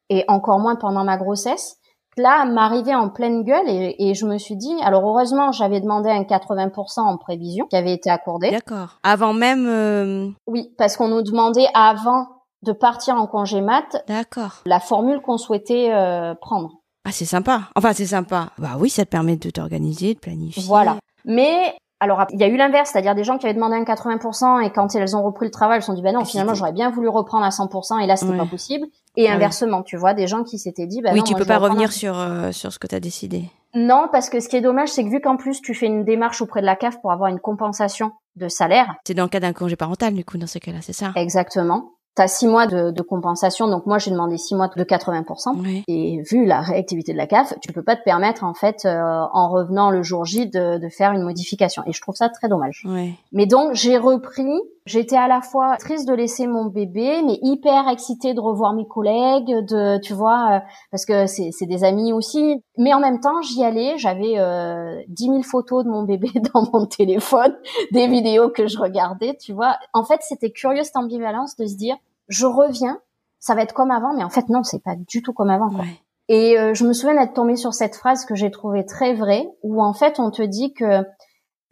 et 0.09 0.24
encore 0.26 0.59
moins 0.59 0.74
pendant 0.74 1.04
ma 1.04 1.16
grossesse 1.16 1.78
là 2.16 2.44
m'arrivait 2.44 2.94
en 2.94 3.09
pleine 3.09 3.42
gueule 3.42 3.68
et, 3.68 3.96
et, 3.98 4.14
je 4.14 4.27
me 4.27 4.38
suis 4.38 4.57
dit 4.57 4.74
alors 4.83 5.05
heureusement 5.07 5.53
j'avais 5.53 5.81
demandé 5.81 6.11
un 6.11 6.22
80% 6.22 7.00
en 7.00 7.16
prévision 7.16 7.66
qui 7.66 7.77
avait 7.77 7.92
été 7.92 8.11
accordé. 8.11 8.50
D'accord. 8.50 8.98
Avant 9.03 9.33
même. 9.33 9.66
Euh, 9.66 10.29
oui, 10.46 10.72
parce 10.79 10.96
qu'on 10.96 11.09
nous 11.09 11.22
demandait 11.22 11.66
avant 11.74 12.27
de 12.62 12.72
partir 12.72 13.16
en 13.16 13.27
congé 13.27 13.61
mat. 13.61 14.05
D'accord. 14.09 14.62
La 14.66 14.81
formule 14.81 15.20
qu'on 15.20 15.38
souhaitait 15.38 15.92
euh, 15.92 16.35
prendre. 16.35 16.81
Ah 17.07 17.12
c'est 17.12 17.27
sympa. 17.27 17.68
Enfin 17.77 17.92
c'est 17.92 18.07
sympa. 18.07 18.50
Bah 18.59 18.77
oui, 18.79 18.88
ça 18.88 19.05
te 19.05 19.11
permet 19.11 19.37
de 19.37 19.50
t'organiser, 19.50 20.14
de 20.14 20.18
planifier. 20.18 20.62
Voilà. 20.66 20.96
Mais 21.27 21.77
alors, 22.04 22.26
il 22.30 22.38
y 22.38 22.44
a 22.44 22.48
eu 22.48 22.56
l'inverse, 22.56 22.90
c'est-à-dire 22.92 23.14
des 23.14 23.24
gens 23.24 23.38
qui 23.38 23.46
avaient 23.46 23.54
demandé 23.54 23.76
un 23.76 23.82
80% 23.82 24.62
et 24.62 24.70
quand 24.70 24.94
elles 24.94 25.16
ont 25.16 25.22
repris 25.22 25.46
le 25.46 25.50
travail, 25.50 25.76
elles 25.76 25.82
se 25.82 25.86
sont 25.86 25.94
dit, 25.94 26.02
ben 26.02 26.14
non, 26.14 26.24
finalement, 26.24 26.52
j'aurais 26.52 26.72
bien 26.72 26.90
voulu 26.90 27.08
reprendre 27.08 27.46
à 27.46 27.48
100% 27.48 28.02
et 28.02 28.06
là, 28.06 28.16
c'était 28.16 28.36
pas 28.36 28.44
possible. 28.44 28.86
Et 29.16 29.28
ah 29.28 29.34
inversement, 29.34 29.82
tu 29.82 29.96
vois, 29.96 30.12
des 30.12 30.26
gens 30.26 30.44
qui 30.44 30.58
s'étaient 30.58 30.86
dit, 30.86 31.00
bah 31.00 31.10
oui, 31.12 31.20
non, 31.20 31.24
tu 31.24 31.34
peux 31.34 31.46
pas 31.46 31.58
revenir 31.58 31.92
sur 31.92 32.18
euh, 32.18 32.52
sur 32.52 32.72
ce 32.72 32.78
que 32.78 32.86
tu 32.86 32.94
as 32.94 33.00
décidé. 33.00 33.44
Non, 33.74 34.08
parce 34.12 34.28
que 34.28 34.40
ce 34.40 34.48
qui 34.48 34.56
est 34.56 34.60
dommage, 34.60 34.90
c'est 34.90 35.02
que 35.02 35.08
vu 35.08 35.20
qu'en 35.20 35.36
plus 35.36 35.62
tu 35.62 35.72
fais 35.72 35.86
une 35.86 36.04
démarche 36.04 36.42
auprès 36.42 36.60
de 36.60 36.66
la 36.66 36.76
CAF 36.76 37.00
pour 37.00 37.10
avoir 37.10 37.30
une 37.30 37.40
compensation 37.40 38.12
de 38.36 38.48
salaire. 38.48 38.94
C'est 39.06 39.14
dans 39.14 39.22
le 39.22 39.28
cas 39.28 39.40
d'un 39.40 39.52
congé 39.52 39.76
parental, 39.76 40.14
du 40.14 40.24
coup, 40.24 40.36
dans 40.36 40.46
ce 40.46 40.58
cas-là, 40.58 40.78
c'est 40.82 40.92
ça? 40.92 41.12
Exactement 41.16 41.92
tu 42.16 42.22
as 42.22 42.29
six 42.29 42.46
mois 42.46 42.66
de, 42.66 42.90
de, 42.90 43.03
compensation, 43.03 43.68
donc 43.68 43.87
moi 43.87 43.98
j'ai 43.98 44.11
demandé 44.11 44.37
six 44.37 44.55
mois 44.55 44.68
de 44.68 44.85
80%. 44.85 45.83
Et 45.88 46.22
vu 46.22 46.44
la 46.44 46.61
réactivité 46.61 47.12
de 47.12 47.18
la 47.18 47.27
CAF, 47.27 47.55
tu 47.61 47.72
peux 47.72 47.83
pas 47.83 47.96
te 47.96 48.03
permettre 48.03 48.44
en 48.44 48.55
fait, 48.55 48.85
euh, 48.85 49.00
en 49.33 49.48
revenant 49.50 49.90
le 49.90 50.03
jour 50.03 50.24
J, 50.24 50.46
de, 50.48 50.79
de, 50.79 50.88
faire 50.88 51.12
une 51.12 51.22
modification. 51.22 51.83
Et 51.87 51.92
je 51.92 52.00
trouve 52.00 52.14
ça 52.14 52.29
très 52.29 52.48
dommage. 52.48 52.87
Mais 53.33 53.46
donc 53.46 53.74
j'ai 53.74 53.98
repris. 53.98 54.61
J'étais 54.86 55.16
à 55.16 55.28
la 55.28 55.40
fois 55.40 55.78
triste 55.78 56.06
de 56.06 56.12
laisser 56.12 56.46
mon 56.46 56.66
bébé, 56.66 57.22
mais 57.24 57.38
hyper 57.40 57.88
excitée 57.88 58.34
de 58.34 58.40
revoir 58.40 58.74
mes 58.74 58.86
collègues, 58.86 59.46
de 59.46 59.98
tu 59.98 60.12
vois, 60.12 60.56
euh, 60.56 60.60
parce 60.90 61.06
que 61.06 61.26
c'est 61.26 61.66
des 61.66 61.84
amis 61.84 62.12
aussi. 62.12 62.62
Mais 62.76 62.92
en 62.92 63.00
même 63.00 63.20
temps, 63.20 63.40
j'y 63.40 63.64
allais. 63.64 63.96
J'avais 63.96 64.38
euh, 64.38 65.00
10 65.08 65.24
000 65.24 65.42
photos 65.42 65.84
de 65.84 65.90
mon 65.90 66.02
bébé 66.02 66.28
dans 66.54 66.68
mon 66.72 66.84
téléphone, 66.84 67.56
des 67.92 68.08
vidéos 68.08 68.50
que 68.50 68.66
je 68.66 68.78
regardais, 68.78 69.36
tu 69.40 69.54
vois. 69.54 69.78
En 69.94 70.04
fait, 70.04 70.20
c'était 70.20 70.50
curieux 70.50 70.82
cette 70.82 70.96
ambivalence 70.96 71.56
de 71.56 71.64
se 71.64 71.76
dire 71.76 71.96
je 72.28 72.44
reviens, 72.44 72.98
ça 73.38 73.54
va 73.54 73.62
être 73.62 73.72
comme 73.72 73.90
avant, 73.90 74.14
mais 74.14 74.24
en 74.24 74.30
fait 74.30 74.48
non, 74.50 74.62
c'est 74.64 74.82
pas 74.82 74.96
du 74.96 75.22
tout 75.22 75.32
comme 75.32 75.50
avant. 75.50 75.70
Quoi. 75.70 75.84
Et 76.28 76.58
euh, 76.58 76.74
je 76.74 76.84
me 76.84 76.92
souviens 76.92 77.14
d'être 77.14 77.34
tombée 77.34 77.56
sur 77.56 77.74
cette 77.74 77.96
phrase 77.96 78.24
que 78.24 78.34
j'ai 78.34 78.50
trouvée 78.50 78.84
très 78.84 79.14
vraie, 79.14 79.46
où 79.62 79.82
en 79.82 79.92
fait 79.92 80.18
on 80.18 80.30
te 80.30 80.42
dit 80.42 80.72
que 80.72 81.04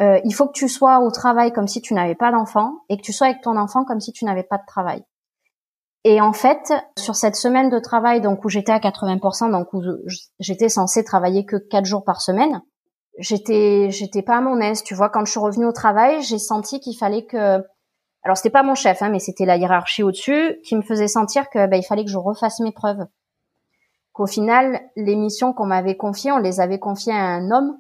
euh, 0.03 0.21
il 0.25 0.35
faut 0.35 0.47
que 0.47 0.53
tu 0.53 0.69
sois 0.69 1.01
au 1.01 1.11
travail 1.11 1.53
comme 1.53 1.69
si 1.69 1.81
tu 1.81 1.95
n'avais 1.95 2.15
pas 2.15 2.33
d'enfant 2.33 2.81
et 2.89 2.97
que 2.97 3.03
tu 3.03 3.13
sois 3.13 3.29
avec 3.29 3.41
ton 3.41 3.57
enfant 3.57 3.85
comme 3.85 4.01
si 4.01 4.13
tu 4.13 4.25
n'avais 4.25 4.43
pas 4.43 4.59
de 4.59 4.67
travail. 4.67 5.05
Et 6.05 6.21
en 6.21 6.33
fait, 6.33 6.73
sur 6.99 7.15
cette 7.15 7.37
semaine 7.37 7.71
de 7.71 7.79
travail, 7.79 8.21
donc 8.21 8.45
où 8.45 8.49
j'étais 8.49 8.73
à 8.73 8.81
80%, 8.81 9.53
donc 9.53 9.73
où 9.73 9.83
j'étais 10.41 10.69
censée 10.69 11.05
travailler 11.05 11.45
que 11.45 11.57
quatre 11.57 11.85
jours 11.85 12.03
par 12.03 12.21
semaine, 12.21 12.61
j'étais 13.19 13.89
j'étais 13.91 14.23
pas 14.23 14.39
à 14.39 14.41
mon 14.41 14.61
aise. 14.61 14.83
Tu 14.83 14.95
vois, 14.95 15.11
quand 15.11 15.25
je 15.25 15.31
suis 15.31 15.41
revenue 15.41 15.67
au 15.67 15.73
travail, 15.73 16.21
j'ai 16.23 16.39
senti 16.39 16.81
qu'il 16.81 16.97
fallait 16.97 17.25
que 17.25 17.63
alors 18.25 18.37
c'était 18.37 18.51
pas 18.51 18.65
mon 18.65 18.75
chef, 18.75 19.03
hein, 19.03 19.11
mais 19.11 19.21
c'était 19.21 19.45
la 19.45 19.57
hiérarchie 19.57 20.03
au-dessus 20.03 20.61
qui 20.65 20.77
me 20.77 20.83
faisait 20.83 21.09
sentir 21.09 21.49
que 21.51 21.67
bah, 21.67 21.77
il 21.77 21.85
fallait 21.85 22.05
que 22.05 22.11
je 22.11 22.19
refasse 22.19 22.61
mes 22.61 22.73
preuves. 22.73 23.05
Qu'au 24.13 24.27
final, 24.27 24.81
les 24.97 25.17
missions 25.17 25.53
qu'on 25.53 25.67
m'avait 25.67 25.97
confiées, 25.97 26.33
on 26.33 26.39
les 26.39 26.61
avait 26.61 26.79
confiées 26.79 27.15
à 27.15 27.25
un 27.25 27.51
homme. 27.51 27.77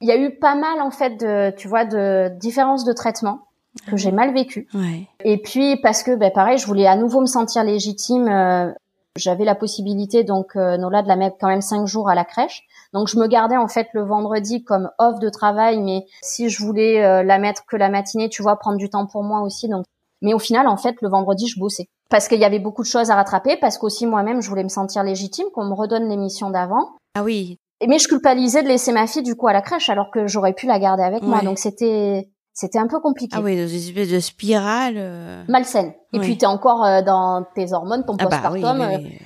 Il 0.00 0.08
y 0.08 0.12
a 0.12 0.16
eu 0.16 0.38
pas 0.38 0.54
mal 0.54 0.80
en 0.80 0.90
fait 0.90 1.16
de, 1.16 1.54
tu 1.56 1.68
vois, 1.68 1.84
de 1.84 2.30
différences 2.38 2.84
de 2.84 2.92
traitement. 2.92 3.40
que 3.86 3.96
j'ai 3.96 4.10
mal 4.12 4.34
vécu. 4.34 4.66
Ouais. 4.74 5.06
Et 5.24 5.38
puis 5.38 5.76
parce 5.80 6.02
que, 6.02 6.16
ben, 6.16 6.30
pareil, 6.32 6.58
je 6.58 6.66
voulais 6.66 6.86
à 6.86 6.96
nouveau 6.96 7.20
me 7.20 7.26
sentir 7.26 7.62
légitime. 7.64 8.28
euh, 8.28 8.72
j'avais 9.16 9.44
la 9.44 9.54
possibilité 9.54 10.22
donc 10.22 10.54
euh, 10.56 10.76
Nola 10.76 11.02
de 11.02 11.08
la 11.08 11.16
mettre 11.16 11.36
quand 11.40 11.48
même 11.48 11.60
cinq 11.60 11.86
jours 11.86 12.08
à 12.08 12.14
la 12.14 12.24
crèche. 12.24 12.62
Donc 12.92 13.08
je 13.08 13.18
me 13.18 13.26
gardais 13.26 13.56
en 13.56 13.68
fait 13.68 13.88
le 13.92 14.02
vendredi 14.02 14.64
comme 14.64 14.90
off 14.98 15.18
de 15.18 15.28
travail, 15.28 15.80
mais 15.80 16.06
si 16.22 16.48
je 16.48 16.62
voulais 16.64 17.04
euh, 17.04 17.22
la 17.22 17.38
mettre 17.38 17.64
que 17.66 17.76
la 17.76 17.88
matinée, 17.88 18.28
tu 18.28 18.42
vois, 18.42 18.56
prendre 18.56 18.78
du 18.78 18.88
temps 18.88 19.06
pour 19.06 19.22
moi 19.22 19.42
aussi. 19.42 19.68
Donc, 19.68 19.84
mais 20.22 20.34
au 20.34 20.38
final, 20.38 20.66
en 20.66 20.76
fait, 20.76 20.96
le 21.00 21.08
vendredi, 21.08 21.46
je 21.46 21.58
bossais 21.58 21.88
parce 22.10 22.26
qu'il 22.26 22.40
y 22.40 22.44
avait 22.44 22.58
beaucoup 22.58 22.82
de 22.82 22.88
choses 22.88 23.10
à 23.10 23.14
rattraper, 23.14 23.56
parce 23.56 23.78
qu'aussi 23.78 24.04
moi-même, 24.04 24.42
je 24.42 24.48
voulais 24.48 24.64
me 24.64 24.68
sentir 24.68 25.04
légitime, 25.04 25.46
qu'on 25.54 25.64
me 25.64 25.74
redonne 25.74 26.08
l'émission 26.08 26.50
d'avant. 26.50 26.90
Ah 27.14 27.22
oui. 27.22 27.56
Mais 27.86 27.98
je 27.98 28.08
culpabilisais 28.08 28.62
de 28.62 28.68
laisser 28.68 28.92
ma 28.92 29.06
fille 29.06 29.22
du 29.22 29.34
coup 29.36 29.48
à 29.48 29.52
la 29.52 29.62
crèche 29.62 29.88
alors 29.88 30.10
que 30.10 30.26
j'aurais 30.26 30.52
pu 30.52 30.66
la 30.66 30.78
garder 30.78 31.02
avec 31.02 31.22
moi. 31.22 31.40
Donc 31.42 31.58
c'était 31.58 32.28
c'était 32.52 32.78
un 32.78 32.86
peu 32.88 33.00
compliqué. 33.00 33.34
Ah 33.38 33.42
oui, 33.42 33.56
dans 33.56 33.66
une 33.68 33.76
espèce 33.78 34.10
de 34.10 34.20
spirale. 34.20 34.94
euh. 34.96 35.42
Malsaine. 35.48 35.94
Et 36.12 36.18
Oui. 36.18 36.24
puis 36.26 36.36
t'es 36.38 36.46
encore 36.46 36.84
euh, 36.84 37.00
dans 37.00 37.46
tes 37.54 37.72
hormones, 37.72 38.04
ton 38.04 38.16
Ah 38.18 38.26
bah 38.26 38.50
oui, 38.52 38.60
postpartum. 38.60 38.80
euh, 38.82 38.96
oui. 38.98 39.18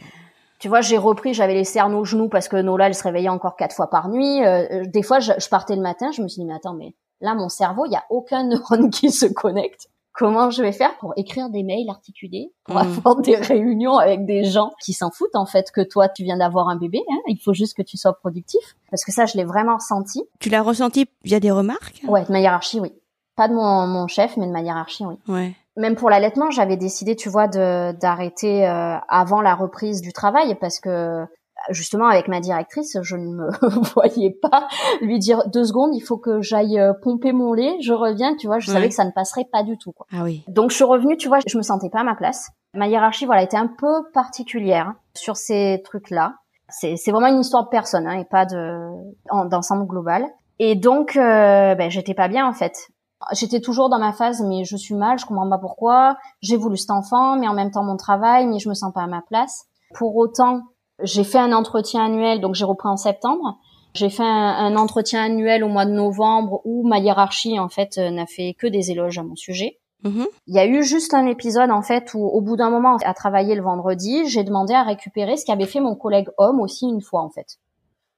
Tu 0.61 0.69
vois, 0.69 0.81
j'ai 0.83 0.97
repris, 0.99 1.35
j'avais 1.35 1.55
les 1.55 1.65
cernes 1.65 1.95
aux 1.95 2.05
genoux 2.05 2.29
parce 2.29 2.49
que 2.49 2.57
Nola, 2.57 2.87
elle 2.87 2.95
se 2.95 3.03
réveillait 3.03 3.29
encore 3.29 3.57
quatre 3.57 3.75
fois 3.75 3.91
par 3.91 4.09
nuit. 4.09 4.41
Des 4.87 5.03
fois, 5.03 5.19
je, 5.21 5.33
je 5.39 5.49
partais 5.49 5.75
le 5.77 5.83
matin, 5.83 6.11
je 6.13 6.23
me 6.23 6.29
suis 6.29 6.41
dit, 6.41 6.47
mais 6.47 6.55
attends, 6.55 6.75
mais 6.75 6.95
là, 7.21 7.35
mon 7.35 7.49
cerveau, 7.49 7.85
il 7.87 7.93
y 7.93 7.97
a 7.97 8.05
aucun 8.09 8.45
neurone 8.49 8.89
qui 8.91 9.11
se 9.11 9.27
connecte. 9.27 9.89
Comment 10.15 10.49
je 10.51 10.63
vais 10.63 10.71
faire 10.73 10.97
pour 10.99 11.13
écrire 11.17 11.51
des 11.51 11.65
mails 11.65 11.91
articulés, 11.91 12.53
pour 12.65 12.77
Mm. 12.77 12.79
avoir 12.79 13.17
des 13.17 13.35
réunions 13.37 13.99
avec 13.99 14.25
des 14.25 14.45
gens 14.45 14.71
qui 14.81 14.93
s'en 14.93 15.11
foutent 15.11 15.35
en 15.35 15.45
fait 15.47 15.71
que 15.73 15.81
toi, 15.81 16.09
tu 16.09 16.23
viens 16.23 16.37
d'avoir 16.37 16.69
un 16.69 16.77
bébé. 16.77 17.03
Hein, 17.11 17.19
il 17.27 17.39
faut 17.39 17.53
juste 17.53 17.77
que 17.77 17.83
tu 17.83 17.97
sois 17.97 18.13
productif. 18.15 18.77
Parce 18.91 19.05
que 19.05 19.11
ça, 19.13 19.27
je 19.27 19.37
l'ai 19.37 19.45
vraiment 19.45 19.75
ressenti. 19.75 20.23
Tu 20.39 20.51
l'as 20.51 20.63
ressenti 20.63 21.07
via 21.25 21.41
des 21.41 21.51
remarques? 21.51 22.01
Ouais, 22.07 22.25
de 22.25 22.31
ma 22.33 22.39
hiérarchie, 22.41 22.79
oui. 22.81 22.93
Pas 23.37 23.49
de 23.49 23.55
mon, 23.55 23.89
mon 23.89 24.07
chef, 24.07 24.37
mais 24.37 24.47
de 24.47 24.53
ma 24.53 24.61
hiérarchie, 24.63 25.05
oui. 25.05 25.17
Ouais. 25.27 25.53
Même 25.77 25.97
pour 25.97 26.09
l'allaitement, 26.09 26.53
j'avais 26.53 26.77
décidé, 26.77 27.17
tu 27.17 27.29
vois, 27.29 27.49
de 27.49 27.91
d'arrêter 27.99 28.65
euh, 28.69 28.97
avant 29.09 29.41
la 29.41 29.57
reprise 29.57 30.01
du 30.01 30.13
travail 30.13 30.55
parce 30.61 30.79
que 30.79 31.25
justement 31.71 32.07
avec 32.09 32.29
ma 32.29 32.41
directrice, 32.41 32.97
je 33.03 33.17
ne 33.17 33.27
me 33.35 33.49
voyais 33.95 34.31
pas 34.31 34.69
lui 35.01 35.19
dire 35.19 35.47
deux 35.49 35.65
secondes, 35.65 35.95
il 35.95 36.01
faut 36.01 36.17
que 36.19 36.41
j'aille 36.41 36.79
euh, 36.79 36.93
pomper 37.03 37.33
mon 37.33 37.53
lait, 37.53 37.77
je 37.81 37.93
reviens, 37.93 38.35
tu 38.37 38.47
vois, 38.47 38.59
je 38.59 38.69
Ouais. 38.69 38.75
savais 38.75 38.89
que 38.89 38.95
ça 38.95 39.05
ne 39.05 39.11
passerait 39.11 39.47
pas 39.51 39.63
du 39.63 39.77
tout. 39.79 39.93
Quoi. 39.93 40.07
Ah 40.13 40.23
oui. 40.25 40.43
Donc 40.49 40.71
je 40.71 40.77
suis 40.77 40.85
revenue, 40.85 41.17
tu 41.17 41.29
vois, 41.29 41.39
je 41.47 41.57
me 41.57 41.63
sentais 41.63 41.91
pas 41.91 42.01
à 42.01 42.05
ma 42.05 42.15
place. 42.15 42.49
Ma 42.75 42.89
hiérarchie, 42.89 43.27
voilà, 43.27 43.43
était 43.43 43.57
un 43.57 43.69
peu 43.69 44.11
particulière 44.13 44.95
sur 45.15 45.37
ces 45.37 45.81
trucs-là. 45.85 46.35
C'est 46.69 46.97
c'est 46.97 47.13
vraiment 47.13 47.29
une 47.29 47.41
histoire 47.41 47.65
de 47.65 47.69
personne 47.69 48.07
hein, 48.07 48.19
et 48.19 48.25
pas 48.25 48.47
de 48.47 48.89
en- 49.31 49.45
d'ensemble 49.45 49.87
global. 49.87 50.25
Et 50.59 50.75
donc, 50.77 51.17
euh, 51.17 51.75
ben, 51.75 51.91
j'étais 51.91 52.15
pas 52.15 52.29
bien 52.29 52.47
en 52.49 52.53
fait. 52.53 52.89
J'étais 53.33 53.61
toujours 53.61 53.89
dans 53.89 53.99
ma 53.99 54.13
phase, 54.13 54.43
mais 54.43 54.65
je 54.65 54.77
suis 54.77 54.95
mal, 54.95 55.19
je 55.19 55.25
comprends 55.25 55.49
pas 55.49 55.59
pourquoi. 55.59 56.17
J'ai 56.43 56.57
voulu 56.57 56.77
cet 56.77 56.91
enfant, 56.91 57.37
mais 57.37 57.49
en 57.49 57.55
même 57.55 57.71
temps 57.71 57.85
mon 57.85 57.97
travail, 57.97 58.47
mais 58.47 58.59
je 58.59 58.69
me 58.69 58.75
sens 58.75 58.93
pas 58.93 59.03
à 59.03 59.07
ma 59.07 59.23
place. 59.23 59.65
Pour 59.95 60.17
autant, 60.17 60.63
j'ai 61.03 61.25
fait 61.25 61.39
un 61.39 61.53
entretien 61.53 62.05
annuel, 62.05 62.41
donc 62.41 62.55
j'ai 62.55 62.65
repris 62.65 62.89
en 62.89 62.97
septembre. 62.97 63.59
J'ai 63.95 64.11
fait 64.11 64.25
un, 64.25 64.27
un 64.27 64.77
entretien 64.77 65.25
annuel 65.25 65.63
au 65.65 65.69
mois 65.69 65.87
de 65.87 65.93
novembre 65.93 66.61
où 66.65 66.87
ma 66.87 66.99
hiérarchie 66.99 67.59
en 67.59 67.69
fait 67.69 67.99
euh, 67.99 68.11
n'a 68.11 68.27
fait 68.27 68.55
que 68.59 68.67
des 68.67 68.91
éloges 68.91 69.19
à 69.19 69.23
mon 69.23 69.37
sujet. 69.37 69.79
Mhm. 70.03 70.27
Il 70.47 70.55
y 70.55 70.59
a 70.59 70.67
eu 70.67 70.83
juste 70.83 71.15
un 71.15 71.27
épisode 71.27 71.71
en 71.71 71.83
fait 71.83 72.13
où 72.15 72.21
au 72.21 72.41
bout 72.41 72.57
d'un 72.57 72.71
moment 72.71 72.97
à 73.05 73.15
travailler 73.15 73.55
le 73.55 73.63
vendredi, 73.63 74.29
j'ai 74.29 74.45
demandé 74.45 74.75
à 74.75 74.83
récupérer 74.83 75.37
ce 75.37 75.47
qu'avait 75.47 75.67
fait 75.67 75.81
mon 75.81 75.95
collègue 75.95 76.29
homme 76.39 76.61
aussi 76.61 76.87
une 76.87 77.01
fois 77.01 77.23
en 77.23 77.31
fait. 77.31 77.59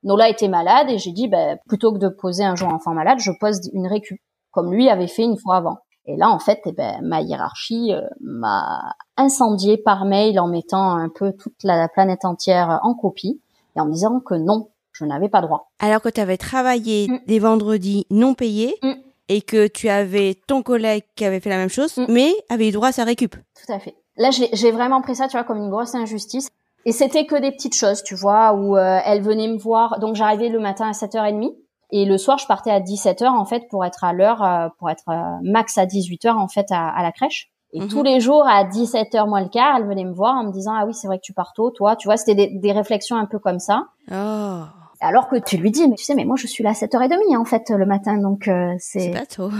Nola 0.02 0.28
était 0.28 0.48
malade 0.48 0.90
et 0.90 0.98
j'ai 0.98 1.12
dit 1.12 1.28
ben, 1.28 1.58
plutôt 1.68 1.92
que 1.92 1.98
de 1.98 2.08
poser 2.08 2.44
un 2.44 2.56
jour 2.56 2.72
enfant 2.72 2.92
malade, 2.92 3.18
je 3.20 3.30
pose 3.38 3.60
une 3.72 3.86
récup 3.86 4.18
comme 4.50 4.72
lui 4.72 4.88
avait 4.88 5.06
fait 5.06 5.22
une 5.22 5.36
fois 5.36 5.56
avant. 5.56 5.78
Et 6.06 6.16
là 6.16 6.30
en 6.30 6.38
fait, 6.38 6.60
eh 6.66 6.72
ben, 6.72 7.00
ma 7.02 7.20
hiérarchie 7.20 7.92
euh, 7.92 8.00
m'a 8.20 8.94
incendié 9.16 9.76
par 9.76 10.04
mail 10.04 10.38
en 10.38 10.46
mettant 10.48 10.90
un 10.96 11.08
peu 11.08 11.32
toute 11.32 11.62
la 11.64 11.88
planète 11.88 12.24
entière 12.24 12.80
en 12.82 12.94
copie 12.94 13.40
et 13.76 13.80
en 13.80 13.86
me 13.86 13.92
disant 13.92 14.20
que 14.20 14.34
non, 14.34 14.68
je 14.92 15.04
n'avais 15.04 15.28
pas 15.28 15.40
droit. 15.42 15.70
Alors 15.80 16.00
que 16.00 16.08
tu 16.08 16.20
avais 16.20 16.36
travaillé 16.38 17.08
Mm. 17.08 17.18
des 17.26 17.38
vendredis 17.38 18.06
non 18.10 18.34
payés 18.34 18.76
Mm. 18.82 18.92
et 19.28 19.42
que 19.42 19.66
tu 19.66 19.88
avais 19.88 20.36
ton 20.46 20.62
collègue 20.62 21.04
qui 21.16 21.24
avait 21.24 21.40
fait 21.40 21.50
la 21.50 21.56
même 21.58 21.68
chose, 21.68 21.96
Mm. 21.96 22.04
mais 22.08 22.32
avait 22.48 22.68
eu 22.68 22.72
droit 22.72 22.88
à 22.88 22.92
sa 22.92 23.04
récup. 23.04 23.34
Tout 23.34 23.72
à 23.72 23.78
fait. 23.78 23.96
Là, 24.16 24.30
j'ai 24.30 24.48
j'ai 24.52 24.70
vraiment 24.70 25.02
pris 25.02 25.14
ça, 25.16 25.26
tu 25.28 25.32
vois, 25.36 25.44
comme 25.44 25.58
une 25.58 25.70
grosse 25.70 25.94
injustice. 25.94 26.48
Et 26.86 26.92
c'était 26.92 27.26
que 27.26 27.34
des 27.34 27.50
petites 27.50 27.74
choses, 27.74 28.02
tu 28.04 28.14
vois, 28.14 28.52
où 28.54 28.76
euh, 28.76 28.98
elle 29.04 29.20
venait 29.20 29.48
me 29.48 29.58
voir. 29.58 29.98
Donc, 29.98 30.14
j'arrivais 30.14 30.48
le 30.48 30.60
matin 30.60 30.88
à 30.88 30.92
7h30. 30.92 31.52
Et 31.90 32.04
le 32.04 32.18
soir, 32.18 32.38
je 32.38 32.46
partais 32.46 32.70
à 32.70 32.80
17h, 32.80 33.26
en 33.28 33.44
fait, 33.44 33.68
pour 33.70 33.84
être 33.84 34.02
à 34.04 34.12
l'heure, 34.12 34.42
euh, 34.42 34.68
pour 34.78 34.90
être 34.90 35.04
euh, 35.08 35.22
max 35.42 35.78
à 35.78 35.86
18h, 35.86 36.30
en 36.36 36.48
fait, 36.48 36.66
à, 36.70 36.88
à 36.88 37.02
la 37.02 37.12
crèche. 37.12 37.50
Et 37.72 37.80
Mhm. 37.80 37.88
tous 37.88 38.02
les 38.02 38.20
jours, 38.20 38.46
à 38.48 38.64
17h 38.64 39.26
moins 39.28 39.40
le 39.42 39.48
quart, 39.48 39.76
elle 39.76 39.86
venait 39.86 40.04
me 40.04 40.12
voir 40.14 40.34
en 40.36 40.44
me 40.44 40.52
disant, 40.52 40.72
ah 40.76 40.84
oui, 40.86 40.94
c'est 40.94 41.06
vrai 41.06 41.18
que 41.18 41.22
tu 41.24 41.32
pars 41.32 41.52
tôt, 41.54 41.70
toi. 41.70 41.94
Tu 41.96 42.08
vois, 42.08 42.16
c'était 42.16 42.34
des, 42.34 42.58
des 42.58 42.72
réflexions 42.72 43.16
un 43.16 43.26
peu 43.26 43.38
comme 43.38 43.58
ça. 43.58 43.84
Oh, 44.10 44.62
Alors 45.00 45.28
que 45.28 45.36
tu 45.36 45.56
lui 45.58 45.70
dis, 45.70 45.86
mais 45.88 45.96
tu 45.96 46.04
sais, 46.04 46.14
mais 46.14 46.24
moi, 46.24 46.36
je 46.36 46.46
suis 46.46 46.64
là 46.64 46.70
à 46.70 46.72
7h30, 46.74 47.36
en 47.36 47.44
fait, 47.44 47.68
le 47.70 47.84
matin. 47.86 48.16
Donc, 48.18 48.48
euh, 48.48 48.74
c'est 48.78 49.00
c'est... 49.00 49.10
pas 49.10 49.26
tôt. 49.26 49.50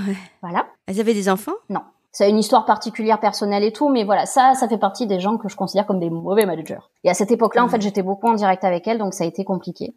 Voilà. 0.43 0.66
Elles 0.87 1.01
avaient 1.01 1.14
des 1.14 1.29
enfants? 1.29 1.53
Non. 1.68 1.81
C'est 2.12 2.31
une 2.31 2.39
histoire 2.39 2.64
particulière, 2.64 3.20
personnelle 3.20 3.62
et 3.62 3.72
tout, 3.72 3.91
mais 3.91 4.05
voilà, 4.05 4.24
ça, 4.24 4.55
ça 4.55 4.66
fait 4.68 4.79
partie 4.79 5.07
des 5.07 5.20
gens 5.20 5.37
que 5.37 5.49
je 5.51 5.57
considère 5.57 5.85
comme 5.85 6.01
des 6.01 6.09
mauvais 6.09 6.47
managers. 6.47 6.79
Et 7.05 7.11
à 7.11 7.14
cette 7.14 7.31
époque-là, 7.31 7.62
en 7.62 7.68
fait, 7.68 7.83
j'étais 7.83 8.03
beaucoup 8.03 8.27
en 8.29 8.33
direct 8.33 8.64
avec 8.64 8.89
elle, 8.89 8.97
donc 8.97 9.12
ça 9.12 9.24
a 9.24 9.27
été 9.27 9.45
compliqué. 9.45 9.95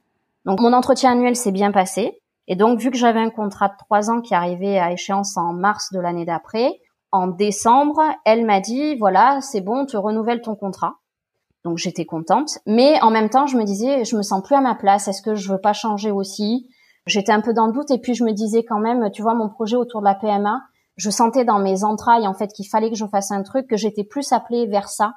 Donc 0.49 0.61
mon 0.61 0.73
entretien 0.73 1.11
annuel 1.11 1.35
s'est 1.35 1.51
bien 1.51 1.71
passé. 1.71 2.23
Et 2.47 2.55
donc, 2.55 2.79
vu 2.79 2.89
que 2.89 2.97
j'avais 2.97 3.19
un 3.19 3.29
contrat 3.29 3.67
de 3.67 3.75
trois 3.77 4.09
ans 4.09 4.19
qui 4.19 4.33
arrivait 4.33 4.79
à 4.79 4.91
échéance 4.91 5.37
en 5.37 5.53
mars 5.53 5.93
de 5.93 5.99
l'année 5.99 6.25
d'après, 6.25 6.71
en 7.11 7.27
décembre, 7.27 8.01
elle 8.25 8.47
m'a 8.47 8.59
dit, 8.59 8.95
voilà, 8.95 9.41
c'est 9.41 9.61
bon, 9.61 9.85
tu 9.85 9.95
renouvelles 9.95 10.41
ton 10.41 10.55
contrat. 10.55 10.95
Donc 11.63 11.77
j'étais 11.77 12.05
contente. 12.05 12.57
Mais 12.65 12.99
en 13.03 13.11
même 13.11 13.29
temps, 13.29 13.45
je 13.45 13.57
me 13.57 13.63
disais, 13.63 14.03
je 14.05 14.17
me 14.17 14.23
sens 14.23 14.41
plus 14.41 14.55
à 14.55 14.61
ma 14.61 14.73
place. 14.73 15.07
Est-ce 15.07 15.21
que 15.21 15.35
je 15.35 15.51
veux 15.51 15.61
pas 15.61 15.73
changer 15.73 16.09
aussi? 16.09 16.67
J'étais 17.05 17.31
un 17.31 17.41
peu 17.41 17.53
dans 17.53 17.67
le 17.67 17.71
doute. 17.71 17.91
Et 17.91 17.99
puis 17.99 18.15
je 18.15 18.23
me 18.23 18.31
disais 18.31 18.63
quand 18.63 18.79
même, 18.79 19.11
tu 19.11 19.21
vois, 19.21 19.35
mon 19.35 19.49
projet 19.49 19.75
autour 19.75 19.99
de 19.99 20.05
la 20.05 20.15
PMA, 20.15 20.61
je 20.95 21.11
sentais 21.11 21.45
dans 21.45 21.59
mes 21.59 21.83
entrailles 21.83 22.27
en 22.27 22.33
fait 22.33 22.47
qu'il 22.47 22.67
fallait 22.67 22.89
que 22.89 22.97
je 22.97 23.05
fasse 23.05 23.29
un 23.29 23.43
truc, 23.43 23.67
que 23.67 23.77
j'étais 23.77 24.03
plus 24.03 24.31
appelée 24.31 24.65
vers 24.65 24.89
ça. 24.89 25.13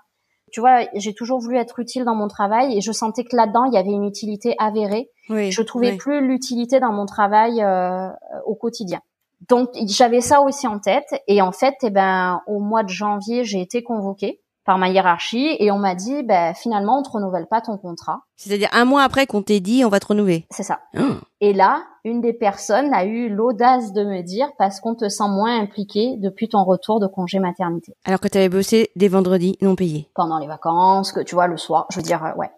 Tu 0.53 0.61
vois, 0.61 0.87
j'ai 0.95 1.15
toujours 1.15 1.41
voulu 1.41 1.57
être 1.57 1.79
utile 1.79 2.05
dans 2.05 2.15
mon 2.15 2.29
travail 2.29 2.77
et 2.77 2.83
je 2.83 2.93
sentais 2.93 3.25
que 3.25 3.35
là-dedans 3.35 3.65
il 3.65 3.73
y 3.73 3.79
avait 3.79 3.91
une 3.91 4.05
utilité 4.05 4.55
avérée. 4.59 5.09
Oui. 5.31 5.51
Je 5.51 5.63
trouvais 5.63 5.93
oui. 5.93 5.97
plus 5.97 6.27
l'utilité 6.27 6.79
dans 6.79 6.93
mon 6.93 7.07
travail 7.07 7.63
euh, 7.63 8.09
au 8.45 8.55
quotidien. 8.55 9.01
Donc 9.49 9.71
j'avais 9.87 10.21
ça 10.21 10.43
aussi 10.43 10.69
en 10.69 10.79
tête 10.79 11.09
et 11.27 11.41
en 11.41 11.53
fait, 11.53 11.75
eh 11.83 11.91
ben 11.91 12.43
au 12.47 12.61
mois 12.61 12.83
de 12.83 12.91
janvier, 12.91 13.45
j'ai 13.45 13.61
été 13.61 13.83
convoquée 13.83 14.42
par 14.65 14.79
ma 14.79 14.89
hiérarchie 14.89 15.57
et 15.59 15.71
on 15.71 15.79
m'a 15.79 15.95
dit, 15.95 16.23
ben 16.23 16.55
finalement 16.55 16.99
on 16.99 17.03
te 17.03 17.11
renouvelle 17.11 17.47
pas 17.47 17.61
ton 17.61 17.77
contrat. 17.77 18.21
C'est-à-dire 18.37 18.69
un 18.73 18.85
mois 18.85 19.03
après 19.03 19.27
qu'on 19.27 19.43
t'ait 19.43 19.61
dit 19.61 19.85
on 19.85 19.89
va 19.89 20.01
te 20.01 20.07
renouveler. 20.07 20.47
C'est 20.51 20.63
ça. 20.63 20.81
Oh. 20.97 21.15
Et 21.41 21.53
là, 21.53 21.83
une 22.05 22.21
des 22.21 22.33
personnes 22.33 22.93
a 22.95 23.05
eu 23.05 23.29
l'audace 23.29 23.93
de 23.93 24.05
me 24.05 24.23
dire 24.23 24.49
parce 24.59 24.81
qu'on 24.81 24.95
te 24.95 25.09
sent 25.09 25.29
moins 25.29 25.61
impliqué 25.61 26.17
depuis 26.19 26.49
ton 26.49 26.65
retour 26.65 27.01
de 27.01 27.07
congé 27.07 27.39
maternité. 27.39 27.95
Alors 28.05 28.21
que 28.21 28.29
tu 28.29 28.39
avais 28.39 28.49
bossé 28.49 28.91
des 28.97 29.09
vendredis 29.09 29.57
non 29.61 29.77
payés. 29.77 30.09
Pendant 30.15 30.39
les 30.39 30.47
vacances, 30.47 31.13
que 31.13 31.21
tu 31.21 31.35
vois, 31.35 31.47
le 31.47 31.57
soir, 31.57 31.87
je 31.91 31.97
veux 31.97 32.03
dire, 32.03 32.25
euh, 32.25 32.35
ouais. 32.37 32.51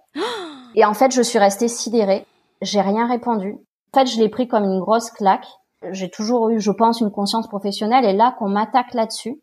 Et 0.74 0.84
en 0.84 0.94
fait, 0.94 1.12
je 1.12 1.22
suis 1.22 1.38
restée 1.38 1.68
sidérée. 1.68 2.26
J'ai 2.62 2.80
rien 2.80 3.06
répondu. 3.06 3.56
En 3.92 4.00
fait, 4.00 4.06
je 4.06 4.18
l'ai 4.18 4.28
pris 4.28 4.48
comme 4.48 4.64
une 4.64 4.80
grosse 4.80 5.10
claque. 5.10 5.46
J'ai 5.90 6.10
toujours 6.10 6.48
eu, 6.48 6.60
je 6.60 6.70
pense, 6.70 7.00
une 7.00 7.10
conscience 7.10 7.46
professionnelle. 7.46 8.04
Et 8.04 8.14
là, 8.14 8.34
qu'on 8.38 8.48
m'attaque 8.48 8.94
là-dessus, 8.94 9.40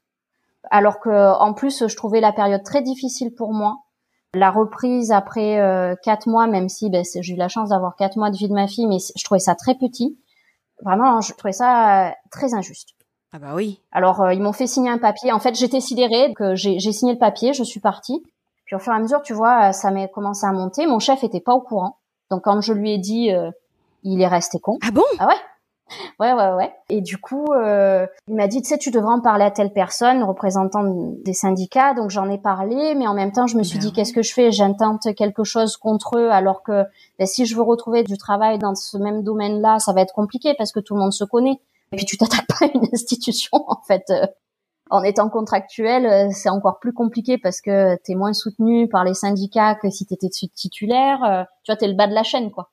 alors 0.70 1.00
que 1.00 1.40
en 1.40 1.54
plus, 1.54 1.88
je 1.88 1.96
trouvais 1.96 2.22
la 2.22 2.32
période 2.32 2.64
très 2.64 2.82
difficile 2.82 3.34
pour 3.34 3.54
moi. 3.54 3.78
La 4.34 4.50
reprise 4.50 5.12
après 5.12 5.60
euh, 5.60 5.96
quatre 6.04 6.28
mois, 6.28 6.48
même 6.48 6.70
si 6.70 6.90
ben, 6.90 7.04
j'ai 7.04 7.34
eu 7.34 7.38
la 7.38 7.50
chance 7.50 7.70
d'avoir 7.70 7.96
quatre 7.96 8.16
mois 8.16 8.30
de 8.30 8.38
vie 8.38 8.48
de 8.48 8.54
ma 8.54 8.68
fille, 8.68 8.88
mais 8.88 8.98
je 9.00 9.24
trouvais 9.24 9.40
ça 9.40 9.56
très 9.56 9.76
petit. 9.76 10.18
Vraiment, 10.84 11.20
je 11.20 11.34
trouvais 11.34 11.52
ça 11.52 12.08
euh, 12.08 12.12
très 12.32 12.54
injuste. 12.54 12.90
Ah 13.34 13.40
bah 13.40 13.54
oui. 13.56 13.82
Alors, 13.92 14.22
euh, 14.22 14.34
ils 14.34 14.42
m'ont 14.42 14.54
fait 14.54 14.68
signer 14.68 14.90
un 14.90 14.98
papier. 14.98 15.32
En 15.32 15.40
fait, 15.40 15.56
j'étais 15.56 15.80
sidérée 15.80 16.34
que 16.34 16.56
j'ai 16.56 16.80
j'ai 16.80 16.92
signé 16.92 17.14
le 17.14 17.20
papier, 17.20 17.54
je 17.54 17.64
suis 17.64 17.80
partie. 17.80 18.24
Puis 18.66 18.76
au 18.76 18.80
fur 18.80 18.94
et 18.94 18.96
à 18.96 19.00
mesure, 19.00 19.22
tu 19.22 19.34
vois, 19.34 19.70
euh, 19.70 19.72
ça 19.72 19.92
m'a 19.92 20.08
commencé 20.08 20.46
à 20.46 20.52
monter. 20.52 20.86
Mon 20.86 21.00
chef 21.00 21.24
était 21.24 21.42
pas 21.42 21.54
au 21.54 21.62
courant. 21.62 21.98
Donc 22.30 22.44
quand 22.44 22.62
je 22.62 22.74
lui 22.74 22.92
ai 22.92 22.98
dit, 22.98 23.34
euh, 23.34 23.52
il 24.04 24.22
est 24.22 24.28
resté 24.28 24.60
con. 24.60 24.78
Ah 24.82 24.92
bon? 24.92 25.04
Ah 25.20 25.28
ouais 25.28 25.34
Ouais, 26.20 26.34
ouais, 26.34 26.52
ouais. 26.54 26.72
Et 26.90 27.02
du 27.02 27.18
coup, 27.18 27.46
euh, 27.54 28.06
il 28.28 28.36
m'a 28.36 28.48
dit, 28.48 28.62
tu 28.62 28.70
sais, 28.70 28.78
tu 28.78 28.92
devrais 28.92 29.14
en 29.14 29.22
parler 29.22 29.44
à 29.46 29.52
telle 29.52 29.74
personne, 29.74 30.24
représentant 30.24 30.84
des 31.24 31.34
syndicats. 31.34 31.94
Donc 31.94 32.10
j'en 32.10 32.30
ai 32.30 32.38
parlé, 32.38 32.96
mais 32.96 33.08
en 33.08 33.14
même 33.14 33.32
temps, 33.32 33.48
je 33.48 33.58
me 33.58 33.64
suis 33.64 33.80
dit, 33.80 33.92
qu'est-ce 33.92 34.14
que 34.14 34.22
je 34.22 34.34
fais? 34.34 34.52
J'intente 34.52 35.14
quelque 35.16 35.44
chose 35.44 35.78
contre 35.78 36.18
eux, 36.18 36.30
alors 36.32 36.64
que 36.64 36.84
ben, 37.20 37.28
si 37.28 37.46
je 37.46 37.56
veux 37.56 37.64
retrouver 37.64 38.04
du 38.04 38.18
travail 38.18 38.58
dans 38.60 38.76
ce 38.76 38.98
même 38.98 39.24
domaine-là, 39.24 39.80
ça 39.80 39.94
va 39.94 40.02
être 40.02 40.14
compliqué 40.14 40.54
parce 40.58 40.72
que 40.72 40.80
tout 40.80 40.94
le 40.96 41.00
monde 41.02 41.14
se 41.14 41.24
connaît. 41.24 41.60
Et 41.94 41.98
puis 41.98 42.06
tu 42.06 42.18
t'attaques 42.18 42.48
pas 42.48 42.66
à 42.66 42.70
une 42.74 42.88
institution, 42.94 43.50
en 43.68 43.82
fait. 43.88 44.04
euh, 44.10 44.26
en 44.90 45.04
étant 45.04 45.30
contractuel, 45.30 46.06
euh, 46.06 46.28
c'est 46.32 46.50
encore 46.50 46.80
plus 46.80 46.92
compliqué 46.94 47.38
parce 47.38 47.62
que 47.62 47.96
t'es 48.04 48.14
moins 48.14 48.34
soutenu 48.34 48.90
par 48.90 49.06
les 49.06 49.14
syndicats 49.14 49.76
que 49.76 49.90
si 49.90 50.06
t'étais 50.06 50.28
titulaire. 50.30 51.24
Euh, 51.24 51.44
Tu 51.64 51.72
vois, 51.72 51.78
t'es 51.78 51.88
le 51.88 51.94
bas 51.94 52.08
de 52.08 52.14
la 52.14 52.24
chaîne, 52.24 52.52
quoi. 52.52 52.70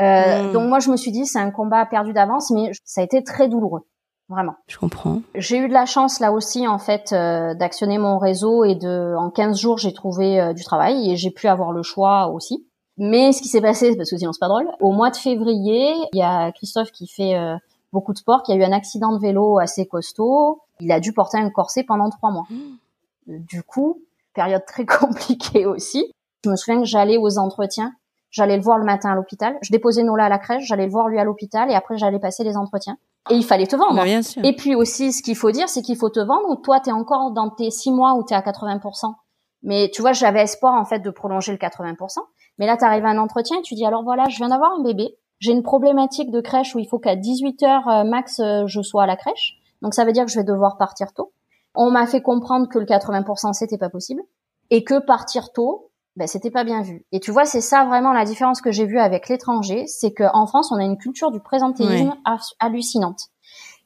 Euh, 0.00 0.38
Mm. 0.48 0.52
Donc 0.52 0.68
moi, 0.68 0.78
je 0.80 0.90
me 0.90 0.96
suis 0.96 1.10
dit, 1.10 1.26
c'est 1.26 1.38
un 1.38 1.50
combat 1.50 1.86
perdu 1.86 2.12
d'avance, 2.12 2.50
mais 2.50 2.70
ça 2.84 3.00
a 3.00 3.04
été 3.04 3.22
très 3.22 3.48
douloureux. 3.48 3.82
vraiment. 4.28 4.54
Je 4.66 4.76
comprends. 4.78 5.22
J'ai 5.34 5.58
eu 5.58 5.68
de 5.68 5.72
la 5.72 5.86
chance 5.86 6.20
là 6.20 6.32
aussi 6.32 6.68
en 6.68 6.78
fait 6.78 7.12
euh, 7.14 7.54
d'actionner 7.54 7.96
mon 7.96 8.18
réseau 8.18 8.62
et 8.64 8.74
de 8.74 9.14
en 9.16 9.30
15 9.30 9.58
jours 9.58 9.78
j'ai 9.78 9.94
trouvé 9.94 10.38
euh, 10.38 10.52
du 10.52 10.64
travail 10.64 11.10
et 11.10 11.16
j'ai 11.16 11.30
pu 11.30 11.48
avoir 11.48 11.72
le 11.72 11.82
choix 11.82 12.28
aussi. 12.28 12.66
Mais 12.98 13.32
ce 13.32 13.40
qui 13.40 13.48
s'est 13.48 13.62
passé, 13.62 13.96
parce 13.96 14.10
que 14.10 14.18
sinon 14.18 14.32
c'est 14.32 14.40
pas 14.40 14.48
drôle, 14.48 14.68
au 14.80 14.92
mois 14.92 15.10
de 15.10 15.16
février, 15.16 15.94
il 16.12 16.18
y 16.18 16.22
a 16.22 16.52
Christophe 16.52 16.90
qui 16.90 17.06
fait 17.06 17.36
euh, 17.36 17.56
beaucoup 17.92 18.12
de 18.12 18.18
sport, 18.18 18.42
qui 18.42 18.52
a 18.52 18.56
eu 18.56 18.62
un 18.62 18.72
accident 18.72 19.12
de 19.12 19.20
vélo 19.20 19.58
assez 19.58 19.86
costaud. 19.86 20.60
Il 20.80 20.92
a 20.92 21.00
dû 21.00 21.12
porter 21.12 21.38
un 21.38 21.48
corset 21.48 21.84
pendant 21.84 22.10
trois 22.10 22.30
mois. 22.30 22.44
Mmh. 22.50 23.38
Du 23.46 23.62
coup, 23.62 24.02
période 24.34 24.64
très 24.66 24.84
compliquée 25.00 25.64
aussi. 25.64 26.04
Je 26.44 26.50
me 26.50 26.56
souviens 26.56 26.80
que 26.80 26.86
j'allais 26.86 27.16
aux 27.16 27.38
entretiens 27.38 27.92
J'allais 28.30 28.56
le 28.56 28.62
voir 28.62 28.78
le 28.78 28.84
matin 28.84 29.10
à 29.10 29.14
l'hôpital. 29.14 29.56
Je 29.62 29.72
déposais 29.72 30.02
Nola 30.02 30.26
à 30.26 30.28
la 30.28 30.38
crèche, 30.38 30.64
j'allais 30.66 30.86
le 30.86 30.92
voir 30.92 31.08
lui 31.08 31.18
à 31.18 31.24
l'hôpital 31.24 31.70
et 31.70 31.74
après 31.74 31.96
j'allais 31.96 32.18
passer 32.18 32.44
les 32.44 32.56
entretiens. 32.56 32.96
Et 33.30 33.34
il 33.34 33.44
fallait 33.44 33.66
te 33.66 33.76
vendre. 33.76 33.96
Bah, 33.96 34.04
bien 34.04 34.22
sûr. 34.22 34.44
Et 34.44 34.54
puis 34.54 34.74
aussi, 34.74 35.12
ce 35.12 35.22
qu'il 35.22 35.36
faut 35.36 35.50
dire, 35.50 35.68
c'est 35.68 35.82
qu'il 35.82 35.96
faut 35.96 36.10
te 36.10 36.20
vendre. 36.20 36.60
Toi, 36.62 36.80
tu 36.80 36.90
es 36.90 36.92
encore 36.92 37.32
dans 37.32 37.50
tes 37.50 37.70
six 37.70 37.90
mois 37.90 38.14
où 38.14 38.24
tu 38.24 38.32
es 38.32 38.36
à 38.36 38.40
80%. 38.40 39.14
Mais 39.62 39.90
tu 39.92 40.02
vois, 40.02 40.12
j'avais 40.12 40.42
espoir 40.42 40.74
en 40.74 40.84
fait 40.84 41.00
de 41.00 41.10
prolonger 41.10 41.52
le 41.52 41.58
80%. 41.58 42.18
Mais 42.58 42.66
là, 42.66 42.76
tu 42.76 42.84
arrives 42.84 43.04
à 43.04 43.10
un 43.10 43.18
entretien 43.18 43.58
et 43.58 43.62
tu 43.62 43.74
dis, 43.74 43.84
alors 43.84 44.02
voilà, 44.02 44.24
je 44.28 44.36
viens 44.36 44.48
d'avoir 44.48 44.72
un 44.78 44.82
bébé. 44.82 45.16
J'ai 45.40 45.52
une 45.52 45.62
problématique 45.62 46.30
de 46.30 46.40
crèche 46.40 46.74
où 46.74 46.78
il 46.78 46.88
faut 46.88 46.98
qu'à 46.98 47.16
18 47.16 47.62
heures 47.62 47.88
euh, 47.88 48.04
max, 48.04 48.40
euh, 48.40 48.66
je 48.66 48.82
sois 48.82 49.04
à 49.04 49.06
la 49.06 49.16
crèche. 49.16 49.54
Donc 49.82 49.94
ça 49.94 50.04
veut 50.04 50.12
dire 50.12 50.24
que 50.24 50.30
je 50.30 50.38
vais 50.38 50.44
devoir 50.44 50.76
partir 50.76 51.12
tôt. 51.12 51.32
On 51.74 51.90
m'a 51.90 52.06
fait 52.06 52.22
comprendre 52.22 52.68
que 52.68 52.78
le 52.78 52.86
80% 52.86 53.52
c'était 53.52 53.78
pas 53.78 53.88
possible 53.88 54.22
et 54.70 54.82
que 54.82 54.98
partir 54.98 55.52
tôt, 55.52 55.87
ben 56.18 56.26
c'était 56.26 56.50
pas 56.50 56.64
bien 56.64 56.82
vu. 56.82 57.06
Et 57.12 57.20
tu 57.20 57.30
vois, 57.30 57.44
c'est 57.44 57.60
ça 57.60 57.84
vraiment 57.84 58.12
la 58.12 58.24
différence 58.24 58.60
que 58.60 58.72
j'ai 58.72 58.86
vue 58.86 58.98
avec 58.98 59.28
l'étranger, 59.28 59.86
c'est 59.86 60.12
qu'en 60.12 60.46
France, 60.46 60.72
on 60.72 60.76
a 60.76 60.84
une 60.84 60.98
culture 60.98 61.30
du 61.30 61.38
présentéisme 61.38 62.14
hallucinante. 62.58 63.20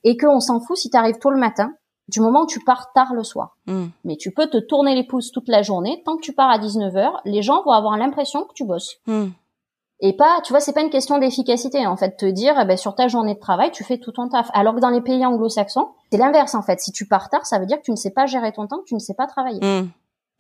Et 0.03 0.17
qu'on 0.17 0.41
s'en 0.41 0.59
fout 0.59 0.79
si 0.79 0.89
tu 0.89 0.97
arrives 0.97 1.19
tôt 1.19 1.31
le 1.31 1.39
matin, 1.39 1.73
du 2.09 2.21
moment 2.21 2.43
où 2.43 2.47
tu 2.47 2.59
pars 2.61 2.93
tard 2.95 3.13
le 3.13 3.23
soir. 3.23 3.57
Hmm. 3.67 3.87
Mais 4.05 4.17
tu 4.17 4.33
peux 4.33 4.49
te 4.49 4.57
tourner 4.57 4.95
les 4.95 5.05
pouces 5.05 5.31
toute 5.31 5.49
la 5.49 5.63
journée, 5.63 6.03
tant 6.05 6.17
que 6.17 6.23
tu 6.23 6.33
pars 6.33 6.51
à 6.51 6.59
19h, 6.59 7.21
les 7.27 7.43
gens 7.43 7.63
vont 7.65 7.71
avoir 7.71 7.97
l'impression 7.99 8.45
que 8.45 8.55
tu 8.55 8.65
bosses. 8.65 8.97
Hmm. 9.07 9.29
Et 10.01 10.17
pas, 10.17 10.41
tu 10.43 10.53
vois, 10.53 10.61
c'est 10.61 10.73
pas 10.73 10.81
une 10.81 10.91
question 10.91 11.19
d'efficacité, 11.19 11.87
en 11.87 11.97
fait, 11.97 12.17
te 12.17 12.27
dire, 12.27 12.59
eh 12.61 12.65
ben, 12.65 12.77
sur 12.77 12.95
ta 12.97 13.07
journée 13.07 13.35
de 13.35 13.39
travail, 13.41 13.71
tu 13.71 13.85
fais 13.85 13.99
tout 13.99 14.11
ton 14.11 14.29
taf. 14.29 14.51
Alors 14.53 14.75
que 14.75 14.81
dans 14.81 14.91
les 14.91 15.01
pays 15.01 15.25
anglo-saxons, 15.25 15.91
c'est 16.11 16.19
l'inverse, 16.19 16.57
en 16.57 16.63
fait. 16.63 16.81
Si 16.81 16.91
tu 16.91 17.07
pars 17.07 17.29
tard, 17.29 17.47
ça 17.47 17.61
veut 17.61 17.67
dire 17.67 17.77
que 17.79 17.85
tu 17.85 17.93
ne 17.93 17.97
sais 17.97 18.11
pas 18.11 18.27
gérer 18.27 18.53
ton 18.53 18.67
temps, 18.67 18.79
que 18.79 18.87
tu 18.87 18.95
ne 18.95 18.99
sais 18.99 19.15
pas 19.15 19.29
travailler. 19.29 19.61
Hmm. 19.63 19.89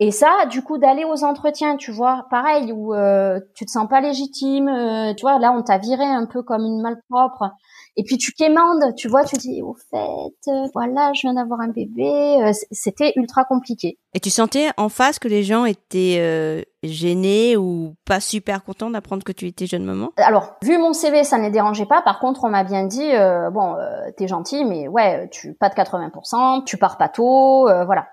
Et 0.05 0.11
ça, 0.11 0.47
du 0.51 0.63
coup, 0.63 0.79
d'aller 0.79 1.05
aux 1.05 1.23
entretiens, 1.23 1.77
tu 1.77 1.93
vois, 1.93 2.27
pareil, 2.29 2.73
où 2.73 2.93
euh, 2.93 3.39
tu 3.55 3.65
te 3.65 3.71
sens 3.71 3.89
pas 3.89 4.01
légitime, 4.01 4.67
euh, 4.67 5.15
tu 5.15 5.23
vois, 5.23 5.39
là, 5.39 5.53
on 5.57 5.63
t'a 5.63 5.79
viré 5.79 6.03
un 6.03 6.27
peu 6.27 6.43
comme 6.43 6.63
une 6.63 6.83
malpropre. 6.83 7.53
Et 7.97 8.03
puis 8.03 8.19
tu 8.19 8.33
quémandes, 8.33 8.97
tu 8.97 9.07
vois, 9.07 9.23
tu 9.23 9.37
dis, 9.37 9.63
au 9.63 9.75
fait, 9.75 10.51
euh, 10.51 10.67
voilà, 10.75 11.13
je 11.15 11.21
viens 11.21 11.35
d'avoir 11.35 11.61
un 11.61 11.69
bébé. 11.69 12.51
C'était 12.73 13.13
ultra 13.15 13.45
compliqué. 13.45 13.97
Et 14.13 14.19
tu 14.19 14.29
sentais 14.29 14.71
en 14.77 14.89
face 14.89 15.21
que 15.21 15.29
les 15.29 15.45
gens 15.45 15.67
étaient 15.67 16.67
gênés 16.83 17.57
ou 17.57 17.95
pas 18.05 18.19
super 18.19 18.65
contents 18.65 18.91
d'apprendre 18.91 19.23
que 19.23 19.31
tu 19.31 19.47
étais 19.47 19.67
jeune 19.67 19.85
maman? 19.85 20.11
Alors, 20.17 20.57
vu 20.65 20.79
mon 20.79 20.95
CV, 20.95 21.23
ça 21.23 21.39
ne 21.39 21.45
les 21.45 21.51
dérangeait 21.51 21.87
pas. 21.87 22.03
Par 22.03 22.19
contre, 22.19 22.43
on 22.43 22.49
m'a 22.49 22.65
bien 22.65 22.87
dit, 22.87 23.13
bon, 23.53 23.77
t'es 24.17 24.27
gentil, 24.27 24.65
mais 24.65 24.89
ouais, 24.89 25.29
tu 25.31 25.55
pas 25.55 25.69
de 25.69 25.75
80%, 25.75 26.65
tu 26.65 26.77
pars 26.77 26.99
pas 26.99 27.09
tôt, 27.09 27.69
voilà 27.85 28.09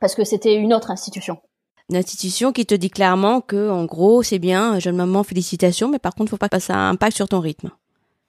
parce 0.00 0.14
que 0.14 0.24
c'était 0.24 0.54
une 0.54 0.74
autre 0.74 0.90
institution. 0.90 1.38
Une 1.90 1.96
institution 1.96 2.52
qui 2.52 2.64
te 2.64 2.74
dit 2.74 2.90
clairement 2.90 3.40
que, 3.40 3.70
en 3.70 3.84
gros, 3.84 4.22
c'est 4.22 4.38
bien, 4.38 4.78
jeune 4.78 4.96
maman, 4.96 5.22
félicitations, 5.22 5.88
mais 5.88 5.98
par 5.98 6.14
contre, 6.14 6.30
faut 6.30 6.38
pas 6.38 6.48
que 6.48 6.58
ça 6.58 6.76
impacte 6.76 7.16
sur 7.16 7.28
ton 7.28 7.40
rythme. 7.40 7.70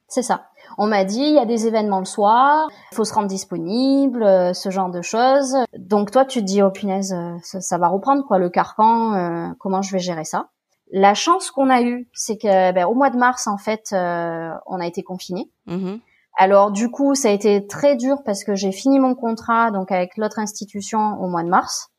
C'est 0.08 0.24
ça. 0.24 0.48
On 0.78 0.88
m'a 0.88 1.04
dit, 1.04 1.22
il 1.22 1.34
y 1.34 1.40
a 1.40 1.46
des 1.46 1.68
événements 1.68 2.00
le 2.00 2.06
soir, 2.06 2.68
il 2.92 2.96
faut 2.96 3.06
se 3.06 3.14
rendre 3.14 3.28
disponible, 3.28 4.24
euh, 4.24 4.54
ce 4.54 4.70
genre 4.70 4.90
de 4.90 5.02
choses. 5.02 5.56
Donc 5.78 6.12
toi, 6.12 6.26
tu 6.26 6.40
te 6.40 6.46
dis, 6.46 6.62
oh 6.62 6.70
punaise, 6.70 7.14
euh, 7.14 7.38
ça, 7.42 7.78
va 7.78 7.88
reprendre 7.88 8.26
quoi, 8.26 8.38
le 8.38 8.50
carcan, 8.50 9.14
euh, 9.14 9.48
comment 9.60 9.82
je 9.82 9.92
vais 9.92 10.00
gérer 10.00 10.26
ça? 10.26 10.50
La 10.92 11.14
chance 11.14 11.50
qu'on 11.50 11.70
a 11.70 11.82
eue, 11.82 12.08
c'est 12.14 12.38
que 12.38 12.72
ben, 12.72 12.86
au 12.86 12.94
mois 12.94 13.10
de 13.10 13.18
mars, 13.18 13.48
en 13.48 13.58
fait, 13.58 13.88
on 13.92 14.80
a 14.80 14.86
été 14.86 15.02
confinés. 15.02 15.50
Mm-hmm. 15.68 16.00
Alors 16.38 16.72
du 16.72 16.90
coup, 16.90 17.16
ça 17.16 17.30
a 17.30 17.32
été 17.32 17.66
très 17.68 17.96
dur 17.96 18.18
parce 18.26 18.44
que 18.44 18.56
j'ai 18.56 18.72
fini 18.72 19.00
mon 19.00 19.16
contrat 19.16 19.72
donc 19.72 19.92
avec 19.92 20.18
l'autre 20.18 20.40
institution 20.40 21.00
au 21.22 21.28
mois 21.28 21.44
de 21.44 21.50
mars. 21.50 21.90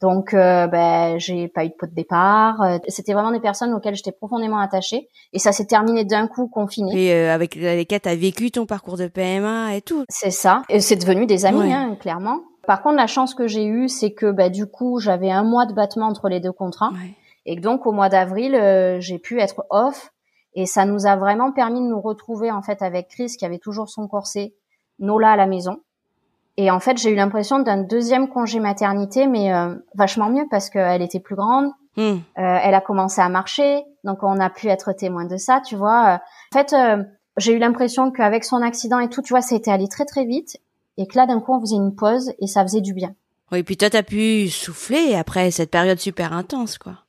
Donc, 0.00 0.34
euh, 0.34 0.66
ben, 0.66 1.18
j'ai 1.18 1.48
pas 1.48 1.64
eu 1.64 1.68
de 1.68 1.74
pot 1.78 1.86
de 1.86 1.94
départ. 1.94 2.60
Euh, 2.62 2.78
c'était 2.88 3.12
vraiment 3.12 3.30
des 3.30 3.40
personnes 3.40 3.72
auxquelles 3.74 3.94
j'étais 3.94 4.12
profondément 4.12 4.58
attachée. 4.58 5.08
Et 5.32 5.38
ça 5.38 5.52
s'est 5.52 5.66
terminé 5.66 6.04
d'un 6.04 6.26
coup 6.26 6.48
confiné. 6.48 6.90
Et 6.94 7.14
euh, 7.14 7.32
avec 7.32 7.54
lesquelles 7.54 8.00
tu 8.00 8.08
as 8.08 8.16
vécu 8.16 8.50
ton 8.50 8.66
parcours 8.66 8.96
de 8.96 9.06
PMA 9.06 9.76
et 9.76 9.82
tout. 9.82 10.04
C'est 10.08 10.32
ça. 10.32 10.62
Et 10.68 10.80
c'est 10.80 10.96
devenu 10.96 11.26
des 11.26 11.46
amis, 11.46 11.72
hein, 11.72 11.96
clairement. 12.00 12.40
Par 12.66 12.82
contre, 12.82 12.96
la 12.96 13.06
chance 13.06 13.34
que 13.34 13.46
j'ai 13.46 13.66
eue, 13.66 13.88
c'est 13.88 14.12
que 14.12 14.32
ben, 14.32 14.50
du 14.50 14.66
coup, 14.66 14.98
j'avais 14.98 15.30
un 15.30 15.44
mois 15.44 15.66
de 15.66 15.74
battement 15.74 16.06
entre 16.06 16.28
les 16.28 16.40
deux 16.40 16.52
contrats. 16.52 16.90
Et 17.46 17.56
donc, 17.56 17.86
au 17.86 17.92
mois 17.92 18.08
d'avril, 18.08 18.54
euh, 18.54 19.00
j'ai 19.00 19.18
pu 19.18 19.40
être 19.40 19.64
off 19.70 20.10
et 20.54 20.66
ça 20.66 20.84
nous 20.84 21.06
a 21.06 21.16
vraiment 21.16 21.52
permis 21.52 21.80
de 21.80 21.86
nous 21.86 22.00
retrouver 22.00 22.50
en 22.50 22.62
fait 22.62 22.82
avec 22.82 23.08
Chris 23.08 23.34
qui 23.38 23.44
avait 23.44 23.58
toujours 23.58 23.88
son 23.88 24.06
corset, 24.06 24.54
Nola 24.98 25.32
à 25.32 25.36
la 25.36 25.46
maison. 25.46 25.80
Et 26.56 26.70
en 26.70 26.78
fait, 26.78 26.98
j'ai 26.98 27.10
eu 27.10 27.16
l'impression 27.16 27.58
d'un 27.58 27.82
deuxième 27.82 28.28
congé 28.28 28.60
maternité, 28.60 29.26
mais 29.26 29.52
euh, 29.52 29.74
vachement 29.94 30.30
mieux 30.30 30.46
parce 30.50 30.70
qu'elle 30.70 31.02
était 31.02 31.18
plus 31.18 31.34
grande, 31.34 31.66
hmm. 31.96 32.02
euh, 32.02 32.18
elle 32.36 32.74
a 32.74 32.80
commencé 32.80 33.20
à 33.20 33.28
marcher, 33.28 33.82
donc 34.04 34.22
on 34.22 34.38
a 34.38 34.50
pu 34.50 34.68
être 34.68 34.92
témoin 34.92 35.24
de 35.24 35.36
ça, 35.36 35.60
tu 35.60 35.74
vois. 35.74 36.20
En 36.52 36.56
fait, 36.58 36.72
euh, 36.72 37.02
j'ai 37.38 37.54
eu 37.54 37.58
l'impression 37.58 38.12
qu'avec 38.12 38.44
son 38.44 38.62
accident 38.62 39.00
et 39.00 39.08
tout, 39.08 39.20
tu 39.20 39.32
vois, 39.32 39.42
ça 39.42 39.56
a 39.56 39.58
été 39.58 39.72
allé 39.72 39.88
très 39.88 40.04
très 40.04 40.24
vite, 40.24 40.58
et 40.96 41.08
que 41.08 41.18
là, 41.18 41.26
d'un 41.26 41.40
coup, 41.40 41.54
on 41.54 41.60
faisait 41.60 41.74
une 41.74 41.96
pause 41.96 42.32
et 42.38 42.46
ça 42.46 42.62
faisait 42.62 42.80
du 42.80 42.94
bien. 42.94 43.14
Oui, 43.50 43.64
puis 43.64 43.76
toi, 43.76 43.90
t'as 43.90 44.04
pu 44.04 44.48
souffler 44.48 45.16
après 45.16 45.50
cette 45.50 45.70
période 45.70 45.98
super 45.98 46.32
intense, 46.32 46.78
quoi. 46.78 47.03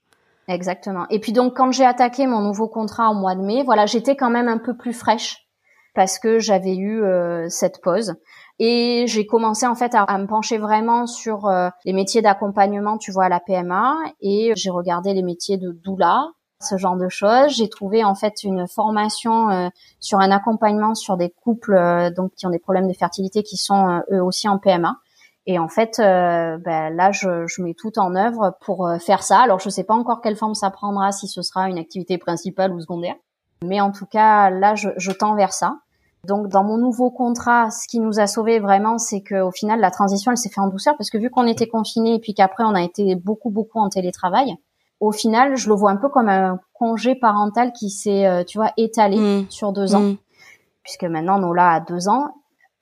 Exactement. 0.48 1.06
Et 1.10 1.20
puis 1.20 1.32
donc 1.32 1.56
quand 1.56 1.72
j'ai 1.72 1.86
attaqué 1.86 2.28
mon 2.28 2.42
nouveau 2.42 2.68
contrat 2.68 3.10
au 3.10 3.16
mois 3.16 3.36
de 3.36 3.42
mai, 3.42 3.64
voilà, 3.64 3.86
j'étais 3.86 4.16
quand 4.16 4.30
même 4.30 4.48
un 4.48 4.60
peu 4.60 4.76
plus 4.78 4.94
fraîche 4.94 5.48
parce 5.96 6.20
que 6.20 6.40
j'avais 6.40 6.76
eu 6.76 7.04
euh, 7.04 7.48
cette 7.50 7.82
pause 7.82 8.16
et 8.60 9.06
j'ai 9.08 9.26
commencé 9.26 9.66
en 9.66 9.76
fait 9.76 9.96
à, 9.96 10.18
me 10.18 10.28
pencher 10.28 10.58
vraiment 10.58 11.08
sur 11.08 11.48
euh, 11.48 11.70
les 11.86 11.94
métiers 11.94 12.22
d'accompagnement, 12.22 12.98
tu 12.98 13.12
vois, 13.12 13.26
à 13.26 13.30
la 13.30 13.40
PMA 13.40 13.96
et 14.22 14.52
j'ai 14.56 14.70
regardé 14.70 15.14
les 15.14 15.24
métiers 15.24 15.58
de 15.58 15.72
doula, 15.72 16.28
ce 16.62 16.78
genre 16.78 16.96
de 16.96 17.10
choses. 17.10 17.50
J'ai 17.56 17.70
trouvé 17.70 18.04
en 18.04 18.14
fait 18.14 18.44
une 18.44 18.68
formation 18.68 19.50
euh, 19.50 19.70
sur 20.00 20.20
un 20.20 20.32
accompagnement 20.32 20.94
sur 20.94 21.18
des 21.18 21.32
couples 21.32 21.76
donc 22.16 22.34
qui 22.36 22.46
ont 22.46 22.52
des 22.52 22.60
problèmes 22.60 22.88
de 22.88 22.94
fertilité 22.94 23.42
qui 23.42 23.58
sont 23.58 24.02
eux 24.12 24.22
aussi 24.22 24.48
en 24.48 24.60
PMA. 24.60 24.96
Et 25.48 25.60
en 25.60 25.68
fait, 25.68 26.00
euh, 26.00 26.58
ben 26.58 26.90
là, 26.90 27.12
je, 27.12 27.46
je, 27.46 27.62
mets 27.62 27.76
tout 27.76 28.00
en 28.00 28.16
œuvre 28.16 28.58
pour 28.62 28.88
euh, 28.88 28.98
faire 28.98 29.22
ça. 29.22 29.40
Alors, 29.40 29.60
je 29.60 29.68
ne 29.68 29.72
sais 29.72 29.84
pas 29.84 29.94
encore 29.94 30.22
quelle 30.22 30.36
forme 30.36 30.56
ça 30.56 30.72
prendra, 30.72 31.12
si 31.12 31.28
ce 31.28 31.44
sera 31.44 31.70
une 31.70 31.78
activité 31.78 32.18
principale 32.18 32.74
ou 32.74 32.80
secondaire. 32.80 33.16
Mais 33.64 33.80
en 33.80 33.92
tout 33.92 34.08
cas, 34.08 34.50
là, 34.50 34.74
je, 34.74 34.90
je 34.98 35.12
tends 35.12 35.36
vers 35.36 35.54
ça. 35.54 35.78
Donc, 36.26 36.48
dans 36.48 36.64
mon 36.64 36.78
nouveau 36.78 37.12
contrat, 37.12 37.70
ce 37.70 37.88
qui 37.88 38.00
nous 38.00 38.20
a 38.20 38.26
sauvé 38.26 38.60
vraiment, 38.60 38.98
c'est 38.98 39.22
qu'au 39.22 39.52
final, 39.52 39.80
la 39.80 39.92
transition, 39.92 40.32
elle 40.32 40.38
s'est 40.38 40.50
faite 40.50 40.60
en 40.60 40.68
douceur 40.68 40.96
parce 40.98 41.12
que 41.12 41.20
vu 41.20 41.30
qu'on 41.30 41.46
était 41.46 41.68
confinés 41.68 42.16
et 42.16 42.20
puis 42.20 42.34
qu'après, 42.34 42.64
on 42.64 42.74
a 42.74 42.82
été 42.82 43.14
beaucoup, 43.14 43.52
beaucoup 43.52 43.80
en 43.80 43.90
télétravail, 43.90 44.56
au 45.00 45.12
final, 45.12 45.56
je 45.56 45.70
le 45.70 45.76
vois 45.76 45.92
un 45.92 45.98
peu 45.98 46.10
comme 46.10 46.30
un 46.30 46.60
congé 46.74 47.14
parental 47.14 47.72
qui 47.74 47.92
s'est, 47.92 48.26
euh, 48.26 48.44
tu 48.44 48.58
vois, 48.58 48.72
étalé 48.78 49.18
mmh. 49.18 49.46
sur 49.50 49.72
deux 49.72 49.94
ans. 49.94 50.00
Mmh. 50.00 50.18
Puisque 50.84 51.04
maintenant, 51.04 51.38
Nola 51.38 51.74
a 51.74 51.80
deux 51.80 52.08
ans 52.10 52.34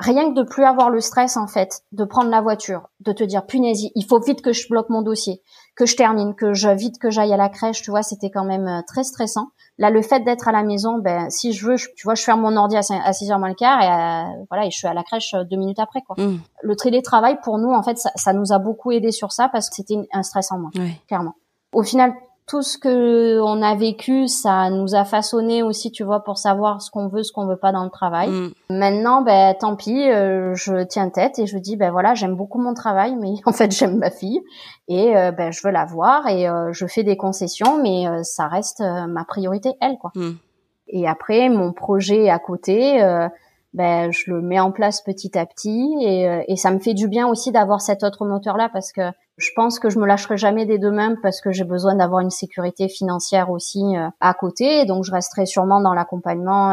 rien 0.04 0.30
que 0.30 0.36
de 0.40 0.44
plus 0.44 0.64
avoir 0.64 0.90
le 0.90 1.00
stress 1.00 1.38
en 1.38 1.48
fait, 1.48 1.84
de 1.92 2.04
prendre 2.04 2.30
la 2.30 2.42
voiture, 2.42 2.90
de 3.00 3.14
te 3.14 3.24
dire 3.24 3.46
punaise, 3.46 3.88
il 3.96 4.06
faut 4.06 4.20
vite 4.20 4.42
que 4.42 4.52
je 4.52 4.68
bloque 4.68 4.90
mon 4.90 5.02
dossier, 5.02 5.42
que 5.76 5.86
je 5.86 5.96
termine, 5.96 6.36
que 6.36 6.54
je 6.54 6.70
vite 6.70 7.00
que 7.00 7.10
j'aille 7.10 7.34
à 7.34 7.38
la 7.38 7.50
crèche, 7.50 7.82
tu 7.82 7.90
vois, 7.90 8.04
c'était 8.04 8.30
quand 8.30 8.44
même 8.44 8.68
euh, 8.68 8.82
très 8.86 9.04
stressant. 9.04 9.48
Là, 9.78 9.90
le 9.90 10.02
fait 10.02 10.20
d'être 10.20 10.48
à 10.48 10.52
la 10.52 10.64
maison, 10.64 11.00
ben 11.00 11.30
si 11.30 11.54
je 11.54 11.66
veux, 11.66 11.76
tu 11.96 12.04
vois, 12.04 12.16
je 12.16 12.24
ferme 12.24 12.42
mon 12.42 12.56
ordi 12.58 12.76
à 12.76 12.82
6h 12.82 13.40
moins 13.40 13.50
le 13.50 13.56
quart 13.56 13.82
et 13.82 13.88
euh, 13.88 14.46
voilà, 14.50 14.66
et 14.66 14.72
je 14.72 14.78
suis 14.78 14.88
à 14.88 14.94
la 14.94 15.04
crèche 15.04 15.34
euh, 15.34 15.46
deux 15.46 15.58
minutes 15.58 15.80
après 15.80 16.02
quoi. 16.02 16.16
Mm. 16.20 16.40
Le 16.62 16.76
télétravail 16.76 17.38
pour 17.42 17.58
nous 17.58 17.72
en 17.72 17.82
fait, 17.82 17.98
ça, 17.98 18.34
nous 18.34 18.52
a 18.52 18.60
beaucoup 18.60 18.92
aidé 18.92 19.12
sur 19.12 19.32
ça 19.32 19.50
parce 19.50 19.70
que 19.70 19.78
c'était 19.78 19.98
un 20.12 20.24
stress 20.24 20.52
en 20.52 20.60
moins, 20.60 20.72
clairement. 21.08 21.36
Au 21.72 21.82
final, 21.82 22.14
tout 22.46 22.62
ce 22.62 22.78
que 22.78 23.40
on 23.40 23.62
a 23.62 23.76
vécu, 23.76 24.28
ça 24.28 24.70
nous 24.70 24.96
a 24.96 25.06
façonné 25.06 25.64
aussi, 25.64 25.92
tu 25.92 26.04
vois, 26.04 26.24
pour 26.24 26.38
savoir 26.38 26.82
ce 26.82 26.92
qu'on 26.92 27.08
veut, 27.08 27.24
ce 27.24 27.32
qu'on 27.32 27.48
veut 27.48 27.58
pas 27.58 27.72
dans 27.72 27.86
le 27.86 27.90
travail. 27.90 28.30
Mm. 28.30 28.54
Maintenant, 28.70 29.22
ben 29.22 29.56
tant 29.58 29.76
pis, 29.76 30.10
euh, 30.10 30.54
je 30.54 30.84
tiens 30.84 31.10
tête 31.10 31.40
et 31.40 31.46
je 31.46 31.58
dis 31.58 31.78
ben 31.78 31.92
voilà, 31.92 32.16
j'aime 32.16 32.36
beaucoup 32.36 32.60
mon 32.60 32.74
travail, 32.74 33.16
mais 33.16 33.34
en 33.46 33.54
fait 33.54 33.72
j'aime 33.72 33.98
ma 33.98 34.10
fille 34.10 34.42
et 34.90 35.16
euh, 35.16 35.32
ben 35.32 35.52
je 35.52 35.62
veux 35.64 35.72
la 35.72 35.86
voir 35.86 36.28
et 36.28 36.50
euh, 36.50 36.74
je 36.74 36.86
fais 36.86 37.04
des 37.04 37.16
concessions, 37.16 37.82
mais 37.82 38.06
ça 38.24 38.48
reste 38.48 38.82
ma 38.82 39.24
priorité 39.24 39.74
elle 39.80 39.98
quoi. 39.98 40.12
Mm. 40.16 40.32
Et 40.90 41.08
après 41.08 41.48
mon 41.50 41.72
projet 41.72 42.30
à 42.30 42.40
côté, 42.40 43.00
ben 43.74 44.12
je 44.12 44.32
le 44.32 44.42
mets 44.42 44.60
en 44.60 44.72
place 44.72 45.02
petit 45.02 45.38
à 45.38 45.46
petit 45.46 45.96
et, 46.02 46.44
et 46.48 46.56
ça 46.58 46.72
me 46.72 46.80
fait 46.80 46.94
du 46.94 47.08
bien 47.08 47.28
aussi 47.28 47.52
d'avoir 47.52 47.82
cet 47.82 48.04
autre 48.04 48.26
moteur 48.26 48.58
là 48.58 48.70
parce 48.72 48.92
que 48.92 49.02
je 49.38 49.50
pense 49.56 49.80
que 49.80 49.90
je 49.90 50.00
me 50.00 50.06
lâcherai 50.06 50.38
jamais 50.38 50.66
des 50.66 50.78
deux 50.78 50.92
mains 50.92 51.16
parce 51.22 51.42
que 51.42 51.52
j'ai 51.52 51.64
besoin 51.64 51.96
d'avoir 51.96 52.22
une 52.22 52.30
sécurité 52.30 52.88
financière 52.88 53.50
aussi 53.50 53.96
euh, 53.96 54.10
à 54.20 54.34
côté. 54.34 54.86
Donc 54.86 55.04
je 55.04 55.12
resterai 55.12 55.46
sûrement 55.46 55.82
dans 55.82 55.94
l'accompagnement 55.94 56.72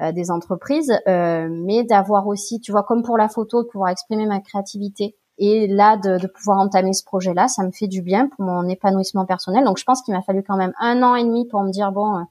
euh, 0.00 0.12
des 0.12 0.30
entreprises, 0.30 0.98
mais 1.06 1.84
d'avoir 1.84 2.26
aussi, 2.26 2.58
tu 2.58 2.72
vois, 2.72 2.84
comme 2.84 3.02
pour 3.02 3.18
la 3.18 3.28
photo, 3.28 3.62
de 3.62 3.68
pouvoir 3.68 3.90
exprimer 3.90 4.24
ma 4.24 4.40
créativité 4.40 5.14
et 5.40 5.66
là, 5.66 5.96
de, 5.96 6.18
de 6.18 6.26
pouvoir 6.26 6.58
entamer 6.58 6.92
ce 6.92 7.02
projet-là, 7.02 7.48
ça 7.48 7.64
me 7.64 7.70
fait 7.70 7.86
du 7.86 8.02
bien 8.02 8.28
pour 8.28 8.44
mon 8.44 8.68
épanouissement 8.68 9.24
personnel. 9.24 9.64
Donc, 9.64 9.78
je 9.78 9.84
pense 9.84 10.02
qu'il 10.02 10.12
m'a 10.12 10.20
fallu 10.20 10.42
quand 10.42 10.56
même 10.56 10.74
un 10.78 11.02
an 11.02 11.14
et 11.14 11.24
demi 11.24 11.48
pour 11.48 11.62
me 11.62 11.70
dire 11.70 11.92
bon, 11.92 12.18
euh, 12.18 12.22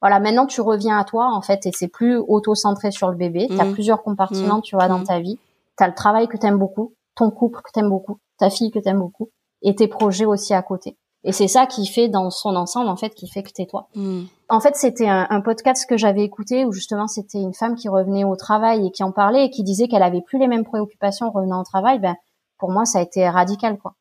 voilà, 0.00 0.18
maintenant 0.18 0.46
tu 0.46 0.62
reviens 0.62 0.98
à 0.98 1.04
toi 1.04 1.30
en 1.32 1.42
fait, 1.42 1.66
et 1.66 1.70
c'est 1.72 1.88
plus 1.88 2.16
auto-centré 2.16 2.90
sur 2.90 3.10
le 3.10 3.16
bébé. 3.16 3.48
Tu 3.48 3.60
as 3.60 3.64
mmh. 3.64 3.72
plusieurs 3.74 4.02
compartiments, 4.02 4.58
mmh. 4.58 4.62
tu 4.62 4.76
vois, 4.76 4.88
dans 4.88 5.00
mmh. 5.00 5.04
ta 5.04 5.20
vie. 5.20 5.38
Tu 5.76 5.84
as 5.84 5.88
le 5.88 5.94
travail 5.94 6.26
que 6.26 6.38
t'aimes 6.38 6.58
beaucoup, 6.58 6.94
ton 7.14 7.30
couple 7.30 7.60
que 7.62 7.70
t'aimes 7.72 7.90
beaucoup, 7.90 8.18
ta 8.38 8.50
fille 8.50 8.70
que 8.70 8.78
t'aimes 8.78 9.00
beaucoup, 9.00 9.30
et 9.62 9.74
tes 9.74 9.88
projets 9.88 10.24
aussi 10.24 10.54
à 10.54 10.62
côté. 10.62 10.96
Et 11.24 11.32
c'est 11.32 11.48
ça 11.48 11.66
qui 11.66 11.86
fait 11.86 12.08
dans 12.08 12.30
son 12.30 12.56
ensemble, 12.56 12.88
en 12.88 12.96
fait, 12.96 13.10
qui 13.10 13.28
fait 13.28 13.42
que 13.42 13.52
t'es 13.52 13.66
toi. 13.66 13.88
Hmm. 13.94 14.24
En 14.48 14.60
fait, 14.60 14.74
c'était 14.74 15.08
un, 15.08 15.26
un, 15.30 15.40
podcast 15.40 15.88
que 15.88 15.96
j'avais 15.96 16.22
écouté 16.22 16.64
où 16.64 16.72
justement 16.72 17.06
c'était 17.06 17.40
une 17.40 17.54
femme 17.54 17.76
qui 17.76 17.88
revenait 17.88 18.24
au 18.24 18.34
travail 18.34 18.86
et 18.86 18.90
qui 18.90 19.04
en 19.04 19.12
parlait 19.12 19.46
et 19.46 19.50
qui 19.50 19.62
disait 19.62 19.86
qu'elle 19.86 20.02
avait 20.02 20.20
plus 20.20 20.38
les 20.38 20.48
mêmes 20.48 20.64
préoccupations 20.64 21.30
revenant 21.30 21.60
au 21.60 21.64
travail. 21.64 22.00
Ben, 22.00 22.16
pour 22.58 22.72
moi, 22.72 22.84
ça 22.84 22.98
a 22.98 23.02
été 23.02 23.28
radical, 23.28 23.78
quoi. 23.78 23.94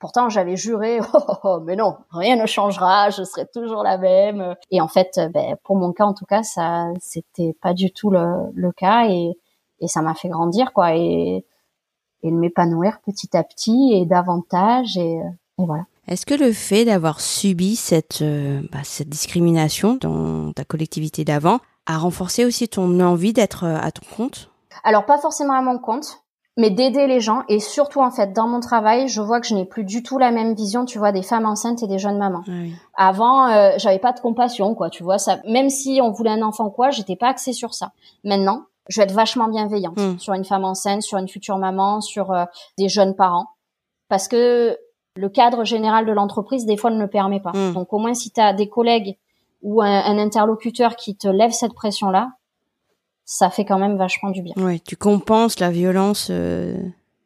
Pourtant, 0.00 0.28
j'avais 0.28 0.56
juré, 0.56 1.00
oh, 1.14 1.18
oh, 1.28 1.34
oh, 1.44 1.60
mais 1.64 1.76
non, 1.76 1.96
rien 2.10 2.36
ne 2.36 2.46
changera, 2.46 3.10
je 3.10 3.22
serai 3.22 3.46
toujours 3.52 3.84
la 3.84 3.96
même. 3.96 4.56
Et 4.72 4.80
en 4.80 4.88
fait, 4.88 5.20
ben, 5.32 5.56
pour 5.62 5.76
mon 5.76 5.92
cas, 5.92 6.04
en 6.04 6.14
tout 6.14 6.26
cas, 6.26 6.42
ça, 6.42 6.88
c'était 7.00 7.56
pas 7.62 7.72
du 7.72 7.92
tout 7.92 8.10
le, 8.10 8.50
le 8.52 8.72
cas 8.72 9.06
et, 9.08 9.32
et 9.80 9.86
ça 9.86 10.02
m'a 10.02 10.14
fait 10.14 10.28
grandir, 10.28 10.72
quoi, 10.72 10.96
et, 10.96 11.44
et 12.22 12.30
m'épanouir 12.30 13.00
petit 13.04 13.36
à 13.36 13.44
petit 13.44 13.92
et 13.94 14.06
davantage 14.06 14.96
et, 14.96 15.20
et 15.58 15.66
voilà. 15.66 15.84
Est-ce 16.08 16.24
que 16.24 16.34
le 16.34 16.52
fait 16.52 16.86
d'avoir 16.86 17.20
subi 17.20 17.76
cette, 17.76 18.22
euh, 18.22 18.62
bah, 18.72 18.78
cette 18.82 19.10
discrimination 19.10 19.98
dans 20.00 20.52
ta 20.52 20.64
collectivité 20.64 21.22
d'avant 21.24 21.58
a 21.84 21.98
renforcé 21.98 22.46
aussi 22.46 22.66
ton 22.66 23.00
envie 23.00 23.34
d'être 23.34 23.64
euh, 23.64 23.76
à 23.78 23.92
ton 23.92 24.06
compte? 24.16 24.50
Alors 24.84 25.04
pas 25.04 25.18
forcément 25.18 25.52
à 25.52 25.60
mon 25.60 25.78
compte, 25.78 26.22
mais 26.56 26.70
d'aider 26.70 27.06
les 27.06 27.20
gens 27.20 27.42
et 27.48 27.60
surtout 27.60 28.00
en 28.00 28.10
fait 28.10 28.32
dans 28.32 28.48
mon 28.48 28.60
travail, 28.60 29.08
je 29.08 29.20
vois 29.20 29.40
que 29.40 29.46
je 29.46 29.54
n'ai 29.54 29.66
plus 29.66 29.84
du 29.84 30.02
tout 30.02 30.16
la 30.16 30.30
même 30.30 30.54
vision, 30.54 30.86
tu 30.86 30.98
vois, 30.98 31.12
des 31.12 31.22
femmes 31.22 31.44
enceintes 31.44 31.82
et 31.82 31.86
des 31.86 31.98
jeunes 31.98 32.18
mamans. 32.18 32.42
Ah 32.96 33.08
Avant, 33.08 33.46
euh, 33.46 33.72
j'avais 33.76 33.98
pas 33.98 34.12
de 34.12 34.20
compassion, 34.20 34.74
quoi, 34.74 34.88
tu 34.88 35.02
vois, 35.02 35.18
ça. 35.18 35.38
Même 35.46 35.68
si 35.68 36.00
on 36.02 36.10
voulait 36.10 36.30
un 36.30 36.42
enfant, 36.42 36.70
quoi, 36.70 36.90
j'étais 36.90 37.16
pas 37.16 37.28
axée 37.28 37.52
sur 37.52 37.74
ça. 37.74 37.92
Maintenant, 38.24 38.64
je 38.88 39.00
vais 39.00 39.04
être 39.04 39.14
vachement 39.14 39.48
bienveillante 39.48 39.98
hmm. 39.98 40.18
sur 40.18 40.34
une 40.34 40.44
femme 40.44 40.64
enceinte, 40.64 41.02
sur 41.02 41.18
une 41.18 41.28
future 41.28 41.58
maman, 41.58 42.00
sur 42.00 42.32
des 42.76 42.88
jeunes 42.88 43.14
parents, 43.14 43.46
parce 44.08 44.28
que 44.28 44.76
le 45.18 45.28
cadre 45.28 45.64
général 45.64 46.06
de 46.06 46.12
l'entreprise 46.12 46.64
des 46.64 46.76
fois 46.76 46.90
ne 46.90 47.00
le 47.00 47.08
permet 47.08 47.40
pas. 47.40 47.52
Hmm. 47.52 47.72
Donc 47.72 47.92
au 47.92 47.98
moins 47.98 48.14
si 48.14 48.30
tu 48.30 48.40
as 48.40 48.52
des 48.52 48.68
collègues 48.68 49.18
ou 49.62 49.82
un, 49.82 50.18
interlocuteur 50.18 50.96
qui 50.96 51.16
te 51.16 51.28
lève 51.28 51.50
cette 51.50 51.74
pression 51.74 52.10
là, 52.10 52.30
ça 53.24 53.50
fait 53.50 53.64
quand 53.64 53.78
même 53.78 53.98
vachement 53.98 54.30
du 54.30 54.42
bien. 54.42 54.54
Ouais, 54.56 54.78
tu 54.78 54.96
compenses 54.96 55.58
la 55.58 55.70
violence 55.70 56.28
euh, 56.30 56.76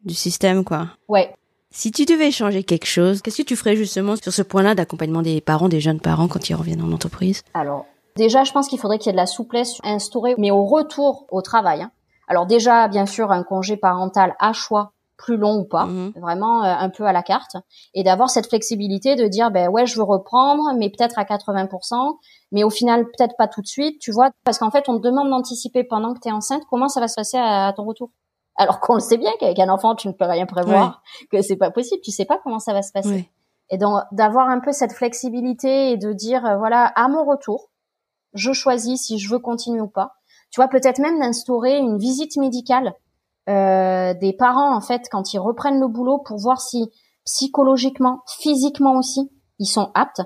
du 0.05 0.15
système 0.15 0.65
quoi. 0.65 0.89
Ouais. 1.09 1.35
Si 1.71 1.91
tu 1.91 2.05
devais 2.05 2.31
changer 2.31 2.65
quelque 2.65 2.87
chose, 2.87 3.23
qu'est-ce 3.23 3.39
que 3.39 3.47
tu 3.47 3.57
ferais 3.57 3.77
justement 3.77 4.17
sur 4.17 4.33
ce 4.33 4.43
point-là 4.43 4.75
d'accompagnement 4.75 5.23
des 5.23 5.41
parents, 5.41 5.71
des 5.71 5.81
jeunes 5.81 6.01
parents 6.01 6.29
quand 6.29 6.51
ils 6.51 6.55
reviennent 6.55 6.83
en 6.83 6.93
entreprise? 6.93 7.43
Alors, 7.55 7.87
déjà, 8.17 8.45
je 8.45 8.53
pense 8.53 8.69
qu'il 8.69 8.79
faudrait 8.79 8.99
qu'il 8.99 9.07
y 9.07 9.11
ait 9.11 9.13
de 9.13 9.19
la 9.19 9.27
souplesse 9.27 9.79
instaurée, 9.85 10.35
mais 10.39 10.51
au 10.51 10.65
retour 10.65 11.27
au 11.31 11.43
travail. 11.43 11.83
Hein. 11.83 11.91
Alors 12.29 12.47
déjà, 12.47 12.89
bien 12.89 13.07
sûr, 13.07 13.31
un 13.31 13.43
congé 13.43 13.77
parental 13.77 14.35
à 14.39 14.53
choix 14.53 14.93
plus 15.23 15.37
long 15.37 15.61
ou 15.61 15.65
pas, 15.65 15.87
mhm. 15.87 16.13
vraiment 16.17 16.65
euh, 16.65 16.75
un 16.77 16.91
peu 16.91 17.05
à 17.05 17.13
la 17.13 17.23
carte, 17.23 17.57
et 17.95 18.03
d'avoir 18.03 18.29
cette 18.29 18.49
flexibilité 18.49 19.15
de 19.15 19.29
dire 19.29 19.51
ben 19.51 19.69
ouais 19.69 19.87
je 19.87 19.97
veux 19.97 20.03
reprendre, 20.03 20.65
mais 20.77 20.91
peut-être 20.91 21.19
à 21.19 21.25
80%, 21.25 22.17
mais 22.51 22.65
au 22.65 22.71
final 22.71 23.05
peut-être 23.05 23.37
pas 23.37 23.47
tout 23.47 23.63
de 23.63 23.67
suite, 23.67 24.01
tu 24.01 24.11
vois, 24.11 24.31
parce 24.45 24.59
qu'en 24.59 24.71
fait 24.71 24.89
on 24.89 24.99
te 24.99 25.03
demande 25.03 25.31
d'anticiper 25.31 25.85
pendant 25.85 26.13
que 26.13 26.19
tu 26.21 26.29
es 26.29 26.33
enceinte 26.33 26.63
comment 26.69 26.89
ça 26.89 27.01
va 27.01 27.07
se 27.07 27.15
passer 27.15 27.39
à, 27.39 27.73
ton 27.77 27.85
retour. 27.85 28.11
Alors 28.57 28.81
qu'on 28.81 28.95
le 28.95 29.01
sait 29.01 29.17
bien 29.17 29.31
qu'avec 29.39 29.59
un 29.61 29.69
enfant 29.69 29.95
tu 29.95 30.09
ne 30.09 30.13
peux 30.13 30.25
rien 30.25 30.47
prévoir, 30.47 31.03
que 31.31 31.41
c'est 31.41 31.57
pas 31.57 31.71
possible, 31.71 32.01
tu 32.03 32.11
sais 32.11 32.25
pas 32.25 32.41
comment 32.43 32.59
ça 32.59 32.73
va 32.73 32.83
se 32.83 32.93
passer. 32.93 33.31
Et 33.71 33.79
donc 33.79 34.03
d'avoir 34.11 34.49
un 34.49 34.59
peu 34.59 34.73
cette 34.73 34.93
flexibilité 34.93 35.93
et 35.93 35.97
de 35.97 36.13
dire 36.13 36.45
euh, 36.45 36.57
voilà 36.57 36.87
à 36.97 37.09
mon 37.09 37.25
retour, 37.25 37.71
je 38.35 38.53
choisis 38.53 39.01
si 39.01 39.19
je 39.19 39.31
veux 39.31 39.39
continuer 39.39 39.81
ou 39.81 39.89
pas. 39.89 40.15
Tu 40.51 40.61
vois 40.61 40.69
peut-être 40.69 40.99
même 40.99 41.19
d'instaurer 41.19 41.79
une 41.79 41.99
visite 41.99 42.37
médicale 42.37 42.95
euh, 43.49 44.15
des 44.15 44.33
parents 44.33 44.77
en 44.77 44.81
fait 44.81 45.03
quand 45.11 45.35
ils 45.35 45.39
reprennent 45.39 45.81
le 45.81 45.89
boulot 45.89 46.19
pour 46.19 46.39
voir 46.39 46.61
si 46.61 46.91
psychologiquement, 47.25 48.23
physiquement 48.41 48.97
aussi, 48.97 49.31
ils 49.59 49.67
sont 49.67 49.91
aptes. 49.95 50.23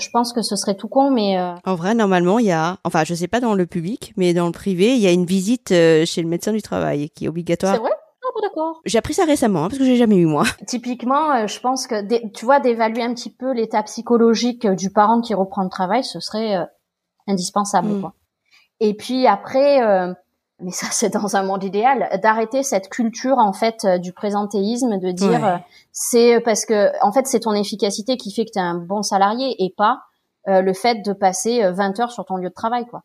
Je 0.00 0.08
pense 0.10 0.32
que 0.32 0.42
ce 0.42 0.56
serait 0.56 0.74
tout 0.74 0.88
con, 0.88 1.10
mais 1.10 1.38
euh... 1.38 1.54
en 1.64 1.74
vrai, 1.74 1.94
normalement, 1.94 2.38
il 2.38 2.46
y 2.46 2.52
a, 2.52 2.78
enfin, 2.84 3.04
je 3.04 3.14
sais 3.14 3.28
pas 3.28 3.40
dans 3.40 3.54
le 3.54 3.66
public, 3.66 4.12
mais 4.16 4.32
dans 4.32 4.46
le 4.46 4.52
privé, 4.52 4.94
il 4.94 5.00
y 5.00 5.06
a 5.06 5.12
une 5.12 5.26
visite 5.26 5.70
euh, 5.70 6.06
chez 6.06 6.22
le 6.22 6.28
médecin 6.28 6.52
du 6.52 6.62
travail 6.62 7.10
qui 7.10 7.26
est 7.26 7.28
obligatoire. 7.28 7.74
C'est 7.74 7.80
vrai? 7.80 7.90
Ah 8.24 8.40
d'accord. 8.40 8.80
J'ai 8.86 8.98
appris 8.98 9.14
ça 9.14 9.24
récemment 9.24 9.64
hein, 9.64 9.68
parce 9.68 9.78
que 9.78 9.84
j'ai 9.84 9.96
jamais 9.96 10.16
eu 10.16 10.26
moi. 10.26 10.44
Typiquement, 10.66 11.32
euh, 11.32 11.46
je 11.46 11.60
pense 11.60 11.86
que 11.86 12.28
tu 12.32 12.44
vois 12.44 12.60
d'évaluer 12.60 13.02
un 13.02 13.12
petit 13.14 13.30
peu 13.30 13.52
l'état 13.52 13.82
psychologique 13.82 14.66
du 14.66 14.90
parent 14.90 15.20
qui 15.20 15.34
reprend 15.34 15.62
le 15.62 15.68
travail, 15.68 16.04
ce 16.04 16.20
serait 16.20 16.56
indispensable. 17.26 17.88
Mm. 17.88 18.00
Quoi. 18.00 18.14
Et 18.80 18.94
puis 18.94 19.26
après, 19.26 19.80
mais 20.62 20.70
ça 20.70 20.86
c'est 20.90 21.10
dans 21.10 21.36
un 21.36 21.42
monde 21.42 21.64
idéal, 21.64 22.08
d'arrêter 22.22 22.62
cette 22.62 22.88
culture 22.88 23.38
en 23.38 23.52
fait 23.52 23.84
euh, 23.84 23.98
du 23.98 24.12
présentéisme, 24.12 24.98
de 24.98 25.10
dire 25.10 25.44
euh, 25.44 25.56
c'est 25.90 26.40
parce 26.40 26.64
que 26.64 26.90
en 27.04 27.12
fait 27.12 27.26
c'est 27.26 27.40
ton 27.40 27.52
efficacité 27.52 28.16
qui 28.16 28.32
fait 28.32 28.44
que 28.44 28.52
tu 28.52 28.58
es 28.58 28.62
un 28.62 28.76
bon 28.76 29.02
salarié 29.02 29.54
et 29.58 29.74
pas 29.76 30.00
euh, 30.48 30.60
le 30.60 30.72
fait 30.72 31.04
de 31.04 31.12
passer 31.12 31.62
20 31.70 32.00
heures 32.00 32.12
sur 32.12 32.24
ton 32.24 32.36
lieu 32.36 32.48
de 32.48 32.54
travail 32.54 32.86
quoi. 32.86 33.02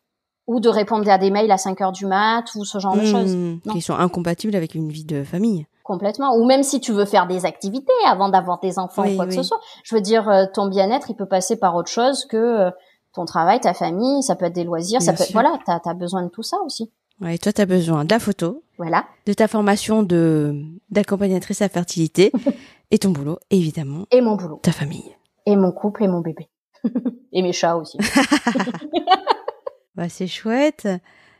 Ou 0.48 0.62
de 0.62 0.70
répondre 0.70 1.10
à 1.10 1.18
des 1.18 1.30
mails 1.30 1.52
à 1.52 1.58
5 1.58 1.82
heures 1.82 1.92
du 1.92 2.06
mat 2.06 2.46
ou 2.56 2.64
ce 2.64 2.80
genre 2.80 2.96
de 2.96 3.02
mmh, 3.02 3.06
choses. 3.06 3.74
qui 3.74 3.82
sont 3.82 3.96
incompatibles 3.96 4.56
avec 4.56 4.76
une 4.76 4.90
vie 4.90 5.04
de 5.04 5.26
famille. 5.26 5.68
Complètement. 5.84 6.38
Ou 6.38 6.46
même 6.46 6.64
si 6.64 6.80
tu 6.80 6.94
veux 6.94 7.04
faire 7.04 7.28
des 7.28 7.46
activités 7.46 7.92
avant 8.06 8.30
d'avoir 8.30 8.62
des 8.62 8.80
enfants 8.80 9.06
ou 9.06 9.14
quoi 9.18 9.26
que 9.26 9.34
ce 9.34 9.44
soit. 9.44 9.60
Je 9.84 9.94
veux 9.94 10.00
dire 10.00 10.48
ton 10.54 10.68
bien-être 10.68 11.10
il 11.10 11.18
peut 11.18 11.28
passer 11.28 11.60
par 11.60 11.76
autre 11.76 11.90
chose 11.90 12.26
que 12.26 12.72
ton 13.18 13.26
travail 13.26 13.60
ta 13.60 13.74
famille 13.74 14.24
ça 14.24 14.36
peut 14.36 14.46
être 14.46 14.56
des 14.56 14.64
loisirs 14.64 15.02
ça 15.02 15.14
peut 15.14 15.24
voilà 15.34 15.60
tu 15.66 15.72
as 15.72 15.94
besoin 15.94 16.24
de 16.24 16.30
tout 16.30 16.44
ça 16.44 16.58
aussi 16.66 16.92
Ouais, 17.20 17.38
toi, 17.38 17.52
tu 17.52 17.62
as 17.62 17.66
besoin 17.66 18.06
de 18.06 18.12
la 18.12 18.20
photo. 18.20 18.64
Voilà. 18.78 19.08
De 19.26 19.34
ta 19.34 19.48
formation 19.48 20.04
de 20.04 20.64
d'accompagnatrice 20.90 21.62
à 21.62 21.70
fertilité 21.70 22.32
et 22.92 23.00
ton 23.00 23.10
boulot, 23.10 23.40
évidemment. 23.50 24.06
Et 24.12 24.22
mon 24.22 24.36
boulot. 24.36 24.60
Ta 24.62 24.72
famille. 24.72 25.16
Et 25.46 25.56
mon 25.56 25.72
couple 25.72 26.04
et 26.04 26.08
mon 26.08 26.22
bébé. 26.22 26.48
et 27.32 27.42
mes 27.42 27.54
chats 27.54 27.78
aussi. 27.78 27.98
bah, 29.96 30.10
c'est 30.10 30.28
chouette. 30.28 30.88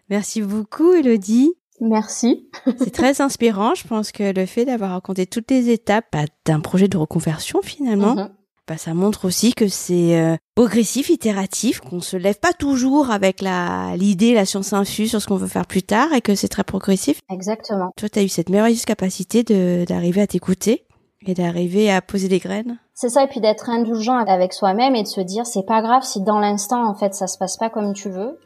Merci 0.10 0.42
beaucoup, 0.42 0.94
Elodie. 0.94 1.54
Merci. 1.80 2.50
c'est 2.80 2.92
très 2.92 3.22
inspirant. 3.22 3.76
Je 3.76 3.88
pense 3.88 4.12
que 4.12 4.34
le 4.34 4.48
fait 4.48 4.66
d'avoir 4.66 4.92
raconté 4.92 5.28
toutes 5.28 5.52
les 5.52 5.70
étapes 5.70 6.06
bah, 6.12 6.26
d'un 6.46 6.60
projet 6.60 6.88
de 6.88 6.98
reconversion, 6.98 7.62
finalement, 7.62 8.16
mhm 8.16 8.30
bah, 8.68 8.78
ça 8.78 8.94
montre 8.94 9.26
aussi 9.26 9.54
que 9.54 9.68
c'est 9.68 10.20
euh, 10.20 10.36
progressif, 10.56 11.10
itératif, 11.10 11.80
qu'on 11.80 12.02
se 12.02 12.18
lève 12.18 12.40
pas 12.40 12.54
toujours 12.54 13.12
avec 13.12 13.42
la 13.42 13.96
l'idée, 13.96 14.34
la 14.34 14.46
science 14.46 14.74
infuse 14.74 15.10
sur 15.10 15.22
ce 15.22 15.28
qu'on 15.28 15.38
veut 15.38 15.48
faire 15.48 15.66
plus 15.66 15.84
tard 15.84 16.14
et 16.14 16.22
que 16.22 16.36
c'est 16.36 16.48
très 16.48 16.64
progressif. 16.64 17.22
Exactement. 17.32 17.92
Toi, 17.96 18.10
tu 18.10 18.20
as 18.20 18.24
eu 18.24 18.28
cette 18.28 18.50
merveilleuse 18.50 18.86
capacité 18.86 19.44
de 19.44 19.86
d'arriver 19.86 20.22
à 20.22 20.28
t'écouter 20.28 20.86
et 21.26 21.34
d'arriver 21.34 21.92
à 21.92 22.02
poser 22.02 22.28
des 22.28 22.40
graines. 22.40 22.78
C'est 22.94 23.10
ça, 23.10 23.24
et 23.24 23.28
puis 23.28 23.40
d'être 23.40 23.70
indulgent 23.70 24.18
avec 24.18 24.54
soi-même 24.54 24.96
et 24.96 25.04
de 25.04 25.08
se 25.08 25.22
dire 25.22 25.46
c'est 25.46 25.66
pas 25.66 25.82
grave 25.82 26.04
si 26.04 26.22
dans 26.22 26.40
l'instant 26.40 26.88
en 26.88 26.96
fait 26.96 27.14
ça 27.14 27.28
se 27.28 27.38
passe 27.38 27.58
pas 27.58 27.70
comme 27.70 27.94
tu 27.94 28.10
veux. 28.10 28.38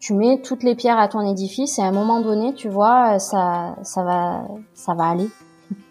Tu 0.00 0.14
mets 0.14 0.40
toutes 0.42 0.62
les 0.62 0.76
pierres 0.76 0.98
à 0.98 1.08
ton 1.08 1.22
édifice 1.22 1.78
et 1.78 1.82
à 1.82 1.86
un 1.86 1.92
moment 1.92 2.20
donné, 2.20 2.54
tu 2.54 2.68
vois, 2.68 3.18
ça 3.18 3.76
ça 3.82 4.04
va 4.04 4.46
ça 4.74 4.94
va 4.94 5.08
aller. 5.08 5.28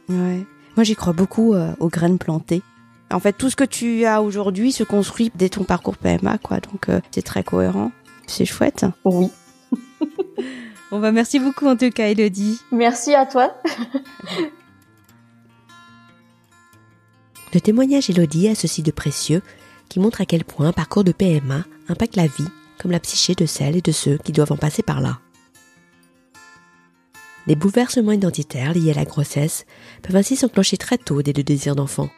Ouais. 0.09 0.45
Moi, 0.77 0.83
j'y 0.83 0.95
crois 0.95 1.11
beaucoup 1.11 1.55
euh, 1.55 1.73
aux 1.79 1.89
graines 1.89 2.19
plantées. 2.19 2.61
En 3.11 3.19
fait, 3.19 3.33
tout 3.33 3.49
ce 3.49 3.55
que 3.55 3.63
tu 3.63 4.05
as 4.05 4.21
aujourd'hui 4.21 4.71
se 4.71 4.83
construit 4.83 5.31
dès 5.35 5.49
ton 5.49 5.63
parcours 5.63 5.97
PMA, 5.97 6.37
quoi. 6.39 6.59
Donc, 6.59 6.89
euh, 6.89 6.99
c'est 7.11 7.21
très 7.21 7.43
cohérent. 7.43 7.91
C'est 8.27 8.45
chouette. 8.45 8.85
Oui. 9.05 9.29
bon, 10.91 10.99
bah, 10.99 11.11
merci 11.11 11.39
beaucoup 11.39 11.67
en 11.67 11.77
tout 11.77 11.89
cas, 11.89 12.09
Elodie. 12.09 12.59
Merci 12.71 13.15
à 13.15 13.25
toi. 13.25 13.55
Le 17.53 17.61
témoignage 17.61 18.07
d'Elodie 18.07 18.49
a 18.49 18.55
ceci 18.55 18.83
de 18.83 18.91
précieux 18.91 19.41
qui 19.87 20.01
montre 20.01 20.19
à 20.19 20.25
quel 20.25 20.43
point 20.43 20.67
un 20.67 20.73
parcours 20.73 21.05
de 21.05 21.13
PMA 21.13 21.63
impacte 21.87 22.17
la 22.17 22.27
vie 22.27 22.47
comme 22.77 22.91
la 22.91 22.99
psyché 22.99 23.35
de 23.35 23.45
celles 23.45 23.77
et 23.77 23.81
de 23.81 23.93
ceux 23.93 24.17
qui 24.17 24.33
doivent 24.33 24.51
en 24.51 24.57
passer 24.57 24.83
par 24.83 24.99
là. 24.99 25.19
Les 27.47 27.55
bouleversements 27.55 28.11
identitaires 28.11 28.73
liés 28.73 28.91
à 28.91 28.95
la 28.95 29.05
grossesse 29.05 29.65
peuvent 30.03 30.17
ainsi 30.17 30.35
s'enclencher 30.35 30.75
très 30.75 30.97
tôt 30.97 31.21
dès 31.21 31.31
le 31.31 31.43
désir 31.43 31.75
d'enfant 31.75 32.09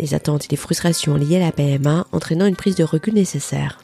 les 0.00 0.14
attentes 0.14 0.46
et 0.46 0.50
les 0.50 0.56
frustrations 0.56 1.16
liées 1.16 1.36
à 1.36 1.40
la 1.40 1.52
PMA 1.52 2.06
entraînant 2.12 2.46
une 2.46 2.56
prise 2.56 2.76
de 2.76 2.84
recul 2.84 3.14
nécessaire. 3.14 3.80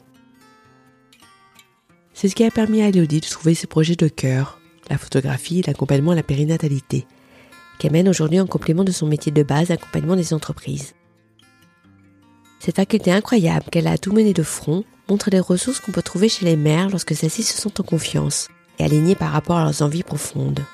C'est 2.13 2.29
ce 2.29 2.35
qui 2.35 2.43
a 2.43 2.51
permis 2.51 2.81
à 2.81 2.89
Elodie 2.89 3.21
de 3.21 3.27
trouver 3.27 3.53
ses 3.53 3.67
projets 3.67 3.95
de 3.95 4.07
cœur, 4.07 4.59
la 4.89 4.97
photographie 4.97 5.61
l'accompagnement 5.61 6.11
à 6.11 6.15
la 6.15 6.23
périnatalité, 6.23 7.05
qui 7.77 7.87
amène 7.87 8.09
aujourd'hui 8.09 8.39
en 8.39 8.47
complément 8.47 8.83
de 8.83 8.91
son 8.91 9.05
métier 9.05 9.31
de 9.31 9.43
base 9.43 9.69
l'accompagnement 9.69 10.15
des 10.15 10.33
entreprises. 10.33 10.93
Cette 12.59 12.77
faculté 12.77 13.11
incroyable 13.11 13.65
qu'elle 13.71 13.87
a 13.87 13.91
à 13.91 13.97
tout 13.99 14.11
mener 14.11 14.33
de 14.33 14.43
front 14.43 14.83
montre 15.09 15.29
les 15.29 15.39
ressources 15.39 15.79
qu'on 15.79 15.91
peut 15.91 16.01
trouver 16.01 16.27
chez 16.27 16.45
les 16.45 16.55
mères 16.55 16.89
lorsque 16.89 17.15
celles-ci 17.15 17.43
se 17.43 17.55
sentent 17.55 17.79
en 17.79 17.83
confiance 17.83 18.47
et 18.79 18.83
alignées 18.83 19.15
par 19.15 19.31
rapport 19.31 19.57
à 19.57 19.63
leurs 19.63 19.83
envies 19.83 20.03
profondes. 20.03 20.65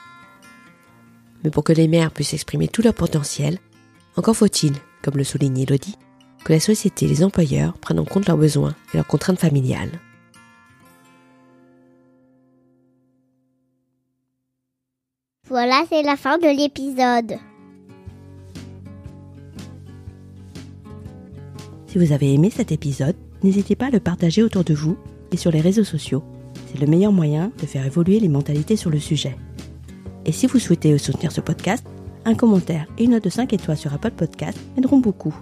Mais 1.43 1.49
pour 1.49 1.65
que 1.65 1.73
les 1.73 1.89
mères 1.89 2.11
puissent 2.11 2.33
exprimer 2.33 2.69
tout 2.69 2.81
leur 2.81 2.93
potentiel, 2.93 3.59
encore 4.15 4.37
faut-il, 4.37 4.73
comme 5.03 5.17
le 5.17 5.23
souligne 5.23 5.59
Elodie, 5.59 5.97
que 6.43 6.53
la 6.53 6.59
société 6.59 7.05
et 7.05 7.09
les 7.09 7.23
employeurs 7.23 7.77
prennent 7.77 7.99
en 7.99 8.05
compte 8.05 8.27
leurs 8.27 8.37
besoins 8.37 8.73
et 8.93 8.97
leurs 8.97 9.07
contraintes 9.07 9.39
familiales. 9.39 9.99
Voilà, 15.47 15.83
c'est 15.89 16.01
la 16.01 16.15
fin 16.15 16.37
de 16.37 16.47
l'épisode. 16.47 17.37
Si 21.85 21.99
vous 21.99 22.11
avez 22.11 22.33
aimé 22.33 22.49
cet 22.49 22.71
épisode, 22.71 23.15
n'hésitez 23.43 23.75
pas 23.75 23.87
à 23.87 23.91
le 23.91 23.99
partager 23.99 24.41
autour 24.41 24.63
de 24.63 24.73
vous 24.73 24.97
et 25.31 25.37
sur 25.37 25.51
les 25.51 25.61
réseaux 25.61 25.83
sociaux. 25.83 26.23
C'est 26.65 26.79
le 26.79 26.87
meilleur 26.87 27.11
moyen 27.11 27.51
de 27.61 27.67
faire 27.67 27.85
évoluer 27.85 28.19
les 28.19 28.29
mentalités 28.29 28.75
sur 28.75 28.89
le 28.89 28.99
sujet. 28.99 29.35
Et 30.25 30.31
si 30.31 30.47
vous 30.47 30.57
souhaitez 30.57 30.97
soutenir 30.97 31.31
ce 31.31 31.41
podcast, 31.41 31.85
un 32.25 32.35
commentaire 32.35 32.87
et 32.97 33.05
une 33.05 33.11
note 33.11 33.23
de 33.23 33.29
5 33.29 33.53
étoiles 33.53 33.77
sur 33.77 33.93
Apple 33.93 34.11
Podcast 34.11 34.57
m'aideront 34.75 34.99
beaucoup. 34.99 35.35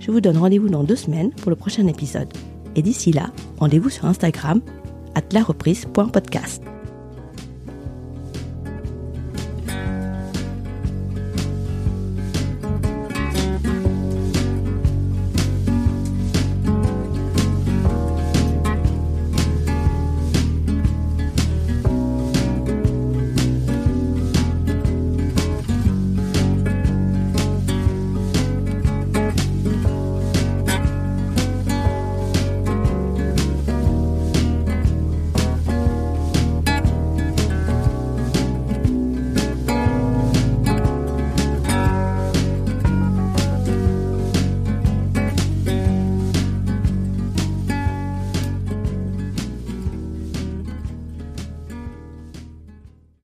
Je 0.00 0.10
vous 0.10 0.20
donne 0.20 0.36
rendez-vous 0.36 0.68
dans 0.68 0.82
deux 0.82 0.96
semaines 0.96 1.30
pour 1.30 1.50
le 1.50 1.56
prochain 1.56 1.86
épisode. 1.86 2.32
Et 2.74 2.82
d'ici 2.82 3.12
là, 3.12 3.30
rendez-vous 3.58 3.90
sur 3.90 4.06
Instagram, 4.06 4.60
at. 5.14 5.22